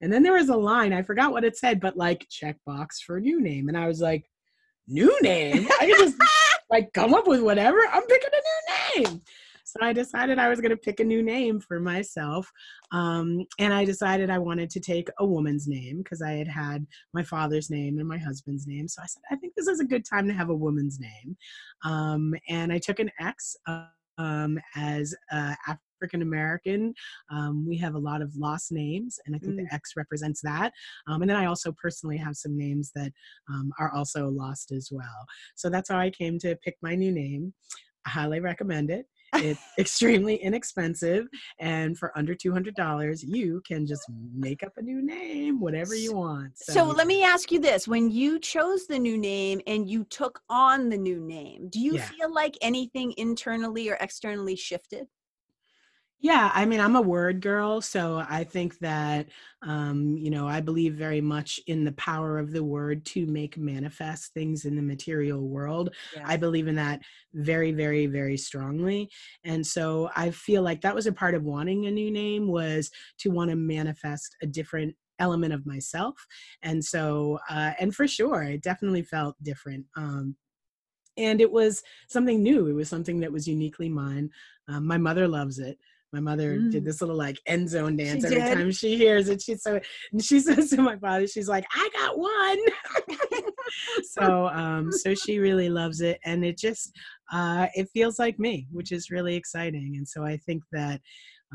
[0.00, 3.20] And then there was a line I forgot what it said, but like checkbox for
[3.20, 4.26] new name, and I was like,
[4.86, 5.66] new name?
[5.80, 6.16] I just
[6.70, 7.78] like come up with whatever.
[7.92, 9.22] I'm picking a new name.
[9.78, 12.50] So I decided I was going to pick a new name for myself.
[12.92, 16.86] Um, and I decided I wanted to take a woman's name because I had had
[17.12, 18.88] my father's name and my husband's name.
[18.88, 21.36] So I said, I think this is a good time to have a woman's name.
[21.84, 23.56] Um, and I took an X.
[24.18, 26.94] Um, as uh, African American.
[27.30, 29.68] Um, we have a lot of lost names, and I think mm.
[29.68, 30.72] the X represents that.
[31.06, 33.12] Um, and then I also personally have some names that
[33.50, 35.26] um, are also lost as well.
[35.54, 37.52] So that's how I came to pick my new name.
[38.06, 39.06] I highly recommend it.
[39.42, 41.26] It's extremely inexpensive,
[41.58, 44.04] and for under two hundred dollars, you can just
[44.34, 46.58] make up a new name, whatever you want.
[46.58, 50.04] So, so, let me ask you this: When you chose the new name and you
[50.04, 52.06] took on the new name, do you yeah.
[52.06, 55.06] feel like anything internally or externally shifted?
[56.18, 59.28] Yeah, I mean, I'm a word girl, so I think that,
[59.62, 63.58] um, you know, I believe very much in the power of the word to make
[63.58, 65.94] manifest things in the material world.
[66.14, 66.24] Yes.
[66.26, 67.02] I believe in that
[67.34, 69.10] very, very, very strongly.
[69.44, 72.90] And so I feel like that was a part of wanting a new name was
[73.18, 76.14] to want to manifest a different element of myself.
[76.62, 79.84] And so, uh, and for sure, it definitely felt different.
[79.96, 80.36] Um,
[81.16, 82.66] and it was something new.
[82.66, 84.30] It was something that was uniquely mine.
[84.68, 85.78] Um, my mother loves it.
[86.12, 86.70] My mother mm.
[86.70, 88.54] did this little like end zone dance she every did.
[88.54, 89.42] time she hears it.
[89.42, 89.80] She's so
[90.12, 93.42] and she says to my father, she's like, I got one.
[94.02, 96.92] so um so she really loves it and it just
[97.32, 99.94] uh it feels like me, which is really exciting.
[99.96, 101.00] And so I think that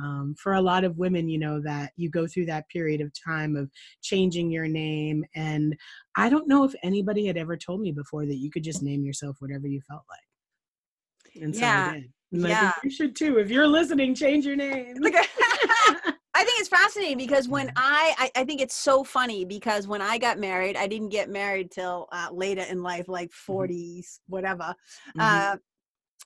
[0.02, 3.12] um, for a lot of women, you know, that you go through that period of
[3.14, 3.70] time of
[4.02, 5.26] changing your name.
[5.36, 5.76] And
[6.16, 9.04] I don't know if anybody had ever told me before that you could just name
[9.04, 11.44] yourself whatever you felt like.
[11.44, 11.90] And so yeah.
[11.92, 12.12] I did.
[12.32, 12.74] And yeah.
[12.84, 13.38] You should too.
[13.38, 14.96] If you're listening, change your name.
[15.04, 20.02] I think it's fascinating because when I, I, I, think it's so funny because when
[20.02, 24.06] I got married, I didn't get married till uh, later in life, like 40s, mm-hmm.
[24.28, 24.74] whatever.
[25.18, 25.20] Mm-hmm.
[25.20, 25.56] Uh,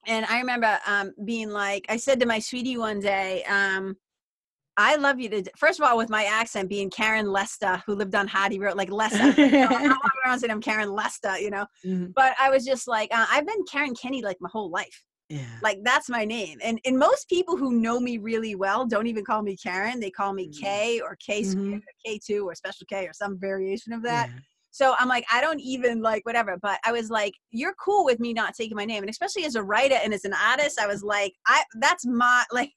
[0.08, 3.96] and I remember um, being like, I said to my sweetie one day, um,
[4.78, 8.14] I love you to, first of all, with my accent being Karen Lester, who lived
[8.14, 9.42] on Hardy Road, like Lester.
[9.42, 11.66] you know, I'm around saying I'm Karen Lester, you know.
[11.86, 12.12] Mm-hmm.
[12.16, 15.04] But I was just like, uh, I've been Karen Kenny like my whole life.
[15.30, 15.46] Yeah.
[15.64, 16.60] Like that's my name.
[16.64, 20.00] And and most people who know me really well don't even call me Karen.
[20.00, 20.64] They call me mm-hmm.
[20.64, 21.78] K or K mm-hmm.
[22.06, 24.30] K2 or special K or some variation of that.
[24.30, 24.40] Yeah.
[24.72, 26.58] So I'm like, I don't even like whatever.
[26.62, 29.02] But I was like, you're cool with me not taking my name.
[29.02, 32.44] And especially as a writer and as an artist, I was like, I that's my
[32.52, 32.72] like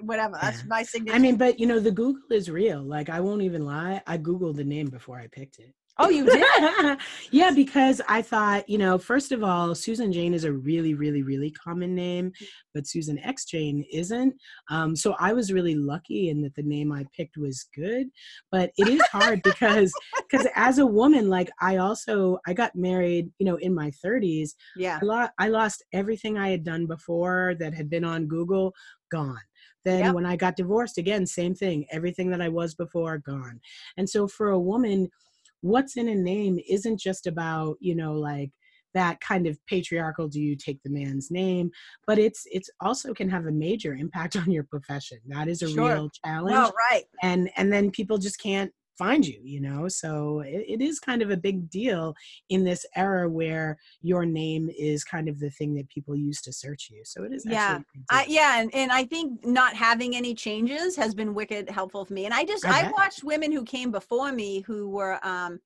[0.00, 0.36] whatever.
[0.36, 0.50] Yeah.
[0.50, 1.16] That's my signature.
[1.16, 2.82] I mean, but you know, the Google is real.
[2.82, 4.00] Like I won't even lie.
[4.06, 5.74] I Googled the name before I picked it.
[5.98, 6.98] Oh, you did?
[7.30, 11.22] yeah, because I thought, you know, first of all, Susan Jane is a really, really,
[11.22, 12.46] really common name, mm.
[12.72, 14.34] but Susan X Jane isn't.
[14.70, 18.06] Um, so I was really lucky in that the name I picked was good.
[18.50, 19.92] But it is hard because
[20.30, 24.52] because as a woman, like I also I got married, you know, in my 30s.
[24.76, 24.98] Yeah.
[25.02, 28.72] I, lo- I lost everything I had done before that had been on Google,
[29.10, 29.36] gone.
[29.84, 30.14] Then yep.
[30.14, 31.86] when I got divorced, again, same thing.
[31.90, 33.60] Everything that I was before, gone.
[33.96, 35.08] And so for a woman,
[35.62, 38.50] what's in a name isn't just about you know like
[38.94, 41.70] that kind of patriarchal do you take the man's name
[42.06, 45.68] but it's it's also can have a major impact on your profession that is a
[45.68, 45.88] sure.
[45.88, 50.40] real challenge no, right and and then people just can't find you you know so
[50.40, 52.14] it, it is kind of a big deal
[52.50, 56.52] in this era where your name is kind of the thing that people use to
[56.52, 57.78] search you so it is yeah
[58.10, 62.12] I, yeah and, and i think not having any changes has been wicked helpful for
[62.12, 65.58] me and i just i, I watched women who came before me who were um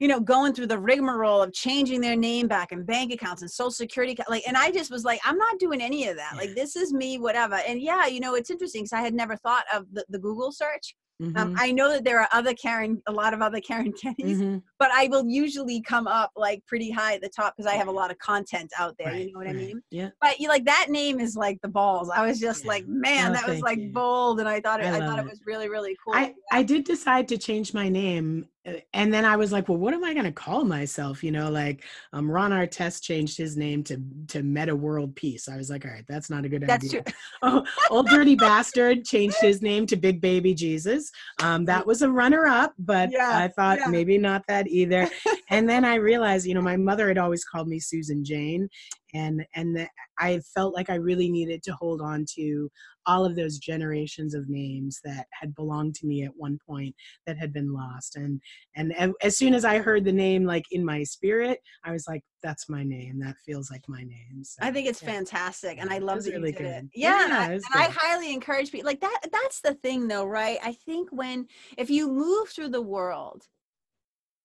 [0.00, 3.50] you know, going through the rigmarole of changing their name back and bank accounts and
[3.50, 6.36] social security, like, and I just was like, I'm not doing any of that.
[6.36, 7.60] Like, this is me, whatever.
[7.66, 10.50] And yeah, you know, it's interesting because I had never thought of the, the Google
[10.50, 10.94] search.
[11.22, 11.38] Um, mm-hmm.
[11.38, 14.58] Um, I know that there are other Karen, a lot of other Karen Kennys, mm-hmm.
[14.78, 17.88] but I will usually come up like pretty high at the top because I have
[17.88, 19.12] a lot of content out there.
[19.12, 19.56] Right, you know what right.
[19.56, 19.82] I mean?
[19.90, 20.10] Yeah.
[20.20, 22.10] But you like that name is like the balls.
[22.10, 22.68] I was just yeah.
[22.68, 23.90] like, man, oh, that was like you.
[23.90, 25.26] bold, and I thought it, I, I thought it.
[25.26, 26.14] it was really really cool.
[26.14, 28.48] I I did decide to change my name
[28.94, 31.22] and then I was like, well, what am I going to call myself?
[31.22, 35.48] You know, like um, Ron Artest changed his name to to Metta World Peace.
[35.48, 37.04] I was like, all right, that's not a good that's idea.
[37.42, 41.10] oh, Old Dirty Bastard changed his name to Big Baby Jesus.
[41.42, 43.86] Um, that was a runner up, but yeah, I thought yeah.
[43.88, 45.10] maybe not that either.
[45.50, 48.68] and then I realized, you know, my mother had always called me Susan Jane,
[49.14, 49.88] and and the,
[50.18, 52.70] I felt like I really needed to hold on to
[53.06, 56.94] all of those generations of names that had belonged to me at one point
[57.26, 58.16] that had been lost.
[58.16, 58.40] And
[58.76, 58.92] and
[59.22, 62.68] as soon as I heard the name like in my spirit I was like that's
[62.68, 63.18] my name.
[63.20, 64.42] That feels like my name.
[64.42, 65.12] So, I think it's yeah.
[65.12, 66.66] fantastic and I love that really you did good.
[66.66, 70.08] it yeah, yeah and, I, and I highly encourage people like that that's the thing
[70.08, 70.58] though right?
[70.62, 71.46] I think when
[71.78, 73.44] if you move through the world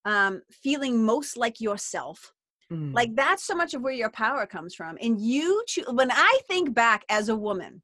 [0.06, 2.34] um feeling most like yourself
[2.72, 2.94] Mm.
[2.94, 4.98] Like that's so much of where your power comes from.
[5.02, 7.82] And you, cho- when I think back as a woman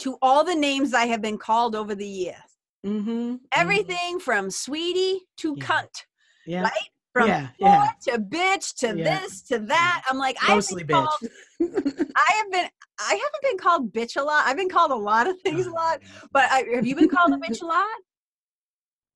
[0.00, 2.36] to all the names I have been called over the years,
[2.84, 3.36] mm-hmm.
[3.52, 4.18] everything mm-hmm.
[4.18, 5.64] from sweetie to yeah.
[5.64, 6.04] cunt,
[6.46, 6.62] yeah.
[6.62, 6.72] right?
[7.12, 7.90] From yeah, yeah.
[8.08, 10.02] to bitch to this to that.
[10.10, 11.06] I'm like, mostly I've bitch.
[11.06, 11.30] Called,
[12.16, 12.66] I have been,
[12.98, 14.44] I haven't been called bitch a lot.
[14.48, 16.00] I've been called a lot of things a lot,
[16.32, 17.86] but I, have you been called a bitch a lot?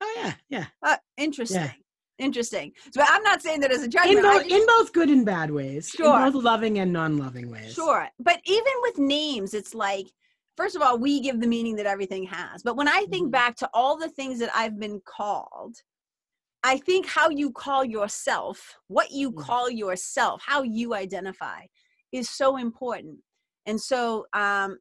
[0.00, 0.66] Oh yeah, yeah.
[0.80, 1.62] Uh, interesting.
[1.62, 1.72] Yeah
[2.18, 2.72] interesting.
[2.92, 4.18] So I'm not saying that as a judgment.
[4.18, 5.88] In both, just, in both good and bad ways.
[5.88, 6.26] Sure.
[6.26, 7.74] In both loving and non-loving ways.
[7.74, 8.08] Sure.
[8.18, 10.06] But even with names, it's like,
[10.56, 12.62] first of all, we give the meaning that everything has.
[12.62, 13.30] But when I think mm-hmm.
[13.30, 15.76] back to all the things that I've been called,
[16.64, 19.40] I think how you call yourself, what you mm-hmm.
[19.40, 21.60] call yourself, how you identify
[22.10, 23.18] is so important.
[23.66, 24.78] And so um,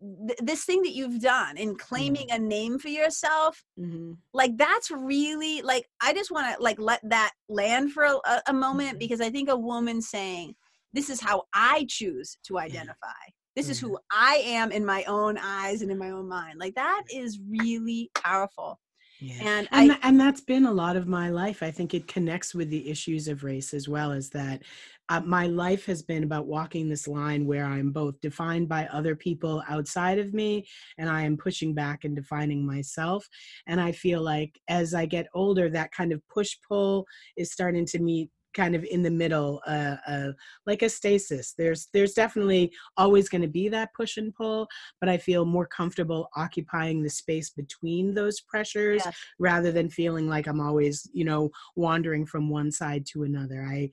[0.00, 2.42] th- this thing that you've done in claiming mm-hmm.
[2.42, 4.12] a name for yourself mm-hmm.
[4.32, 8.52] like that's really like i just want to like let that land for a, a
[8.52, 8.98] moment mm-hmm.
[8.98, 10.54] because i think a woman saying
[10.92, 13.06] this is how i choose to identify
[13.54, 13.96] this is who mm-hmm.
[14.10, 18.10] i am in my own eyes and in my own mind like that is really
[18.14, 18.78] powerful
[19.20, 19.34] yeah.
[19.40, 21.62] And and, I, and that's been a lot of my life.
[21.62, 24.62] I think it connects with the issues of race as well as that
[25.08, 29.14] uh, my life has been about walking this line where I'm both defined by other
[29.14, 30.66] people outside of me
[30.98, 33.28] and I am pushing back and defining myself.
[33.66, 37.06] And I feel like as I get older, that kind of push pull
[37.36, 40.32] is starting to meet kind of in the middle uh, uh,
[40.66, 41.54] like a stasis.
[41.56, 44.66] There's there's definitely always going to be that push and pull
[45.00, 49.12] but i feel more comfortable occupying the space between those pressures yeah.
[49.38, 53.66] rather than feeling like i'm always you know wandering from one side to another.
[53.68, 53.90] I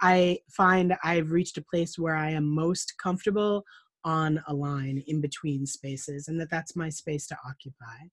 [0.00, 3.64] i find i've reached a place where i am most comfortable
[4.04, 8.06] on a line in between spaces and that that's my space to occupy.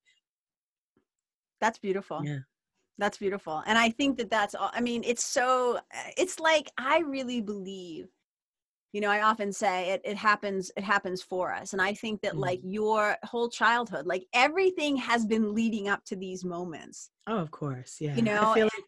[1.62, 2.22] That's beautiful.
[2.26, 2.40] Yeah
[2.98, 3.64] that's beautiful.
[3.66, 4.70] And I think that that's all.
[4.74, 5.80] I mean, it's so,
[6.18, 8.08] it's like, I really believe,
[8.92, 11.74] you know, I often say it, it happens, it happens for us.
[11.74, 12.40] And I think that mm.
[12.40, 17.10] like your whole childhood, like everything has been leading up to these moments.
[17.26, 17.98] Oh, of course.
[18.00, 18.16] Yeah.
[18.16, 18.86] You know, I feel like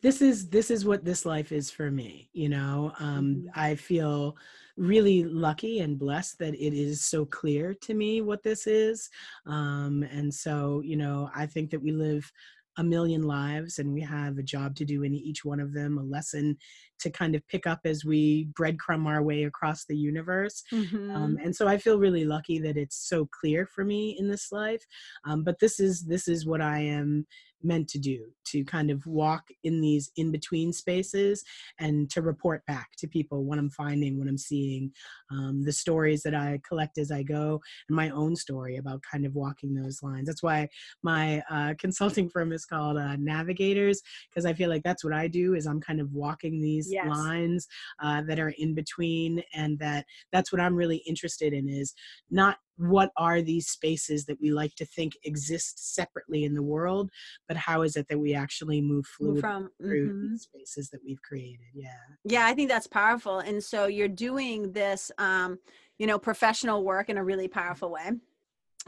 [0.00, 2.30] this is, this is what this life is for me.
[2.32, 3.60] You know, um, mm-hmm.
[3.60, 4.36] I feel
[4.76, 9.10] really lucky and blessed that it is so clear to me what this is.
[9.44, 12.30] Um, and so, you know, I think that we live
[12.78, 15.98] a million lives and we have a job to do in each one of them,
[15.98, 16.56] a lesson
[17.00, 20.62] to kind of pick up as we breadcrumb our way across the universe.
[20.72, 21.16] Um, mm-hmm.
[21.16, 24.52] Um, and so I feel really lucky that it's so clear for me in this
[24.52, 24.84] life.
[25.26, 27.26] Um, but this is this is what I am
[27.62, 31.42] meant to do to kind of walk in these in between spaces
[31.78, 34.90] and to report back to people what i'm finding what i'm seeing
[35.30, 39.26] um, the stories that i collect as i go and my own story about kind
[39.26, 40.68] of walking those lines that's why
[41.02, 44.00] my uh, consulting firm is called uh, navigators
[44.30, 47.06] because i feel like that's what i do is i'm kind of walking these yes.
[47.08, 47.66] lines
[48.02, 51.94] uh, that are in between and that that's what i'm really interested in is
[52.30, 57.10] not what are these spaces that we like to think exist separately in the world
[57.48, 60.30] but how is it that we actually move fluid from through mm-hmm.
[60.30, 61.88] these spaces that we've created yeah
[62.24, 65.58] yeah i think that's powerful and so you're doing this um
[65.98, 68.10] you know professional work in a really powerful way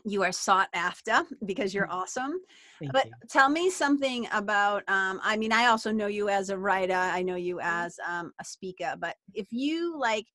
[0.05, 1.99] you are sought after because you're mm-hmm.
[1.99, 2.41] awesome
[2.79, 3.13] Thank but you.
[3.29, 7.23] tell me something about um, i mean i also know you as a writer i
[7.23, 7.85] know you mm-hmm.
[7.87, 10.27] as um, a speaker but if you like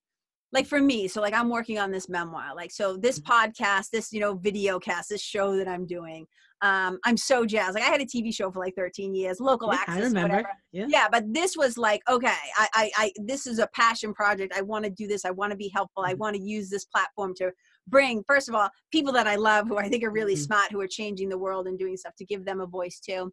[0.52, 3.32] like for me so like i'm working on this memoir like so this mm-hmm.
[3.32, 6.26] podcast this you know video cast this show that i'm doing
[6.62, 9.70] um i'm so jazzed like i had a tv show for like 13 years local
[9.72, 10.36] yeah, access I remember.
[10.36, 10.50] Whatever.
[10.72, 10.86] Yeah.
[10.88, 12.28] yeah but this was like okay
[12.58, 15.52] I, I i this is a passion project i want to do this i want
[15.52, 16.12] to be helpful mm-hmm.
[16.12, 17.52] i want to use this platform to
[17.88, 20.44] bring first of all people that i love who i think are really mm-hmm.
[20.44, 23.32] smart who are changing the world and doing stuff to give them a voice too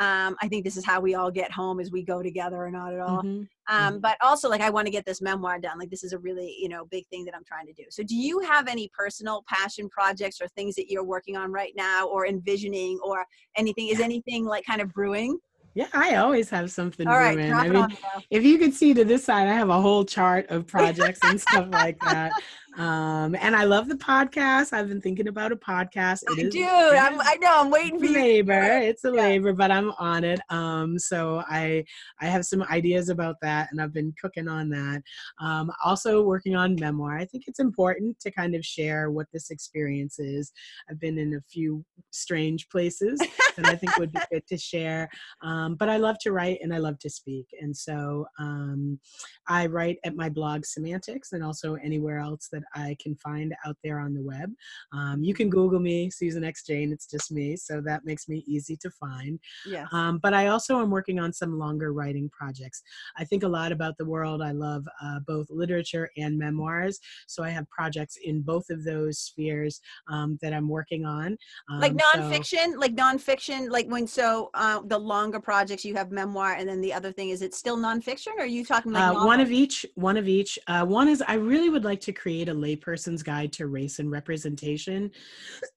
[0.00, 2.70] um, i think this is how we all get home as we go together or
[2.70, 3.42] not at all mm-hmm.
[3.68, 3.98] Um, mm-hmm.
[3.98, 6.56] but also like i want to get this memoir done like this is a really
[6.58, 9.44] you know big thing that i'm trying to do so do you have any personal
[9.48, 13.24] passion projects or things that you're working on right now or envisioning or
[13.56, 15.38] anything is anything like kind of brewing
[15.74, 17.38] yeah, I always have something All right.
[17.38, 17.96] I mean,
[18.30, 21.40] if you could see to this side, I have a whole chart of projects and
[21.40, 22.32] stuff like that.
[22.78, 24.72] Um, and I love the podcast.
[24.72, 26.22] I've been thinking about a podcast.
[26.38, 28.80] It is, Dude, I'm, I know I'm waiting for labor.
[28.80, 28.88] You.
[28.88, 29.14] It's a yeah.
[29.14, 30.40] labor, but I'm on it.
[30.48, 31.84] Um, so I
[32.20, 35.02] I have some ideas about that, and I've been cooking on that.
[35.40, 37.18] Um, also working on memoir.
[37.18, 40.50] I think it's important to kind of share what this experience is.
[40.90, 43.18] I've been in a few strange places
[43.56, 45.10] that I think would be good to share.
[45.42, 48.98] Um, but I love to write and I love to speak, and so um,
[49.46, 53.54] I write at my blog Semantiks, and also anywhere else that that I can find
[53.66, 54.52] out there on the web.
[54.92, 56.92] Um, you can Google me, Susan X Jane.
[56.92, 59.38] It's just me, so that makes me easy to find.
[59.66, 59.88] Yes.
[59.92, 62.82] Um, but I also am working on some longer writing projects.
[63.16, 64.42] I think a lot about the world.
[64.42, 69.18] I love uh, both literature and memoirs, so I have projects in both of those
[69.18, 71.36] spheres um, that I'm working on.
[71.78, 76.10] like Um, so- nonfiction, like nonfiction, like when so uh, the longer projects you have
[76.10, 79.16] memoir, and then the other thing is it still nonfiction, or are you talking like
[79.16, 82.12] uh, one of each one of each uh, one is i really would like to
[82.12, 85.10] create a layperson's guide to race and representation.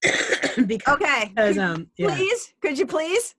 [0.67, 2.15] Because Okay, because, um yeah.
[2.15, 3.35] please, could you please?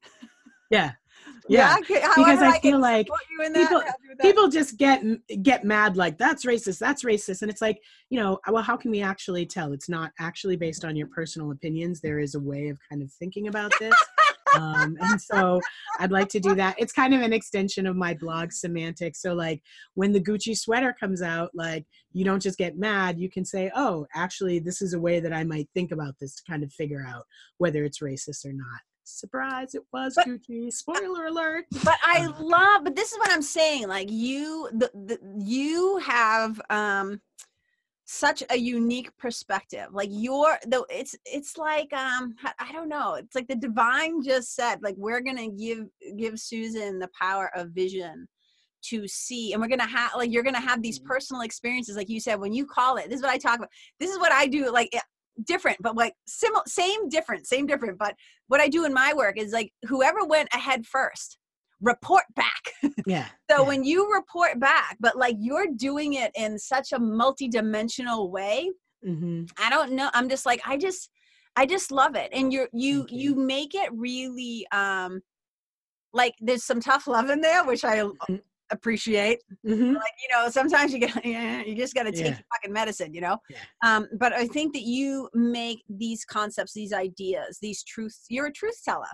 [0.71, 0.93] yeah.
[1.49, 1.77] Yeah.
[1.79, 4.23] Okay, because however i feel like support you in that, people- help you with that.
[4.23, 5.05] people just get
[5.45, 7.81] get mad like that's racist that's racist and it's like
[8.11, 9.73] you know well how can we actually tell?
[9.73, 12.01] It's not actually based on your personal opinions.
[12.01, 13.95] There is a way of kind of thinking about this
[14.55, 15.61] um, and so
[16.01, 16.77] i'd like to do that.
[16.79, 19.17] It's kind of an extension of my blog semantiks.
[19.17, 19.63] So like
[19.95, 23.19] when the gucci sweater comes out like you don't just get mad.
[23.19, 26.35] You can say oh actually this is a way that i might think about this
[26.37, 27.25] to kind of figure out
[27.59, 28.81] whether it's racist or not.
[29.05, 30.73] Surprise it was But- gucci.
[30.73, 31.65] Spoiler alert.
[31.85, 33.87] but I Um, love, but this is what I'm saying.
[33.89, 37.21] Like you, the, the you have um
[38.07, 39.89] such a unique perspective.
[39.93, 43.15] Like you're though it's it's like um I- don't know.
[43.15, 47.71] It's like the divine just said like we're gonna give give Susan the power of
[47.71, 48.29] vision
[48.83, 51.07] to see and we're gonna have like you're gonna have these Mhm.
[51.07, 53.71] personal experiences like you said when you call it this is what i talk about
[53.99, 55.01] this is what i do like eh,
[55.45, 58.15] different but like similar same different same different but
[58.49, 61.39] what i do in my work is like whoever went ahead first
[61.81, 62.63] report back
[63.07, 63.69] yeah so yeah.
[63.69, 68.71] when you report back but like you're doing it in such a multi-dimensional way
[69.05, 71.11] hmm i don't know i'm just like i just
[71.57, 73.31] i just love it and you're you you.
[73.31, 75.21] you make it really um
[76.13, 78.41] like there's some tough love in there which i Mhm.
[78.71, 82.39] appreciate hmm like you know sometimes you get yeah, you just got to take Yeah.
[82.39, 83.59] your fucking medicine you know Yeah.
[83.85, 88.53] um but i think that you make these concepts these ideas these truths you're a
[88.53, 89.07] truth teller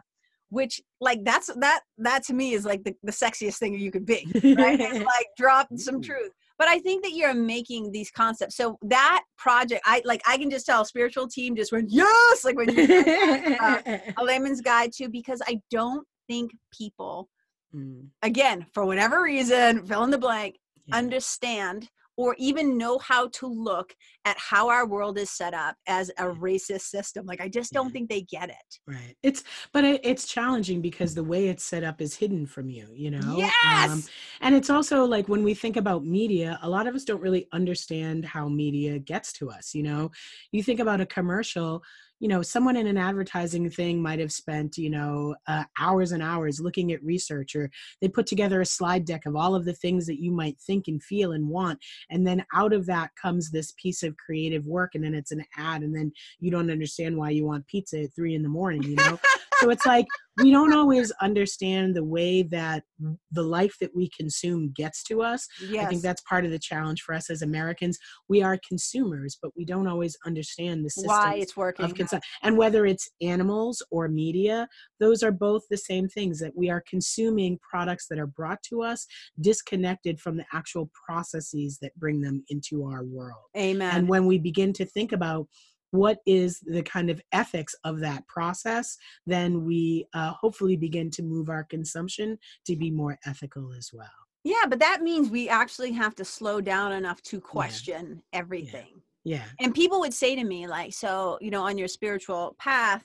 [0.53, 4.05] which like that's that that to me is like the, the sexiest thing you could
[4.05, 4.79] be right?
[4.79, 6.33] It's like drop some truth.
[6.59, 8.57] But i think that you're making these concepts.
[8.57, 12.45] So that project i like i can just tell spiritual team just went yes!
[12.45, 12.87] Like when you
[14.19, 17.29] a layman's guide to because i don't think people
[17.75, 20.97] Mm, again for whatever reason fill in the blank yeah.
[20.97, 23.95] understand or even know how to look
[24.25, 27.87] at how our world is set up as a racist system like i just don't
[27.87, 27.93] Yeah.
[27.93, 29.17] think they get it Right.
[29.23, 32.89] It's but it, it's challenging because the way it's set up is hidden from you,
[32.93, 33.55] you know.
[33.57, 34.03] yes Um,
[34.41, 37.47] and it's also like when we think about media, a lot of us don't really
[37.53, 40.11] understand how media gets to us, you know.
[40.51, 41.85] You think about a commercial,
[42.23, 46.23] you know, someone in an advertising thing might have spent, you know, uh, hours and
[46.23, 47.69] hours looking at research or
[48.01, 50.87] they put together a slide deck of all of the things that you might think
[50.87, 51.81] and feel and want
[52.11, 55.45] and then out of that comes this piece of creative work and then it's an
[55.57, 58.85] ad and then you don't understand why you want pizza at three in the morning
[58.85, 59.19] you know
[59.63, 60.07] so it's like
[60.39, 62.85] we don't always understand the way that
[63.33, 65.47] the life that we consume gets to us.
[65.69, 67.99] Yes i think that's part of the challenge for us as americans.
[68.29, 72.29] We are consumers but we don't always understand the system why it's working of consumption
[72.43, 74.69] and whether it's animals or media
[75.01, 78.83] those are both the same things that we are consuming products that are brought to
[78.83, 79.07] us
[79.41, 83.45] disconnected from the actual processes that bring them into our world.
[83.57, 83.97] Amen.
[83.97, 85.47] and when we begin to think about
[85.93, 88.97] what is the kind of ethics of that process
[89.27, 92.37] then we uh, hopefully begin to move our consumption
[92.67, 94.09] to be more ethical as well.
[94.43, 99.01] Yeah but that means we actually have to slow down enough to question everything.
[99.25, 99.45] Yeah.
[99.61, 103.05] And people would say to me like so you know on your spiritual path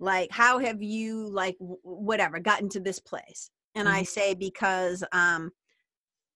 [0.00, 3.50] like how have you like w- whatever gotten to this place?
[3.74, 4.06] And i Mhm.
[4.06, 5.50] say because um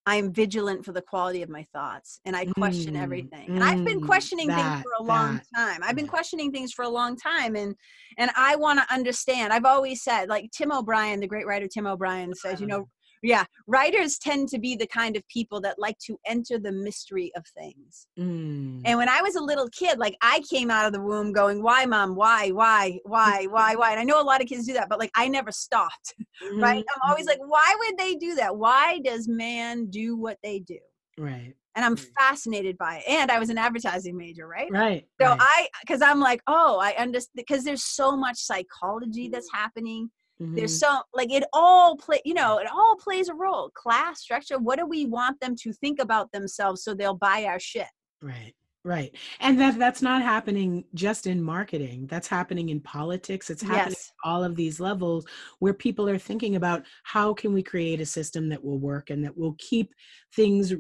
[0.07, 3.85] i'm vigilant for the quality of my thoughts and i question Mm, everything and i've
[3.85, 5.81] been mm, questioning things for a long that, time.
[5.85, 7.75] I've been questioning things for a long time and
[8.19, 9.53] and i want to understand.
[9.53, 12.89] I've always said like tim o'brien the great writer tim o'brien says you know
[13.23, 17.33] yeah writers tend to be the kind of people that like to enter the mystery
[17.37, 20.93] of things Mm, and when I was a little kid, like I came out of
[20.93, 22.15] the womb going, "Why, mom?
[22.17, 22.51] Why?
[22.51, 22.99] Why?
[23.05, 23.47] Why?
[23.47, 23.75] Why?
[23.77, 26.15] Why?" And I know a lot of kids do that, but like I never stopped.
[26.61, 26.79] Right?
[26.79, 28.57] mhm, I'm always like, "Why would they do that?
[28.57, 30.79] Why does man do what they do?"
[31.19, 32.07] right And I'm Mm.
[32.19, 33.05] fascinated by it.
[33.09, 34.71] And I was an advertising major, right?
[34.71, 35.39] right So right.
[35.41, 40.11] I, because I'm like, oh, I understand, because there's so much psychology that's happening.
[40.55, 40.81] There's Mhm.
[40.81, 43.71] so like it all play, you know, it all plays a role.
[43.71, 44.59] Class structure.
[44.59, 47.87] What do we want them to think about themselves so they'll buy our shit?
[48.21, 48.55] Right.
[48.85, 49.17] Right.
[49.39, 52.09] And that that's not happening just in marketing.
[52.09, 53.49] That's happening in politics.
[53.49, 54.13] It's happening Yes.
[54.25, 55.25] at all of these levels
[55.61, 59.25] where people are thinking about how can we create a system that will work and
[59.25, 59.95] that will keep
[60.35, 60.75] things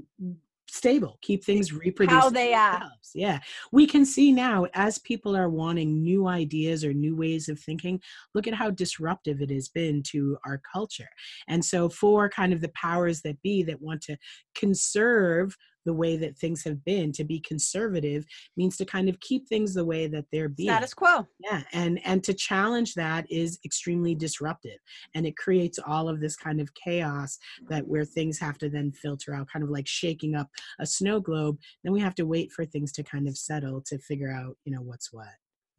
[0.72, 2.18] stable, keep things reproducing.
[2.18, 2.72] How they are.
[2.72, 3.10] themselves.
[3.14, 3.40] Yeah.
[3.72, 8.00] We can see now as people are wanting new ideas or new ways of thinking,
[8.34, 11.08] look at how disruptive it has been to our culture.
[11.46, 14.16] And so, for kind of the powers that be that want to
[14.54, 15.54] conserve
[15.84, 18.24] the way that things have been to be conservative
[18.56, 21.26] means to kind of keep things the way that they're being Status quo.
[21.40, 24.78] yeah and and to challenge that is extremely disruptive
[25.14, 27.38] and it creates all of this kind of chaos
[27.68, 30.48] that where things have to then filter out kind of like shaking up
[30.80, 33.98] a snow globe then we have to wait for things to kind of settle to
[33.98, 35.26] figure out you know what's what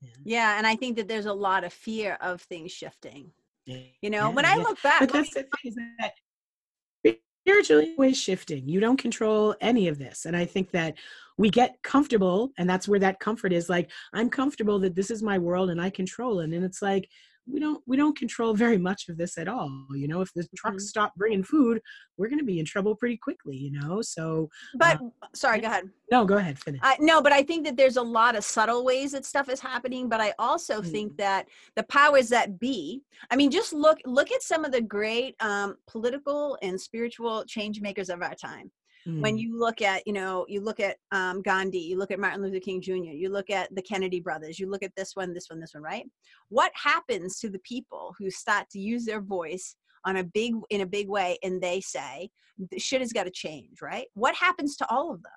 [0.04, 3.32] yeah, Yeah, and I think that there's a lot of fear of things shifting.
[3.66, 4.64] You know, when I yeah.
[4.64, 6.12] look back, but that's the thing is that
[7.44, 8.70] spiritually always shifting.
[8.70, 10.96] You don't control any of this and i think that
[11.38, 15.22] we get comfortable and that's where that comfort is like i'm comfortable that this is
[15.22, 17.10] my world and i control it and it's like
[17.52, 20.48] we don't we don't control very much of this at all you know if the
[20.56, 20.88] trucks Mhm.
[20.88, 21.82] stop bringing food
[22.18, 25.00] we're going to be in trouble pretty quickly you know so but
[25.34, 25.90] sorry, go ahead.
[26.12, 28.84] no go ahead finish I, no, but I think that there's a lot of subtle
[28.84, 30.10] ways that stuff is happening.
[30.10, 30.92] But I also Mm.
[30.92, 34.82] think that the powers that be, I mean, just look look at some of the
[34.82, 38.72] great um, political and spiritual change makers of our time.
[39.20, 42.20] When Mm, you look at, you know, you look at um, Gandhi, you look at
[42.20, 45.34] Martin Luther King Jr., you look at the Kennedy brothers, you look at this one,
[45.34, 46.06] this one, this one, right?
[46.50, 49.76] What happens to the people who start to use their voice
[50.06, 52.30] on a big in a big way and they say
[52.72, 54.08] "The shit has got to change, right?
[54.14, 55.32] What happens to all of them?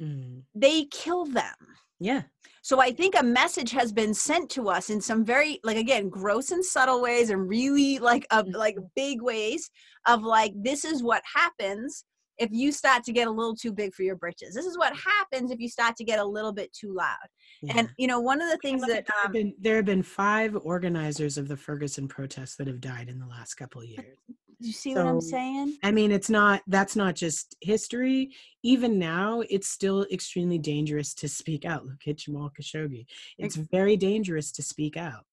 [0.00, 1.54] mm, They kill them.
[2.00, 2.22] yeah
[2.62, 6.08] So I think a message has been sent to us in some very like again
[6.08, 9.70] gross and subtle ways and really like uh, like big ways
[10.06, 12.04] of like this is what happens
[12.38, 14.54] if you start to get a little too big for your britches.
[14.54, 17.16] This is what happens if you start to get a little bit too loud.
[17.62, 17.74] yeah.
[17.76, 20.02] And you know one of the things that there, have um, been, there have been
[20.02, 24.18] five organizers of the ferguson protests that have died in the last couple of years
[24.64, 25.76] you see what I'm saying?
[25.82, 28.32] I mean, it's not, that's not just history.
[28.62, 31.84] Even now, it's still extremely dangerous to speak out.
[31.86, 33.06] Look at Jamal Khashoggi.
[33.38, 35.24] It's very dangerous to speak out.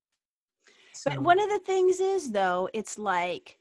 [1.05, 3.57] But So- one of the things is though, it's like,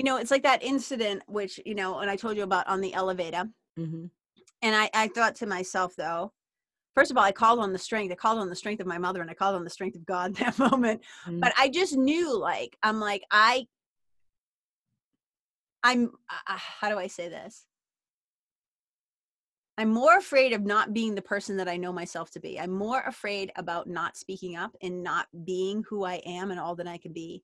[0.00, 2.80] you know, it's like that incident which you know, and I told you about on
[2.80, 3.44] the elevator.
[3.78, 4.08] Mhm.
[4.62, 6.32] And I, I thought to myself though,
[6.94, 8.10] first of all, I called on the strength.
[8.10, 10.06] I called on the strength of my mother, and I called on the strength of
[10.06, 11.02] God in that moment.
[11.26, 11.40] Mm.
[11.40, 13.66] But I just knew, like, I'm like, I,
[15.82, 16.12] I'm.
[16.30, 17.66] Uh, how do I say this?
[19.76, 22.58] I'm more afraid of not being the person that I know myself to be.
[22.58, 26.74] I'm more afraid about not speaking up and not being who I am and all
[26.76, 27.42] that I can be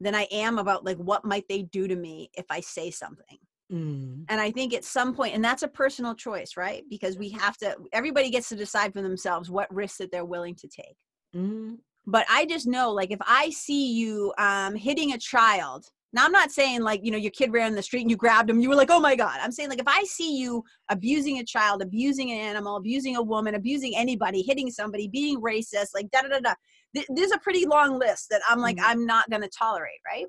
[0.00, 3.38] than I am about like what might they do to me if I say something.
[3.72, 4.24] Mm.
[4.28, 6.84] And I think at some point, and that's a personal choice, right?
[6.90, 10.54] Because we have to, everybody gets to decide for themselves what risks that they're willing
[10.56, 10.96] to take.
[11.34, 11.78] Mm.
[12.06, 16.32] But I just know, like, if I see you um, hitting a child, now I'm
[16.32, 18.60] not saying like, you know, your kid ran in the street and you grabbed him,
[18.60, 19.38] you were like, oh my God.
[19.42, 23.22] I'm saying, like, if I see you abusing a child, abusing an animal, abusing a
[23.22, 26.54] woman, abusing anybody, hitting somebody, being racist, like, da da da da,
[26.94, 28.84] th- there's a pretty long list that I'm like, Mhm.
[28.84, 30.26] I'm not going to tolerate, right?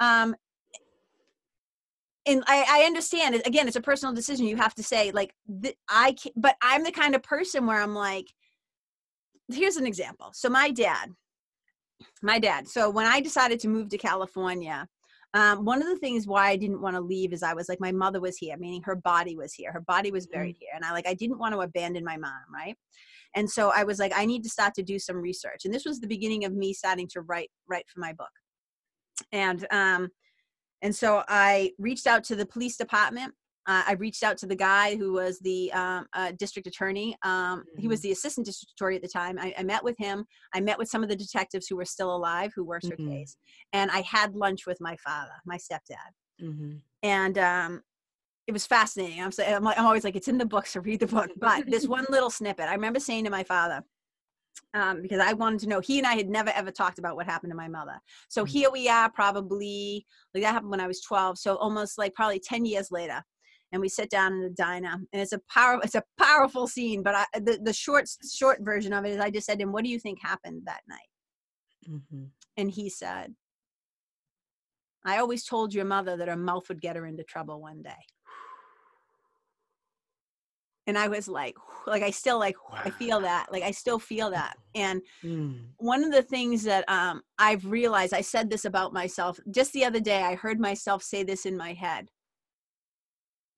[0.00, 0.34] Um,
[2.26, 5.34] and I, I understand it again it's a personal decision you have to say like
[5.62, 8.26] th- i can but i'm the kind of person where i'm like
[9.52, 11.10] here's an example so my dad
[12.22, 14.86] my dad so when i decided to move to california
[15.34, 17.80] um, one of the things why i didn't want to leave is i was like
[17.80, 20.84] my mother was here meaning her body was here her body was buried here and
[20.84, 22.76] i like i didn't want to abandon my mom right
[23.34, 25.84] and so i was like i need to start to do some research and this
[25.84, 28.30] was the beginning of me starting to write write for my book
[29.32, 30.08] and um
[30.82, 33.32] and so I reached out to the police department.
[33.68, 37.16] Uh, I reached out to the guy who was the um, uh, district attorney.
[37.22, 39.38] Um, He was the assistant district attorney at the time.
[39.38, 40.24] I, I met with him.
[40.52, 43.08] I met with some of the detectives who were still alive who worked her Mhm.
[43.08, 43.36] case.
[43.72, 46.10] And I had lunch with my father, my stepdad.
[46.40, 46.80] Mhm.
[47.04, 47.82] And um,
[48.52, 49.22] it was fascinating.
[49.22, 51.30] I'm, saying, I'm, like, I'm always like, it's in the book, so read the book.
[51.38, 53.82] But this one little snippet, I remember saying to my father,
[54.74, 55.80] um, because I wanted to know.
[55.80, 57.98] He and I had never ever talked about what happened to my mother.
[58.28, 58.48] So Mhm.
[58.48, 61.38] here we are, probably like that happened when I was 12.
[61.38, 63.22] So almost like probably 10 years later,
[63.72, 67.02] and we sit down in the diner, and it's a power, it's a powerful scene.
[67.02, 69.72] But I, the the short short version of it is, I just said to him,
[69.72, 71.08] "What do you think happened that night?"
[71.88, 72.30] Mhm.
[72.58, 73.34] And he said,
[75.04, 78.06] "I always told your mother that her mouth would get her into trouble one day."
[80.86, 81.54] And I was like,
[81.86, 85.68] like I still like I feel that, like I still feel that, and Mm.
[85.76, 89.84] one of the things that um, I've realized, I said this about myself just the
[89.84, 90.22] other day.
[90.22, 92.08] I heard myself say this in my head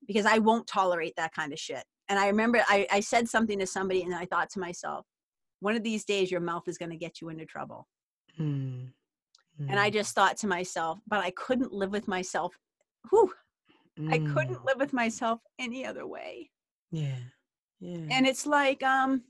[0.07, 1.85] because I won't tolerate that kind of shit.
[2.09, 5.07] And I remember I, I said something to somebody, and I thought to myself,
[5.61, 7.89] one of these days your mouth is going to get you into trouble.
[8.39, 8.89] Mm.
[9.69, 9.95] And I Mm.
[9.95, 12.59] just thought to myself, but I couldn't live with myself.
[13.11, 13.33] Whew,
[14.11, 14.65] I couldn't Mm.
[14.67, 16.51] live with myself any other way.
[16.95, 17.19] Yeah.
[17.81, 18.07] Yeah.
[18.11, 19.23] And it's like um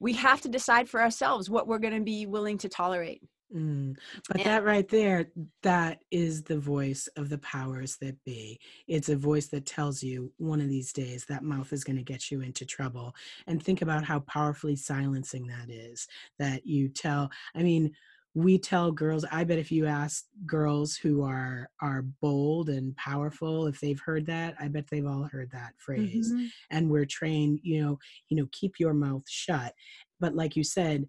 [0.00, 3.22] we have to decide for ourselves what we're going to be willing to tolerate.
[3.54, 3.96] Mm.
[4.28, 5.30] But And- that right there,
[5.62, 8.58] that is the voice of the powers that be.
[8.88, 12.02] It's a voice that tells you one of these days that mouth is going to
[12.02, 13.14] get you into trouble.
[13.46, 16.08] And think about how powerfully silencing that is.
[16.38, 17.92] That you tell, I mean,
[18.36, 23.66] we tell girls, I bet if you ask girls who are are bold and powerful,
[23.68, 26.32] if they've heard that, I bet they've all heard that phrase.
[26.32, 26.48] Mhm.
[26.70, 27.98] and we're trained you know
[28.28, 29.72] you know keep your mouth shut.
[30.20, 31.06] But like you said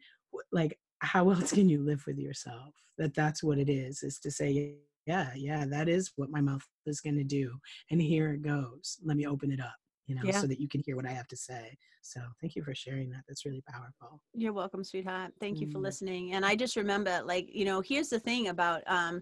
[0.52, 2.74] like how else can you live with yourself?
[2.98, 4.76] That that's what it is is to say
[5.08, 7.58] yeah yeah that is what my mouth is going to do.
[7.90, 8.98] And here it goes.
[9.04, 9.76] Let me open it up
[10.08, 10.40] you know Yeah.
[10.40, 13.10] so that you can hear what i have to say so thank you for sharing
[13.10, 15.32] that that's really powerful You're welcome, sweetheart.
[15.40, 15.84] Thank you for Mm.
[15.84, 16.34] listening.
[16.34, 19.22] And I just remember, like, you know, here's the thing about, um,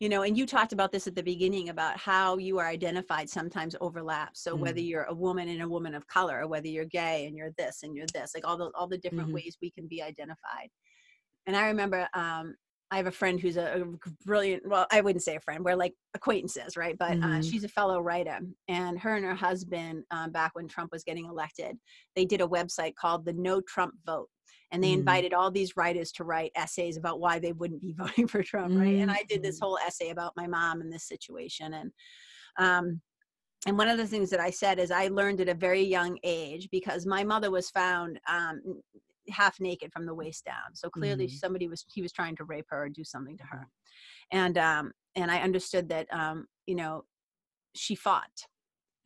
[0.00, 3.28] you know, and you talked about this at the beginning about how you are identified
[3.28, 4.40] sometimes overlaps.
[4.42, 4.88] So whether Mm.
[4.88, 7.82] you're a woman and a woman of color, or whether you're gay and you're this
[7.82, 9.34] and you're this, like all the all the different Mhm.
[9.34, 10.70] ways we can be identified.
[11.46, 12.56] And I remember, um,
[12.90, 13.84] I have a friend who's a, a
[14.24, 14.62] brilliant.
[14.66, 15.64] Well, I wouldn't say a friend.
[15.64, 16.96] We're like acquaintances, right?
[16.98, 17.44] But uh, Mhm.
[17.50, 18.38] she's a fellow writer,
[18.68, 21.78] and her and her husband, um, back when Trump was getting elected,
[22.16, 24.30] they did a website called the No Trump Vote,
[24.72, 24.98] and they Mm.
[25.00, 28.74] invited all these writers to write essays about why they wouldn't be voting for Trump,
[28.74, 28.98] right?
[28.98, 29.62] And I did this Mhm.
[29.62, 31.92] whole essay about my mom and this situation, and
[32.58, 33.02] um,
[33.66, 36.18] and one of the things that I said is I learned at a very young
[36.22, 38.62] age because my mother was found um,
[39.30, 40.74] half naked from the waist down.
[40.74, 41.32] So clearly Mhm.
[41.32, 43.68] somebody was he was trying to rape her or do something to her,
[44.32, 47.04] and um, and I understood that um, you know
[47.74, 48.46] she fought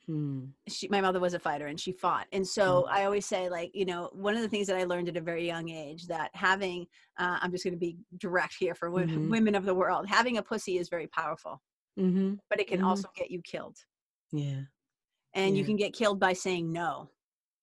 [0.07, 0.47] Hmm.
[0.69, 3.71] she my mother was a fighter and she fought and so i always say like
[3.73, 6.31] you know one of the things that i learned at a very young age that
[6.35, 6.87] having
[7.21, 9.31] uh, i'm just going to be direct here for women, Mhm.
[9.31, 11.63] women of the world having a pussy is very powerful
[11.99, 12.35] Mm-hmm.
[12.51, 12.87] but it can Mhm.
[12.87, 13.77] also get you killed
[14.33, 14.63] Yeah.
[15.35, 17.09] and you can get killed by saying no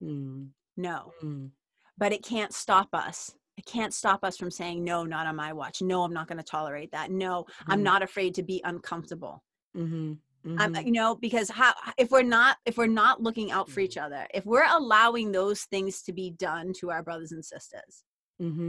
[0.01, 0.51] Mm.
[0.77, 1.51] no Mm.
[1.99, 5.51] But it can't stop us it can't stop us from saying no not on my
[5.53, 7.83] watch no i'm not going to tolerate that no i'm Mhm.
[7.83, 9.43] not afraid to be uncomfortable
[9.77, 10.13] Mm-hmm.
[10.59, 10.85] um, Mhm.
[10.85, 14.25] you know because how if we're not if we're not looking out for each other
[14.33, 18.03] if we're allowing those things to be done to our brothers and sisters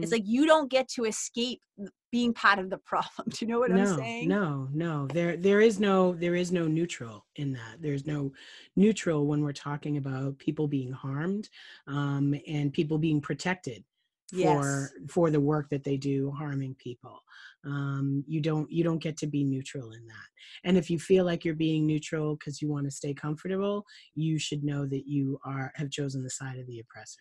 [0.02, 1.62] it's like you don't get to escape
[2.10, 5.06] being part of the problem do you know what no, i'm saying No, no.
[5.08, 7.80] There there is no there is no neutral in that.
[7.80, 8.32] There's no
[8.76, 11.48] neutral when we're talking about people being harmed
[11.86, 13.84] um, and people being protected
[14.30, 17.20] for for the work that they do harming people.
[17.64, 20.28] Um, you don't you don't get to be neutral in that.
[20.64, 23.84] And if you feel like you're being neutral because you want to stay comfortable,
[24.14, 27.20] you should know that you are have chosen the side of the oppressor.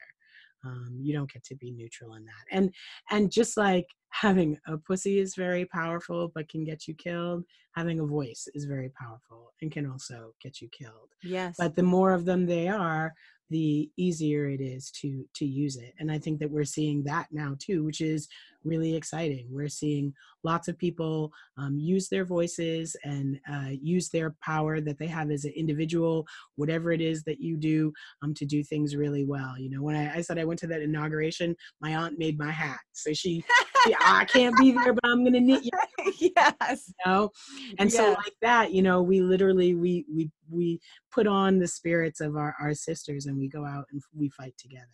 [0.65, 2.45] Um, you don't get to be neutral in that.
[2.51, 2.73] And
[3.09, 7.99] and just like having a pussy is very powerful but can get you killed, having
[7.99, 11.10] a voice is very powerful and can also get you killed.
[11.23, 13.14] yes But the more of them they are,
[13.49, 15.93] the easier it is to to use it.
[15.99, 18.27] And I think that we're seeing that now too, which is
[18.63, 19.47] really exciting.
[19.49, 20.13] We're seeing
[20.43, 25.31] lots of people um, use their voices and uh, use their power that they have
[25.31, 29.57] as an individual, whatever it is that you do, um, to do things really well.
[29.57, 32.51] You know, when I, I said I went to that inauguration, my aunt made my
[32.51, 33.43] hat, so she,
[33.85, 35.71] she I can't be there, but I'm gonna knit you
[36.19, 37.30] yes know
[37.77, 40.80] and so like that you know we literally we we we
[41.11, 44.55] put on the spirits of our our sisters and we go out and we fight
[44.57, 44.85] together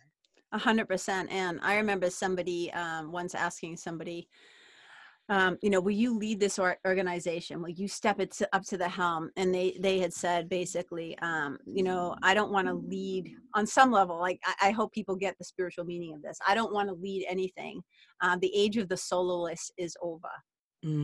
[0.52, 1.30] A hundred percent.
[1.30, 4.28] And I remember somebody um, once asking somebody,
[5.28, 7.60] um, you know, will you lead this organization?
[7.60, 9.30] Will you step it to, up to the helm?
[9.36, 13.66] And they they had said basically, um, you know, I don't want to lead on
[13.66, 14.18] some level.
[14.18, 16.38] Like I, I hope people get the spiritual meaning of this.
[16.46, 17.82] I don't want to lead anything.
[18.20, 20.30] Uh, the age of the soloist is over.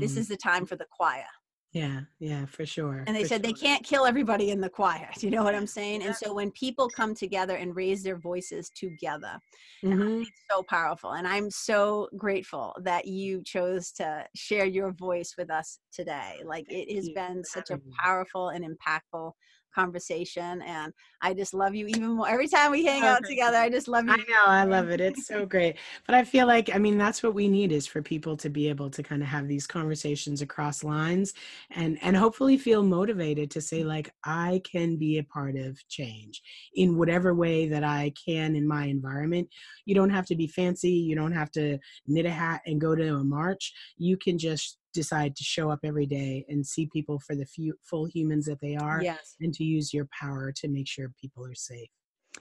[0.00, 1.24] This Mm, is the time for the choir.
[1.72, 5.08] Yeah yeah for sure And they said they can't kill everybody in the choir.
[5.22, 6.02] You know what I'm saying?
[6.02, 9.38] And so when people come together and raise their voices together,
[9.84, 10.22] Mhm.
[10.22, 15.50] it's so powerful and i'm so grateful that you chose to share your voice with
[15.50, 19.32] us today like it has been such a powerful and impactful
[19.74, 23.68] conversation and i just love you even more every time we hang out together i
[23.68, 25.00] just love you I know, I love it.
[25.00, 25.76] It's so great.
[26.06, 28.68] But I feel like, I mean, that's what we need is for people to be
[28.68, 31.34] able to kind of have these conversations across lines
[31.70, 36.42] and and hopefully feel motivated to say like I can be a part of change
[36.74, 39.48] in whatever way that I can in my environment.
[39.86, 42.94] You don't have to be fancy, you don't have to knit a hat and go
[42.94, 43.72] to a march.
[43.96, 47.74] You can just decide to show up every day and see people for the few
[47.82, 51.44] full humans that they are yes and to use your power to make sure people
[51.44, 51.88] are safe.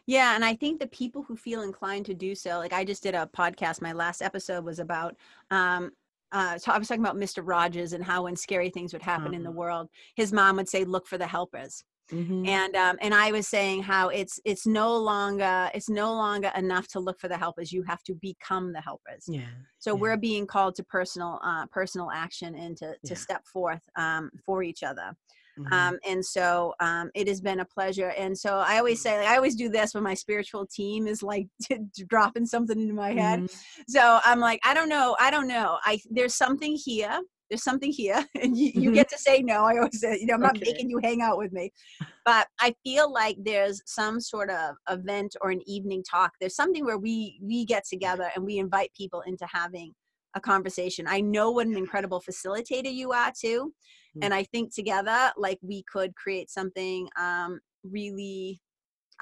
[0.07, 3.03] yeah and i think the people who feel inclined to do so like i just
[3.03, 5.15] did a podcast my last episode was about
[5.51, 5.91] um
[6.33, 7.45] uh, so I was talking about Mr.
[7.45, 9.59] Rogers and how when scary things would happen in the Uh-huh.
[9.59, 12.47] world, his mom would say, "Look for the helpers." Mhm.
[12.47, 16.87] and um, and I was saying how it's it's no longer it's no longer enough
[16.89, 17.71] to look for the helpers.
[17.71, 19.25] You have to become the helpers.
[19.27, 19.47] yeah.
[19.79, 20.01] So yeah.
[20.01, 23.15] we're being called to personal uh, personal action and to to Yeah.
[23.15, 25.15] step forth um, for each other.
[25.59, 25.71] Mhm.
[25.73, 28.09] Um, and so um, it has been a pleasure.
[28.17, 31.21] And so I always say, like, I always do this when my spiritual team is
[31.21, 31.47] like
[32.07, 33.41] dropping something into my head.
[33.41, 33.63] Mhm.
[33.87, 35.77] So I'm like, I don't know, I don't know.
[35.83, 37.19] I there's something here.
[37.51, 38.95] There's something here, and you, you Mhm.
[38.95, 39.65] get to say no.
[39.65, 40.71] I always say, you know, I'm not Okay.
[40.71, 41.71] making you hang out with me,
[42.23, 46.31] but I feel like there's some sort of event or an evening talk.
[46.39, 49.93] There's something where we we get together and we invite people into having
[50.33, 51.07] a conversation.
[51.09, 53.73] I know what an incredible facilitator you are too,
[54.15, 54.23] Mm.
[54.23, 58.61] and I think together, like we could create something um, really.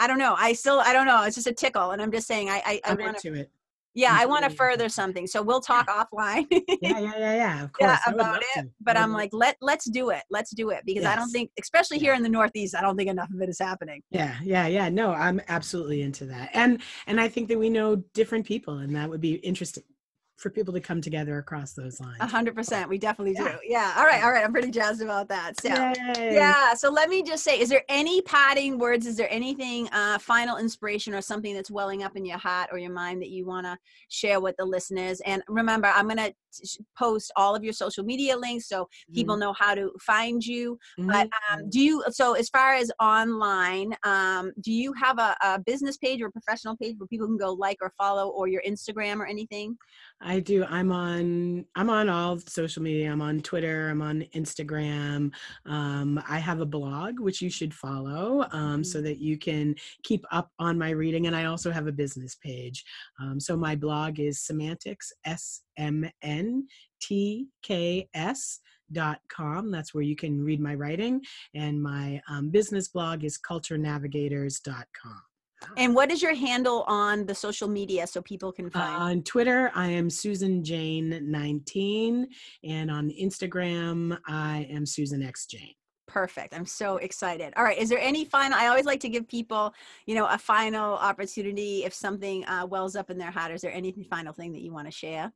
[0.02, 0.34] I don't know.
[0.38, 1.24] I still, I don't know.
[1.24, 2.50] It's just a tickle, and I'm just saying.
[2.50, 3.52] I, I, I I'm want to into it.
[3.96, 6.46] Yeah I'm want to further something so we'll talk offline
[6.82, 7.64] Yeah, yeah, yeah, yeah.
[7.64, 8.00] Of course.
[8.06, 8.70] yeah about it to.
[8.82, 11.52] but I i'm like let let's do it let's do it because i don't think
[11.60, 14.68] especially here in the northeast i don't think enough of it is happening Yeah, yeah,
[14.68, 14.90] yeah.
[14.90, 16.50] No, I'm absolutely into that.
[16.54, 19.84] And and I think that we know different people and that would be interesting
[20.40, 22.18] for people to come together across those lines.
[22.22, 23.50] A hundred percent we definitely do.
[23.64, 23.94] Yeah.
[23.98, 25.70] All right all right i'm pretty jazzed about that so.
[25.70, 26.34] Yay.
[26.34, 29.06] yeah so let me just say is there any parting words?
[29.06, 32.78] Is there anything uh final inspiration or something that's welling up in your heart or
[32.78, 33.78] your mind that you want to
[34.10, 35.22] share with the listeners?
[35.26, 36.34] And remember i'm going to
[36.98, 40.80] post all of your social media links so people know how to find you.
[40.98, 41.54] But Mhm.
[41.54, 45.98] um, do you so as far as online um, do you have a, a business
[45.98, 49.18] page or a professional page where people can go like or follow or your instagram
[49.20, 49.78] or anything
[50.22, 50.66] I do.
[50.66, 51.66] I'm on.
[51.76, 53.10] I'm on all social media.
[53.10, 53.90] I'm on Twitter.
[53.90, 55.32] I'm on Instagram.
[55.66, 60.26] Um, I have a blog which you should follow, um, so that you can keep
[60.32, 61.28] up on my reading.
[61.28, 62.84] And I also have a business page.
[63.22, 66.68] Um, so my blog is semantiks s m n
[67.02, 68.60] t k s
[68.92, 71.22] dot com that's where you can read my writing
[71.54, 75.29] and my um, business blog is culturenavigators.com
[75.78, 78.96] and what is your handle on the social media so people can Uh, find?
[79.04, 82.28] on Twitter, I am Susan Jane 19,
[82.64, 85.74] and on Instagram, I am Susan X Jane.
[86.08, 86.56] perfect.
[86.56, 87.54] I'm so excited.
[87.56, 89.72] All right is there any final i always like to give people
[90.08, 93.52] you know a final opportunity if something uh, wells up in their heart.
[93.52, 95.32] Is there any final thing that you want to share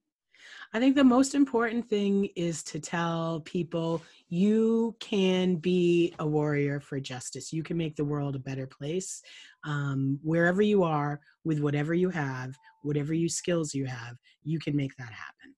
[0.73, 6.79] I think the most important thing is to tell people you can be a warrior
[6.79, 7.53] for justice.
[7.53, 9.21] You can make the world a better place
[9.63, 14.17] um, wherever you are, with whatever you have, whatever you skills you have.
[14.43, 15.55] You can make that happen.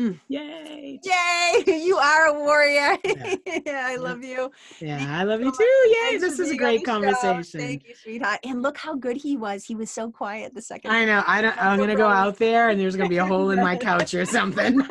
[0.00, 0.18] Mm.
[0.28, 0.98] Yay!
[1.04, 3.34] yay you are a warrior Yeah.
[3.66, 4.50] yeah i love you
[4.80, 5.58] Yeah, I love so you much.
[5.58, 5.64] too.
[5.88, 5.94] Yay!
[6.10, 6.92] Thanks This is a great the show.
[7.00, 7.60] conversation.
[7.60, 10.90] thank you sweetheart and look how good he was he was so quiet the second
[10.92, 11.22] I know.
[11.26, 11.56] I don't.
[11.62, 14.24] I'm gonna go out there, and there's gonna be a hole in my couch or
[14.24, 14.80] something.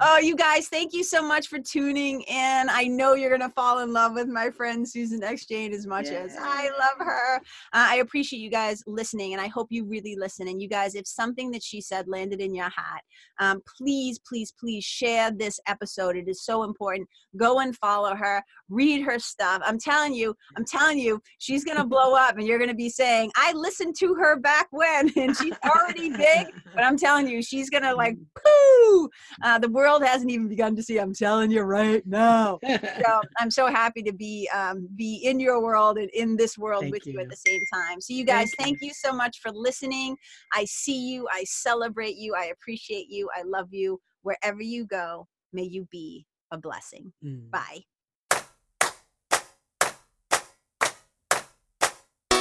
[0.00, 2.66] Oh, you guys, thank you so much for tuning in.
[2.70, 5.86] I know you're going to fall in love with my friend Susan X Jane as
[5.86, 7.36] much as I love her.
[7.36, 7.40] Uh,
[7.72, 10.46] I appreciate you guys listening, and I hope you really listen.
[10.48, 13.02] And you guys, if something that she said landed in your hat,
[13.40, 16.16] um, please, please, please share this episode.
[16.16, 17.08] It is so important.
[17.36, 19.62] Go and follow her, read her stuff.
[19.64, 22.76] I'm telling you, I'm telling you, she's going to blow up, and you're going to
[22.76, 26.46] be saying, I listened to her back when, and she's already big.
[26.74, 29.10] But I'm telling you, she's going to like, poo!
[29.42, 30.98] Uh, the world hasn't even begun to see.
[30.98, 32.58] I'm telling you right now.
[32.64, 36.82] So I'm so happy to be um, be in your world and in this world
[36.82, 37.20] Thank with you.
[37.20, 38.00] at the same time.
[38.00, 40.16] So you guys, Thank thank you so much for listening.
[40.52, 41.26] I see you.
[41.32, 42.34] I celebrate you.
[42.34, 43.27] I appreciate you.
[43.36, 44.00] I love you.
[44.22, 47.12] Wherever you go, may you be a blessing.
[47.24, 47.50] Mm.
[47.50, 47.84] Bye.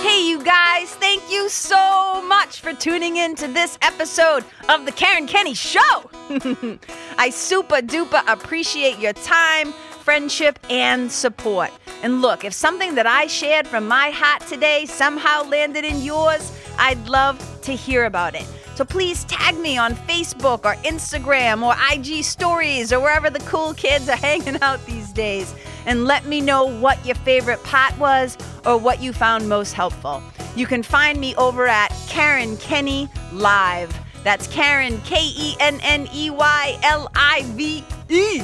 [0.08, 4.92] Hey, you guys, thank you so much for tuning in to this episode of The
[4.92, 6.10] Karen Kenney Show.
[7.18, 9.74] I super duper appreciate your time,
[10.04, 11.72] friendship, and support.
[12.04, 16.52] And look, if something that I shared from my heart today somehow landed in yours,
[16.78, 18.48] I'd love to hear about it.
[18.78, 23.74] So please tag me on Facebook or Instagram or IG stories or wherever the cool
[23.74, 25.56] kids are hanging out these days
[25.88, 28.38] and let me know what your favorite part was
[28.68, 30.22] or what you found most helpful.
[30.56, 33.98] You can find me over at Karen Kenney Live.
[34.24, 38.44] That's Karen, K E N N E Y L I V E.